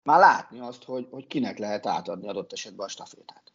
már 0.04 0.20
látni 0.20 0.60
azt, 0.60 0.84
hogy, 0.84 1.08
hogy 1.12 1.28
kinek 1.28 1.58
lehet 1.58 1.86
átadni 1.86 2.28
adott 2.28 2.52
esetben 2.52 2.86
a 2.86 2.90
stafétát. 2.90 3.55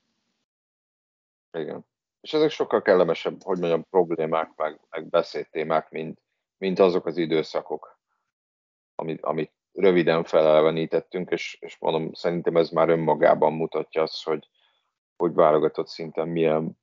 Igen. 1.52 1.86
És 2.20 2.32
ezek 2.32 2.50
sokkal 2.50 2.82
kellemesebb, 2.82 3.42
hogy 3.42 3.58
mondjam, 3.58 3.86
problémák, 3.90 4.52
meg, 4.56 4.80
meg 4.90 5.08
beszédtémák, 5.08 5.90
mint, 5.90 6.20
mint 6.56 6.78
azok 6.78 7.06
az 7.06 7.16
időszakok, 7.16 7.98
amit, 8.94 9.22
amit 9.22 9.52
röviden 9.72 10.24
felelvenítettünk, 10.24 11.30
és, 11.30 11.56
és 11.60 11.78
mondom, 11.78 12.12
szerintem 12.12 12.56
ez 12.56 12.70
már 12.70 12.88
önmagában 12.88 13.52
mutatja 13.52 14.02
azt, 14.02 14.24
hogy, 14.24 14.48
hogy 15.16 15.34
válogatott 15.34 15.88
szinten 15.88 16.28
milyen 16.28 16.78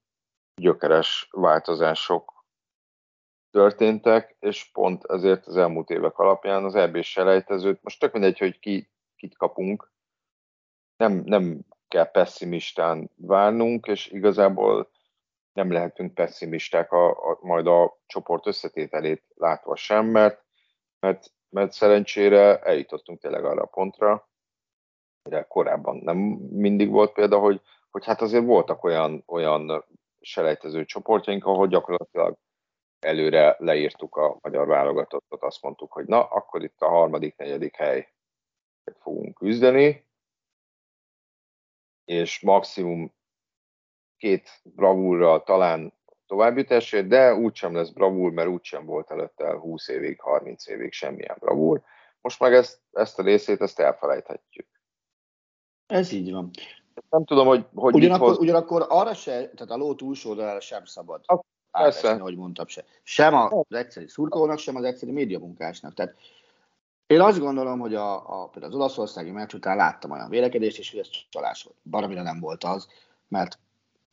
gyökeres 0.56 1.28
változások 1.32 2.46
történtek, 3.52 4.36
és 4.40 4.72
pont 4.72 5.04
ezért 5.04 5.46
az 5.46 5.58
elmúlt 5.58 5.90
évek 5.90 6.18
alapján 6.18 6.64
az 6.64 6.76
eb 6.76 7.02
selejtezőt, 7.02 7.84
most 7.84 8.00
tök 8.00 8.14
mindegy, 8.14 8.38
hogy 8.38 8.60
ki, 8.60 8.90
kit 9.16 9.38
kapunk, 9.38 9.92
nem, 10.98 11.22
nem 11.26 11.66
kell 11.88 12.12
pessimistán 12.12 13.12
várnunk, 13.16 13.88
és 13.88 14.08
igazából 14.08 14.90
nem 15.54 15.72
lehetünk 15.72 16.14
pessimisták 16.14 16.92
a, 16.92 17.10
a, 17.10 17.38
majd 17.42 17.68
a 17.68 17.98
csoport 18.06 18.48
összetételét 18.48 19.24
látva 19.36 19.76
sem, 19.76 20.06
mert, 20.06 20.46
mert, 21.00 21.32
mert 21.50 21.72
szerencsére 21.72 22.60
eljutottunk 22.60 23.20
tényleg 23.20 23.46
arra 23.46 23.62
a 23.62 23.66
pontra, 23.66 24.30
mire 25.24 25.44
korábban 25.44 25.98
nem 25.98 26.18
mindig 26.52 26.90
volt 26.90 27.14
példa, 27.14 27.40
hogy, 27.40 27.62
hogy 27.90 28.06
hát 28.06 28.22
azért 28.22 28.46
voltak 28.46 28.84
olyan, 28.84 29.24
olyan 29.28 29.86
selejtező 30.20 30.86
csoportjaink, 30.86 31.46
ahol 31.46 31.68
gyakorlatilag 31.68 32.38
előre 33.00 33.56
leírtuk 33.60 34.16
a 34.16 34.38
magyar 34.42 34.68
válogatottat, 34.68 35.44
azt 35.44 35.62
mondtuk, 35.62 35.92
hogy 35.92 36.06
na, 36.06 36.24
akkor 36.24 36.64
itt 36.64 36.82
a 36.82 36.90
harmadik, 36.90 37.36
negyedik 37.36 37.76
hely 37.76 38.14
fogunk 39.00 39.36
küzdeni, 39.36 40.07
és 42.08 42.40
maximum 42.40 43.14
két 44.18 44.50
bravúrral 44.64 45.44
talán 45.44 45.94
továbbjutásért, 46.26 47.08
de 47.08 47.34
úgysem 47.34 47.76
lesz 47.76 47.90
bravúr, 47.90 48.32
mert 48.32 48.48
úgysem 48.48 48.86
volt 48.86 49.12
előtte 49.12 49.54
20 49.54 49.88
évig, 49.88 50.20
30 50.22 50.68
évig 50.68 50.92
semmilyen 50.92 51.36
bravúr. 51.40 51.82
Most 52.22 52.40
meg 52.40 52.54
ezt, 52.54 52.82
ezt 52.92 53.20
a 53.20 53.24
részét, 53.24 53.62
ezt 53.62 53.80
elfelejthetjük. 53.80 54.68
Ez 55.86 56.12
így 56.12 56.32
van. 56.32 56.50
Nem 57.10 57.26
tudom, 57.26 57.48
hogy, 57.48 57.66
hogy 57.74 57.96
ugyanakkor, 57.96 58.28
hoz... 58.28 58.38
ugyanakkor 58.38 58.86
arra 58.90 59.14
se, 59.14 59.32
tehát 59.32 59.70
a 59.70 59.78
ló 59.78 59.96
túlsó 59.96 60.30
oldalára 60.30 60.60
sem 60.60 60.86
szabad. 60.86 61.22
A, 61.26 61.36
persze. 61.72 62.08
Átesni, 62.08 62.20
ahogy 62.20 62.38
mondtam 62.38 62.68
se. 62.68 62.86
Sem 63.04 63.34
az 63.34 63.66
egyszerű 63.70 64.08
szurkolónak, 64.08 64.58
sem 64.58 64.76
az 64.76 64.84
egyszerű 64.84 65.12
médiamunkásnak. 65.12 65.94
Tehát 65.94 66.16
én 67.08 67.22
azt 67.22 67.40
gondolom, 67.40 67.80
hogy 67.80 67.96
a, 67.96 68.42
a, 68.42 68.48
például 68.48 68.74
az 68.74 68.80
olaszországi 68.80 69.32
meccs 69.32 69.54
után 69.54 69.76
láttam 69.76 70.12
olyan 70.12 70.30
vélekedést, 70.30 70.78
és 70.78 70.92
hogy 70.92 71.00
ez 71.00 71.08
csalás 71.30 71.64
volt. 71.64 71.78
Baromira 71.84 72.22
nem 72.22 72.40
volt 72.40 72.64
az, 72.64 72.88
mert 73.28 73.60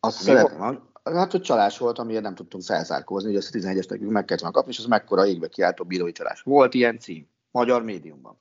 azt 0.01 0.16
szeretném, 0.16 0.90
hát, 1.05 1.30
hogy 1.30 1.40
csalás 1.40 1.78
volt, 1.78 1.99
amiért 1.99 2.22
nem 2.22 2.34
tudtunk 2.34 2.62
felzárkózni, 2.62 3.28
hogy 3.28 3.38
ezt 3.38 3.55
a 3.55 3.59
11-es 3.59 3.88
nekünk 3.88 4.11
meg 4.11 4.24
kellett 4.24 4.53
kapni, 4.53 4.70
és 4.70 4.78
az 4.78 4.84
mekkora 4.84 5.26
égbe 5.26 5.49
kiáltó 5.49 5.84
bírói 5.84 6.12
csalás. 6.12 6.42
Volt 6.42 6.74
ilyen 6.74 6.99
cím, 6.99 7.28
magyar 7.51 7.82
médiumban. 7.82 8.40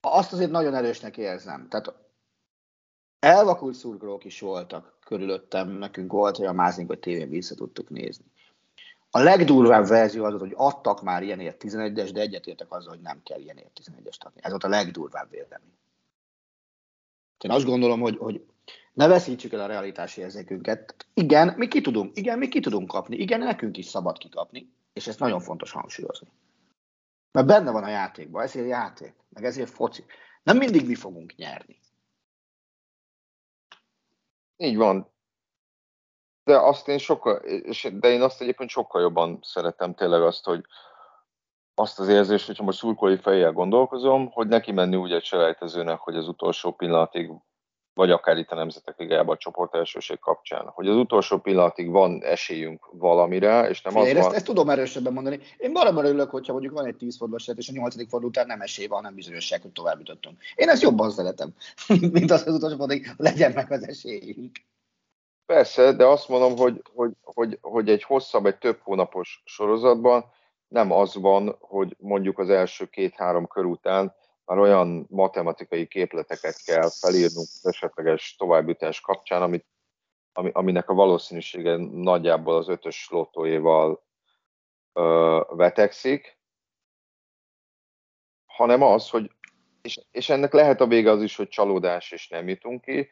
Azt 0.00 0.32
azért 0.32 0.50
nagyon 0.50 0.74
erősnek 0.74 1.16
érzem. 1.16 1.68
Tehát 1.68 1.94
elvakult 3.18 3.74
szurkolók 3.74 4.24
is 4.24 4.40
voltak 4.40 4.98
körülöttem, 5.04 5.68
nekünk 5.68 6.12
volt 6.12 6.38
olyan 6.38 6.54
mázink, 6.54 6.88
hogy 6.88 6.98
tévén 6.98 7.28
vissza 7.28 7.54
tudtuk 7.54 7.90
nézni. 7.90 8.24
A 9.10 9.18
legdurvább 9.18 9.86
verzió 9.86 10.24
az, 10.24 10.40
hogy 10.40 10.52
adtak 10.56 11.02
már 11.02 11.22
ilyenért 11.22 11.62
11-es, 11.64 12.10
de 12.12 12.20
egyetértek 12.20 12.72
azzal, 12.72 12.90
hogy 12.90 13.00
nem 13.02 13.22
kell 13.22 13.40
ilyenért 13.40 13.80
11-est 13.82 14.18
adni. 14.18 14.40
Ez 14.42 14.50
volt 14.50 14.64
a 14.64 14.68
legdurvább 14.68 15.30
vélemény. 15.30 15.78
Én 17.38 17.50
azt 17.50 17.64
gondolom, 17.64 18.00
hogy, 18.00 18.16
hogy 18.16 18.46
ne 18.92 19.06
veszítsük 19.06 19.52
el 19.52 19.60
a 19.60 19.66
realitási 19.66 20.20
érzékünket. 20.20 21.06
Igen, 21.14 21.54
mi 21.56 21.68
ki 21.68 21.80
tudunk, 21.80 22.16
igen, 22.16 22.38
mi 22.38 22.48
ki 22.48 22.60
tudunk 22.60 22.88
kapni, 22.88 23.16
igen, 23.16 23.38
nekünk 23.38 23.76
is 23.76 23.86
szabad 23.86 24.18
kikapni, 24.18 24.72
és 24.92 25.06
ezt 25.06 25.18
nagyon 25.18 25.40
fontos 25.40 25.70
hangsúlyozni. 25.70 26.28
Mert 27.32 27.46
benne 27.46 27.70
van 27.70 27.84
a 27.84 27.88
játékban, 27.88 28.42
ezért 28.42 28.68
játék, 28.68 29.14
meg 29.28 29.44
ezért 29.44 29.70
foci. 29.70 30.04
Nem 30.42 30.56
mindig 30.56 30.86
mi 30.86 30.94
fogunk 30.94 31.34
nyerni. 31.36 31.78
Így 34.56 34.76
van. 34.76 35.09
De 36.50 36.58
azt 36.58 36.88
én 36.88 36.98
sokkal, 36.98 37.42
de 37.92 38.08
én 38.08 38.22
azt 38.22 38.40
egyébként 38.40 38.70
sokkal 38.70 39.00
jobban 39.00 39.38
szeretem 39.42 39.94
tényleg 39.94 40.22
azt, 40.22 40.44
hogy 40.44 40.64
azt 41.74 41.98
az 41.98 42.08
érzést, 42.08 42.46
hogyha 42.46 42.64
most 42.64 42.78
szurkolói 42.78 43.16
fejjel 43.16 43.52
gondolkozom, 43.52 44.30
hogy 44.30 44.48
neki 44.48 44.72
menni 44.72 44.96
úgy 44.96 45.12
egy 45.12 45.24
selejtezőnek, 45.24 45.98
hogy 45.98 46.16
az 46.16 46.28
utolsó 46.28 46.72
pillanatig 46.72 47.30
vagy 47.94 48.10
akár 48.10 48.36
itt 48.36 48.50
a 48.50 48.54
Nemzetek 48.54 48.98
Ligájában 48.98 49.34
a 49.34 49.38
csoport 49.38 49.74
elsőség 49.74 50.18
kapcsán, 50.18 50.66
hogy 50.66 50.88
az 50.88 50.96
utolsó 50.96 51.38
pillanatig 51.38 51.90
van 51.90 52.22
esélyünk 52.24 52.86
valamire, 52.92 53.68
és 53.68 53.82
nem 53.82 53.92
Fél, 53.92 54.18
az 54.18 54.24
ezt, 54.24 54.34
ezt 54.34 54.44
tudom 54.44 54.70
erősebben 54.70 55.12
mondani. 55.12 55.40
Én 55.56 55.72
valami 55.72 55.98
örülök, 55.98 56.30
hogyha 56.30 56.52
mondjuk 56.52 56.74
van 56.74 56.86
egy 56.86 56.96
10 56.96 57.16
fordulós 57.16 57.48
és 57.56 57.68
a 57.68 57.72
8. 57.72 57.94
forduló 57.94 58.28
után 58.28 58.46
nem 58.46 58.60
esély 58.60 58.86
van, 58.86 59.02
nem 59.02 59.14
bizonyosság, 59.14 59.62
hogy 59.62 59.72
tovább 59.72 59.98
jutottunk. 59.98 60.38
Én 60.54 60.68
ezt 60.68 60.82
jobban 60.82 61.10
szeretem, 61.10 61.54
mint 62.12 62.30
az, 62.30 62.46
az 62.46 62.54
utolsó 62.54 62.76
fordulóig 62.76 63.10
legyen 63.16 63.52
meg 63.52 63.72
az 63.72 63.88
esélyünk. 63.88 64.56
Persze, 65.50 65.92
de 65.92 66.06
azt 66.06 66.28
mondom, 66.28 66.56
hogy, 66.56 66.82
hogy, 66.94 67.12
hogy, 67.22 67.58
hogy 67.60 67.90
egy 67.90 68.02
hosszabb, 68.02 68.46
egy 68.46 68.58
több 68.58 68.80
hónapos 68.82 69.42
sorozatban 69.44 70.32
nem 70.68 70.92
az 70.92 71.14
van, 71.14 71.56
hogy 71.60 71.96
mondjuk 71.98 72.38
az 72.38 72.50
első 72.50 72.86
két-három 72.86 73.46
kör 73.46 73.64
után 73.64 74.14
már 74.44 74.58
olyan 74.58 75.06
matematikai 75.08 75.86
képleteket 75.86 76.62
kell 76.64 76.88
felírnunk 76.90 77.48
az 77.54 77.66
esetleges 77.66 78.36
továbbjutás 78.38 79.00
kapcsán, 79.00 79.42
amit, 79.42 79.66
ami, 80.32 80.50
aminek 80.52 80.88
a 80.88 80.94
valószínűsége 80.94 81.76
nagyjából 81.90 82.56
az 82.56 82.68
ötös 82.68 83.08
lottóéval 83.10 84.02
ö, 84.92 85.40
vetekszik, 85.48 86.38
hanem 88.46 88.82
az, 88.82 89.10
hogy 89.10 89.30
és, 89.82 90.00
és 90.10 90.28
ennek 90.28 90.52
lehet 90.52 90.80
a 90.80 90.86
vége 90.86 91.10
az 91.10 91.22
is, 91.22 91.36
hogy 91.36 91.48
csalódás, 91.48 92.12
és 92.12 92.28
nem 92.28 92.48
jutunk 92.48 92.80
ki, 92.80 93.08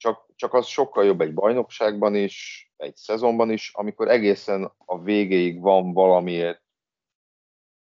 csak, 0.00 0.26
csak 0.34 0.54
az 0.54 0.66
sokkal 0.66 1.04
jobb 1.04 1.20
egy 1.20 1.34
bajnokságban 1.34 2.14
is, 2.14 2.68
egy 2.76 2.96
szezonban 2.96 3.50
is, 3.50 3.70
amikor 3.74 4.08
egészen 4.08 4.72
a 4.84 5.02
végéig 5.02 5.60
van 5.60 5.92
valamiért 5.92 6.62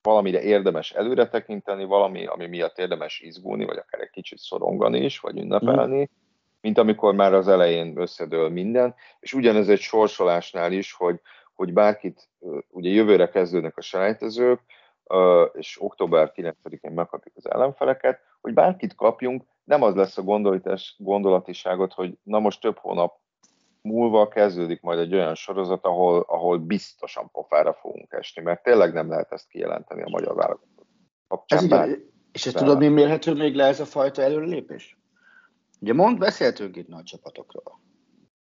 valamire 0.03 0.43
érdemes 0.43 0.93
előre 0.93 1.29
tekinteni, 1.29 1.85
valami, 1.85 2.27
ami 2.27 2.47
miatt 2.47 2.79
érdemes 2.79 3.21
izgulni, 3.21 3.65
vagy 3.65 3.77
akár 3.77 4.01
egy 4.01 4.11
kicsit 4.11 4.39
szorongani 4.39 5.05
is, 5.05 5.19
vagy 5.19 5.39
ünnepelni, 5.39 6.01
mm. 6.01 6.17
mint 6.61 6.79
amikor 6.79 7.15
már 7.15 7.35
az 7.35 7.49
elején 7.49 7.99
összedől 7.99 8.49
minden. 8.49 8.95
És 9.21 9.33
ugyanez 9.33 9.69
egy 9.69 9.81
sorsolásnál 9.81 10.73
is, 10.73 10.93
hogy, 10.93 11.21
hogy 11.55 11.73
bárkit, 11.73 12.29
ugye 12.69 12.91
jövőre 12.91 13.29
kezdődnek 13.29 13.77
a 13.77 13.81
selejtezők, 13.81 14.61
és 15.53 15.83
október 15.83 16.33
9-én 16.35 16.93
megkapjuk 16.93 17.37
az 17.37 17.51
ellenfeleket, 17.51 18.21
hogy 18.41 18.55
bárkit 18.55 18.95
kapjunk, 18.95 19.45
nem 19.65 19.83
az 19.83 19.95
lesz 19.95 20.19
a 20.19 20.23
gondolatiságot, 20.97 21.93
hogy 21.93 22.19
na 22.23 22.39
most 22.39 22.61
több 22.61 22.79
hónap 22.79 23.23
múlva 23.83 24.29
kezdődik 24.29 24.81
majd 24.81 24.99
egy 24.99 25.15
olyan 25.15 25.35
sorozat, 25.35 25.85
ahol, 25.85 26.25
ahol 26.29 26.59
biztosan 26.59 27.31
pofára 27.31 27.75
fogunk 27.75 28.13
esni, 28.13 28.43
mert 28.43 28.63
tényleg 28.63 28.93
nem 28.93 29.09
lehet 29.09 29.33
ezt 29.33 29.49
kijelenteni 29.49 30.03
a 30.03 30.09
magyar 30.09 30.35
válogatott 30.35 30.87
kapcsán. 31.29 31.91
és 32.33 32.47
ezt 32.47 32.57
tudod, 32.57 32.79
mi 32.79 32.89
mérhető 32.89 33.35
még 33.35 33.55
le 33.55 33.65
ez 33.65 33.81
a 33.81 33.85
fajta 33.85 34.23
előrelépés? 34.23 34.99
Ugye 35.81 35.93
mond, 35.93 36.19
beszéltünk 36.19 36.77
itt 36.77 36.89
nagy 36.89 37.05
csapatokról. 37.05 37.81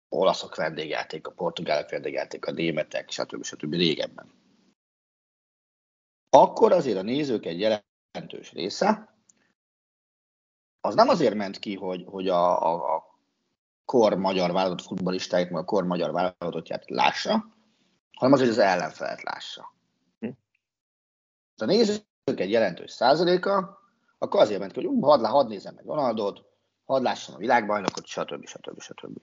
Olaszok 0.10 0.56
vendégjáték, 0.56 1.28
a 1.28 1.32
portugálok 1.32 1.90
vendégjáték, 1.90 2.46
a 2.46 2.52
németek, 2.52 3.10
stb. 3.10 3.44
stb. 3.44 3.74
régebben. 3.74 4.41
Akkor 6.34 6.72
azért 6.72 6.98
a 6.98 7.02
nézők 7.02 7.46
egy 7.46 7.60
jelentős 7.60 8.52
része, 8.52 9.16
az 10.82 10.96
nem 10.96 11.10
azért 11.10 11.36
ment 11.36 11.60
ki, 11.60 11.76
hogy, 11.76 12.06
hogy 12.08 12.28
a, 12.28 12.62
a, 12.64 12.96
a 12.96 13.20
kor 13.86 14.14
magyar 14.14 14.52
válogatott 14.52 14.86
futballistáit, 14.86 15.50
meg 15.50 15.62
a 15.62 15.66
kor 15.66 15.84
magyar 15.84 16.12
válogatottját 16.12 16.90
lássa, 16.90 17.46
hanem 18.12 18.34
azért, 18.34 18.50
hogy 18.50 18.60
az 18.60 18.66
ellenfelet 18.66 19.24
lássa. 19.24 19.74
Hm. 20.20 20.30
A 21.58 21.66
nézők 21.66 22.06
egy 22.24 22.52
jelentős 22.52 22.92
százaléka, 22.92 23.80
akkor 24.18 24.42
azért 24.42 24.60
ment 24.60 24.72
ki, 24.72 24.86
hogy 24.86 24.96
uh, 24.96 25.04
hadd, 25.04 25.26
hadd 25.26 25.48
nézem 25.48 25.74
meg 25.76 25.86
Ronaldot, 25.86 26.44
hadd 26.86 27.04
lássam 27.04 27.36
a 27.36 27.38
világbajnokot, 27.38 28.06
stb. 28.06 28.46
stb. 28.48 28.82
stb. 28.82 29.18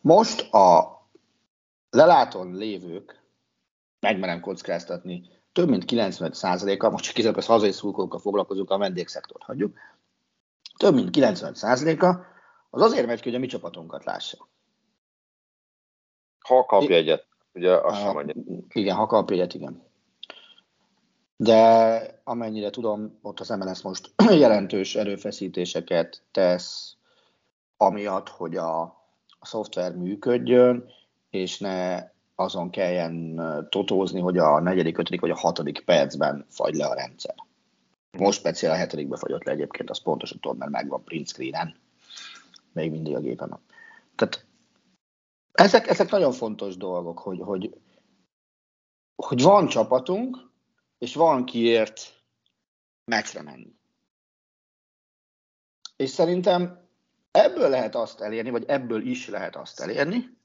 Most 0.00 0.52
a 0.52 0.98
leláton 1.90 2.54
lévők, 2.54 3.22
megmerem 4.00 4.40
kockáztatni, 4.40 5.37
több 5.58 5.68
mint 5.68 5.84
95%-a, 5.86 6.88
most 6.88 7.04
csak 7.04 7.14
kizárólag 7.14 7.42
az 7.42 7.48
hazai 7.48 7.72
szurkolókkal 7.72 8.20
foglalkozunk, 8.20 8.70
a 8.70 8.78
vendégszektort 8.78 9.42
hagyjuk, 9.42 9.78
több 10.76 10.94
mint 10.94 11.08
95%-a 11.12 12.24
az 12.70 12.82
azért 12.82 13.06
megy 13.06 13.20
ki, 13.20 13.28
hogy 13.28 13.34
a 13.34 13.40
mi 13.40 13.46
csapatunkat 13.46 14.04
lássa. 14.04 14.48
Ha 16.38 16.64
kap 16.64 16.82
jegyet, 16.82 17.26
ugye 17.52 17.70
azt 17.70 18.00
sem 18.00 18.12
mondja. 18.12 18.34
Igen, 18.68 18.96
ha 18.96 19.06
kap 19.06 19.30
jegyet, 19.30 19.54
igen. 19.54 19.82
De 21.36 22.20
amennyire 22.24 22.70
tudom, 22.70 23.18
ott 23.22 23.40
az 23.40 23.48
MLS 23.48 23.82
most 23.82 24.10
jelentős 24.42 24.94
erőfeszítéseket 24.94 26.22
tesz, 26.30 26.96
amiatt, 27.76 28.28
hogy 28.28 28.56
a, 28.56 28.80
a 29.38 29.46
szoftver 29.46 29.96
működjön, 29.96 30.90
és 31.30 31.58
ne 31.58 32.04
azon 32.38 32.70
kelljen 32.70 33.40
totózni, 33.68 34.20
hogy 34.20 34.38
a 34.38 34.60
negyedik, 34.60 34.98
ötödik 34.98 35.20
vagy 35.20 35.30
a 35.30 35.36
hatodik 35.36 35.84
percben 35.84 36.46
fagy 36.48 36.74
le 36.74 36.86
a 36.86 36.94
rendszer. 36.94 37.34
Most 38.18 38.38
speciál 38.38 38.72
a 38.72 38.76
hetedikbe 38.76 39.16
fagyott 39.16 39.44
le 39.44 39.52
egyébként, 39.52 39.90
az 39.90 40.02
pontosan 40.02 40.38
tudom, 40.38 40.56
mert 40.56 40.70
megvan 40.70 41.04
print 41.04 41.28
screenen. 41.28 41.76
Még 42.72 42.90
mindig 42.90 43.14
a 43.14 43.20
gépen. 43.20 43.60
Tehát 44.14 44.46
ezek, 45.52 45.86
ezek 45.86 46.10
nagyon 46.10 46.32
fontos 46.32 46.76
dolgok, 46.76 47.18
hogy, 47.18 47.40
hogy, 47.40 47.80
hogy 49.16 49.42
van 49.42 49.68
csapatunk, 49.68 50.50
és 50.98 51.14
van 51.14 51.44
kiért 51.44 52.22
meccsre 53.04 53.42
menni. 53.42 53.76
És 55.96 56.10
szerintem 56.10 56.88
ebből 57.30 57.68
lehet 57.68 57.94
azt 57.94 58.20
elérni, 58.20 58.50
vagy 58.50 58.64
ebből 58.64 59.06
is 59.06 59.28
lehet 59.28 59.56
azt 59.56 59.80
elérni, 59.80 60.37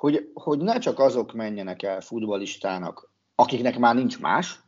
hogy, 0.00 0.30
hogy 0.34 0.58
ne 0.58 0.78
csak 0.78 0.98
azok 0.98 1.32
menjenek 1.32 1.82
el 1.82 2.00
futbalistának, 2.00 3.12
akiknek 3.34 3.78
már 3.78 3.94
nincs 3.94 4.18
más, 4.20 4.60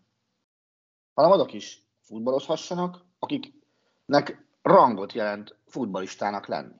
hanem 1.14 1.30
azok 1.30 1.52
is 1.52 1.82
futballozhassanak, 2.00 3.04
akiknek 3.18 4.46
rangot 4.62 5.12
jelent 5.12 5.56
futbalistának 5.66 6.46
lenni. 6.46 6.74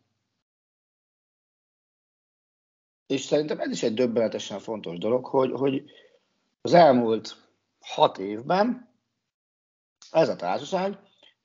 És 3.06 3.20
szerintem 3.22 3.60
ez 3.60 3.70
is 3.70 3.82
egy 3.82 3.94
döbbenetesen 3.94 4.58
fontos 4.58 4.98
dolog, 4.98 5.24
hogy, 5.24 5.52
hogy 5.52 5.90
az 6.60 6.72
elmúlt 6.72 7.36
hat 7.80 8.18
évben 8.18 8.94
ez 10.10 10.28
a 10.28 10.36
társaság, 10.36 10.98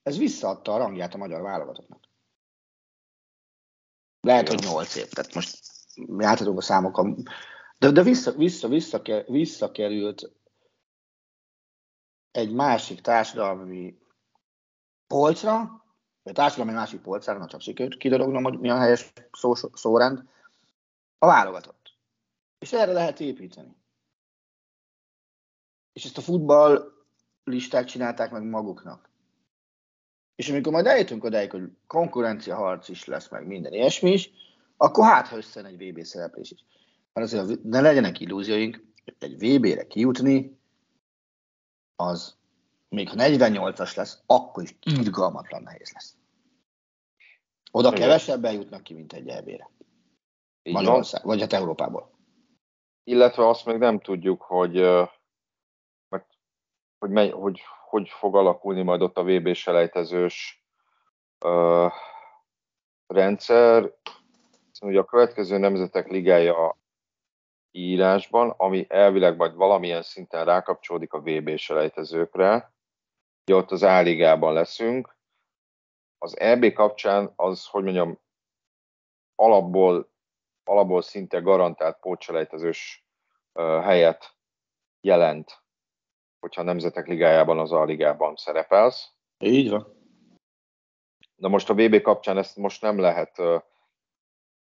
ez 0.04 0.18
visszaadta 0.18 0.74
a 0.74 0.78
rangját 0.78 1.14
a 1.14 1.18
magyar 1.18 1.42
válogatottnak. 1.42 2.04
Lehet, 4.22 4.48
hogy 4.48 4.60
nyolc 4.60 4.96
év, 4.96 5.08
tehát 5.08 5.34
most 5.34 5.77
játszhatunk 6.18 6.58
a 6.58 6.62
számokon, 6.62 7.24
de, 7.80 7.92
de 7.92 8.04
vissza, 8.04 8.32
vissza, 8.32 8.68
vissza, 8.68 9.02
visszakerült 9.28 10.32
egy 12.32 12.54
másik 12.54 13.02
társadalmi 13.02 13.98
polcra, 15.08 15.86
vagy 16.24 16.34
társadalmi 16.34 16.72
másik 16.72 17.02
polcára, 17.02 17.40
na 17.40 17.48
csak 17.48 17.62
sikerült 17.62 17.98
kidorognom, 17.98 18.44
hogy 18.44 18.60
mi 18.60 18.70
a 18.70 18.78
helyes 18.78 19.14
szó, 19.32 19.54
szórend, 19.74 20.24
a 21.18 21.26
válogatott. 21.26 21.98
És 22.60 22.74
erre 22.74 22.92
lehet 22.92 23.20
építeni. 23.20 23.76
És 25.94 26.06
ezt 26.06 26.18
a 26.18 26.22
futball 26.22 26.94
listát 27.44 27.88
csinálták 27.88 28.32
meg 28.32 28.44
maguknak. 28.44 29.10
És 30.36 30.50
amikor 30.50 30.72
majd 30.72 30.86
eljutunk 30.86 31.24
odáig, 31.24 31.52
hogy 31.52 31.78
konkurencia 31.88 32.56
harc 32.56 32.90
is 32.90 33.06
lesz, 33.06 33.30
meg 33.30 33.48
minden 33.48 33.74
ilyesmi 33.74 34.12
is, 34.12 34.32
akkor 34.78 35.06
hát, 35.06 35.28
ha 35.28 35.38
összejön 35.38 35.70
egy 35.70 35.90
VB 35.92 36.04
szereplés 36.04 36.52
is. 36.52 36.66
Mert 37.14 37.34
azért 37.34 37.64
ne 37.64 37.82
legyenek 37.82 38.20
illúzióink, 38.20 38.86
egy 39.20 39.38
VB-re 39.38 39.88
kijutni, 39.88 40.60
az 41.96 42.38
még 42.90 43.10
ha 43.10 43.16
48-as 43.18 43.96
lesz, 43.96 44.22
akkor 44.26 44.64
is 44.64 44.76
irgalmatlan 44.82 45.64
nehéz 45.64 45.92
lesz. 45.94 46.18
Oda 47.72 47.88
Igen. 47.88 48.00
kevesebben 48.00 48.54
jutnak 48.54 48.84
ki, 48.84 48.94
mint 48.94 49.14
egy 49.14 49.28
EB-re. 49.28 49.70
Magyarország, 50.64 51.24
vagy 51.24 51.40
hát 51.40 51.54
Európából. 51.54 52.12
Illetve 53.04 53.48
azt 53.48 53.66
még 53.66 53.78
nem 53.78 54.00
tudjuk, 54.00 54.42
hogy, 54.42 54.78
hogy, 57.00 57.10
mely, 57.10 57.30
hogy, 57.30 57.62
hogy 57.90 58.10
fog 58.10 58.36
alakulni 58.36 58.82
majd 58.82 59.02
ott 59.02 59.18
a 59.18 59.24
VB 59.24 59.54
selejtezős 59.54 60.66
uh, 61.46 61.92
rendszer. 63.08 63.94
Ugye 64.82 65.00
a 65.00 65.06
következő 65.06 65.58
nemzetek 65.58 66.08
ligája 66.08 66.78
írásban, 67.72 68.50
ami 68.50 68.86
elvileg 68.90 69.36
majd 69.36 69.56
valamilyen 69.56 70.02
szinten 70.02 70.46
rákapcsolódik 70.46 71.14
a 71.14 71.22
VB 71.22 71.58
selejtezőkre. 71.58 72.74
Ugye 73.44 73.56
ott 73.56 73.72
az 73.72 73.84
A-ligában 73.84 74.54
leszünk. 74.54 75.16
Az 76.18 76.40
EB 76.40 76.74
kapcsán 76.74 77.34
az, 77.36 77.66
hogy 77.66 77.84
mondjam, 77.84 78.20
alapból, 79.36 80.12
alapból 80.64 81.02
szinte 81.02 81.40
garantált 81.40 82.00
pótselejtezős 82.00 83.06
helyet 83.60 84.36
jelent, 85.02 85.64
hogyha 86.40 86.62
a 86.62 86.66
Nemzetek 86.66 87.08
Ligájában, 87.08 87.60
az 87.60 87.72
A-ligában 87.72 88.36
szerepelsz. 88.36 89.12
Így 89.38 89.70
van. 89.70 89.96
Na 91.36 91.48
most 91.48 91.70
a 91.70 91.74
VB 91.74 92.02
kapcsán 92.02 92.38
ezt 92.38 92.56
most 92.56 92.82
nem 92.82 93.00
lehet 93.00 93.42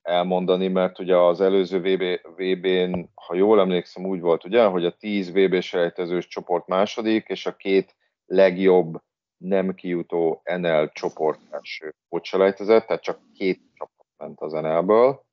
elmondani, 0.04 0.68
mert 0.68 0.98
ugye 0.98 1.16
az 1.16 1.40
előző 1.40 1.78
VB, 1.78 2.02
VB-n, 2.36 3.10
ha 3.14 3.34
jól 3.34 3.60
emlékszem, 3.60 4.06
úgy 4.06 4.20
volt, 4.20 4.44
ugye, 4.44 4.64
hogy 4.64 4.84
a 4.84 4.96
10 4.96 5.32
VB 5.32 5.60
selejtezős 5.60 6.26
csoport 6.26 6.66
második, 6.66 7.26
és 7.28 7.46
a 7.46 7.56
két 7.56 7.96
legjobb 8.26 9.02
nem 9.36 9.74
kijutó 9.74 10.42
NL 10.44 10.90
csoport 10.92 11.40
első 11.50 11.94
selejtezett, 12.22 12.86
tehát 12.86 13.02
csak 13.02 13.20
két 13.34 13.60
csoport 13.74 14.08
ment 14.16 14.40
az 14.40 14.52
NL-ből. 14.52 15.24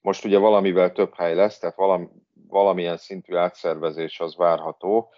Most 0.00 0.24
ugye 0.24 0.38
valamivel 0.38 0.92
több 0.92 1.14
hely 1.14 1.34
lesz, 1.34 1.58
tehát 1.58 1.76
valami, 1.76 2.08
valamilyen 2.48 2.96
szintű 2.96 3.34
átszervezés 3.34 4.20
az 4.20 4.36
várható, 4.36 5.12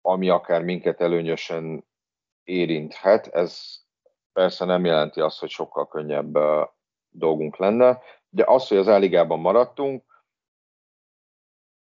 ami 0.00 0.28
akár 0.28 0.62
minket 0.62 1.00
előnyösen 1.00 1.84
érinthet. 2.44 3.26
Ez 3.26 3.84
persze 4.36 4.64
nem 4.64 4.84
jelenti 4.84 5.20
azt, 5.20 5.38
hogy 5.38 5.50
sokkal 5.50 5.88
könnyebb 5.88 6.38
dolgunk 7.08 7.56
lenne, 7.56 7.98
de 8.28 8.44
az, 8.46 8.68
hogy 8.68 8.76
az 8.76 8.88
eligában 8.88 9.38
maradtunk, 9.38 10.24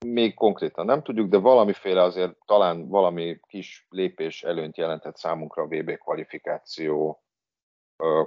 még 0.05 0.33
konkrétan 0.33 0.85
nem 0.85 1.03
tudjuk, 1.03 1.29
de 1.29 1.37
valamiféle 1.37 2.01
azért 2.01 2.37
talán 2.45 2.87
valami 2.87 3.39
kis 3.47 3.85
lépés 3.89 4.43
előnyt 4.43 4.77
jelentett 4.77 5.17
számunkra 5.17 5.63
a 5.63 5.67
VB 5.67 5.97
kvalifikáció 5.97 7.23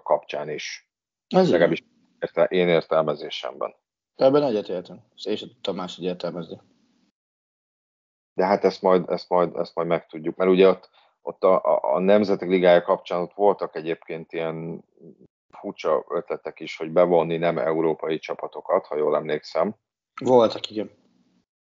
kapcsán 0.02 0.48
is. 0.48 0.90
Ez 1.28 1.50
Legalábbis 1.50 1.84
érte, 2.18 2.44
én 2.44 2.68
értelmezésemben. 2.68 3.74
Ebben 4.16 4.42
egyetértem. 4.42 5.04
És 5.14 5.38
sem 5.38 5.48
tudtam 5.48 5.76
máshogy 5.76 6.04
értelmezni. 6.04 6.61
De 8.34 8.46
hát 8.46 8.64
ezt 8.64 8.82
majd, 8.82 9.08
ezt 9.08 9.28
majd, 9.28 9.56
ezt 9.56 9.74
majd 9.74 9.88
megtudjuk, 9.88 10.36
mert 10.36 10.50
ugye 10.50 10.68
ott 10.68 10.90
ott 11.22 11.44
a, 11.44 11.64
a, 11.64 11.94
a 11.94 11.98
Nemzetek 11.98 12.48
Ligája 12.48 12.82
kapcsán 12.82 13.20
ott 13.20 13.34
voltak 13.34 13.76
egyébként 13.76 14.32
ilyen 14.32 14.84
furcsa 15.50 16.04
ötletek 16.08 16.60
is, 16.60 16.76
hogy 16.76 16.90
bevonni 16.90 17.36
nem 17.36 17.58
európai 17.58 18.18
csapatokat, 18.18 18.86
ha 18.86 18.96
jól 18.96 19.16
emlékszem. 19.16 19.74
Voltak, 20.24 20.70
igen. 20.70 20.90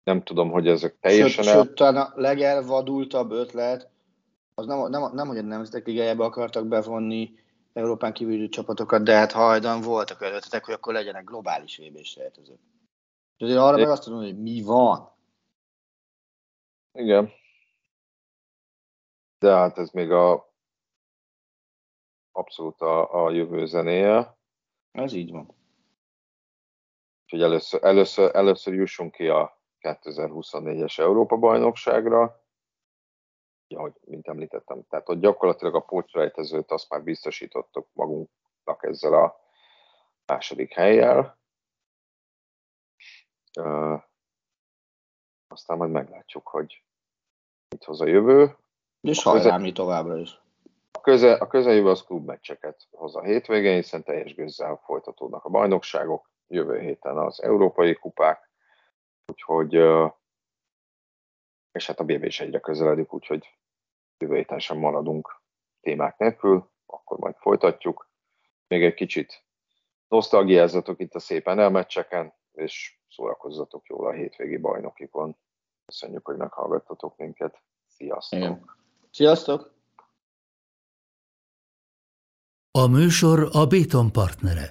nem 0.05 0.23
tudom, 0.23 0.51
hogy 0.51 0.69
ezek 0.69 0.99
teljesen 1.01 1.45
sőt, 1.45 1.55
el... 1.55 1.63
Sőt, 1.63 1.75
talán 1.75 1.97
a 1.97 2.13
legelvadultabb 2.15 3.31
ötlet, 3.31 3.91
az 4.55 4.67
nem, 4.67 4.91
nem, 4.91 5.15
nem 5.15 5.29
hogy 5.29 5.39
a 5.39 5.43
Nemzetek 5.43 5.87
Ligájába 5.87 6.25
akartak 6.25 6.67
bevonni 6.67 7.35
Európán 7.73 8.13
kívüli 8.13 8.49
csapatokat, 8.49 9.03
de 9.03 9.15
hát 9.15 9.33
hajdan 9.33 9.81
voltak 9.81 10.21
ötletek, 10.21 10.65
hogy 10.65 10.75
akkor 10.75 10.93
legyenek 10.93 11.25
globális 11.25 11.79
vb 11.79 12.03
sejtezők. 12.03 12.59
És 13.37 13.45
azért 13.45 13.59
arra 13.59 13.77
meg 13.77 13.89
azt 13.89 14.03
tudom, 14.03 14.19
hogy 14.19 14.43
mi 14.43 14.63
van. 14.63 15.13
Igen. 16.93 17.33
De 19.39 19.55
hát 19.55 19.79
ez 19.79 19.91
még 19.91 20.11
a 20.11 20.55
abszolút 22.33 22.81
a, 22.81 23.25
a 23.25 23.31
jövő 23.31 23.67
zenéje. 23.67 24.39
Ez 24.91 25.13
így 25.13 25.31
van. 25.31 25.55
Úgyhogy 27.23 27.43
először, 27.43 27.85
először, 27.85 28.35
először 28.35 28.75
jussunk 28.75 29.13
ki 29.13 29.29
a 29.29 29.61
2024-es 29.81 30.99
Európa-bajnokságra. 30.99 32.45
Ja, 33.69 33.81
hogy, 33.81 33.93
mint 34.01 34.29
említettem, 34.29 34.87
tehát 34.89 35.07
hogy 35.07 35.19
gyakorlatilag 35.19 35.75
a 35.75 35.81
pótrejtezőt 35.81 36.71
azt 36.71 36.91
már 36.91 37.03
biztosítottuk 37.03 37.89
magunknak 37.93 38.85
ezzel 38.85 39.13
a 39.13 39.41
második 40.27 40.73
helyjel. 40.73 41.39
Uh, 43.59 44.03
aztán 45.49 45.77
majd 45.77 45.91
meglátjuk, 45.91 46.49
hogy 46.49 46.85
mit 47.69 47.85
hoz 47.85 48.01
a 48.01 48.07
jövő. 48.07 48.57
És 49.07 49.23
hajrá, 49.23 49.57
mi 49.57 49.73
továbbra 49.73 50.17
is. 50.17 50.41
A, 50.93 51.01
köze, 51.01 51.33
a 51.33 51.47
közeljövő 51.47 51.89
az 51.89 52.03
klubmeccseket 52.03 52.89
hoz 52.91 53.17
a 53.17 53.23
hétvégén, 53.23 53.75
hiszen 53.75 54.03
teljes 54.03 54.35
gőzzel 54.35 54.81
folytatódnak 54.85 55.45
a 55.45 55.49
bajnokságok, 55.49 56.31
jövő 56.47 56.79
héten 56.79 57.19
az 57.19 57.43
európai 57.43 57.95
kupák, 57.95 58.51
úgyhogy 59.27 59.73
és 61.73 61.87
hát 61.87 62.01
a 62.01 62.05
BB 62.05 62.25
is 62.25 62.41
egyre 62.41 62.61
közeledik, 62.61 63.13
úgyhogy 63.13 63.57
jövő 64.19 64.35
héten 64.35 64.59
sem 64.59 64.79
maradunk 64.79 65.41
témák 65.81 66.19
nélkül, 66.19 66.71
akkor 66.87 67.19
majd 67.19 67.35
folytatjuk. 67.37 68.11
Még 68.69 68.85
egy 68.85 68.95
kicsit 68.95 69.45
nosztalgiázzatok 70.09 71.01
itt 71.01 71.15
a 71.15 71.19
szép 71.19 71.49
elmeccseken, 71.49 72.35
és 72.53 72.99
szórakozzatok 73.09 73.87
jól 73.87 74.07
a 74.07 74.13
hétvégi 74.13 74.57
bajnokikon. 74.57 75.37
Köszönjük, 75.85 76.27
hogy 76.27 76.37
meghallgattatok 76.37 77.17
minket. 77.17 77.63
Sziasztok! 77.87 78.39
Igen. 78.39 78.65
Sziasztok! 79.17 79.75
A 82.71 82.87
műsor 82.87 83.49
a 83.53 83.67
Béton 83.67 84.13
partnere. 84.13 84.69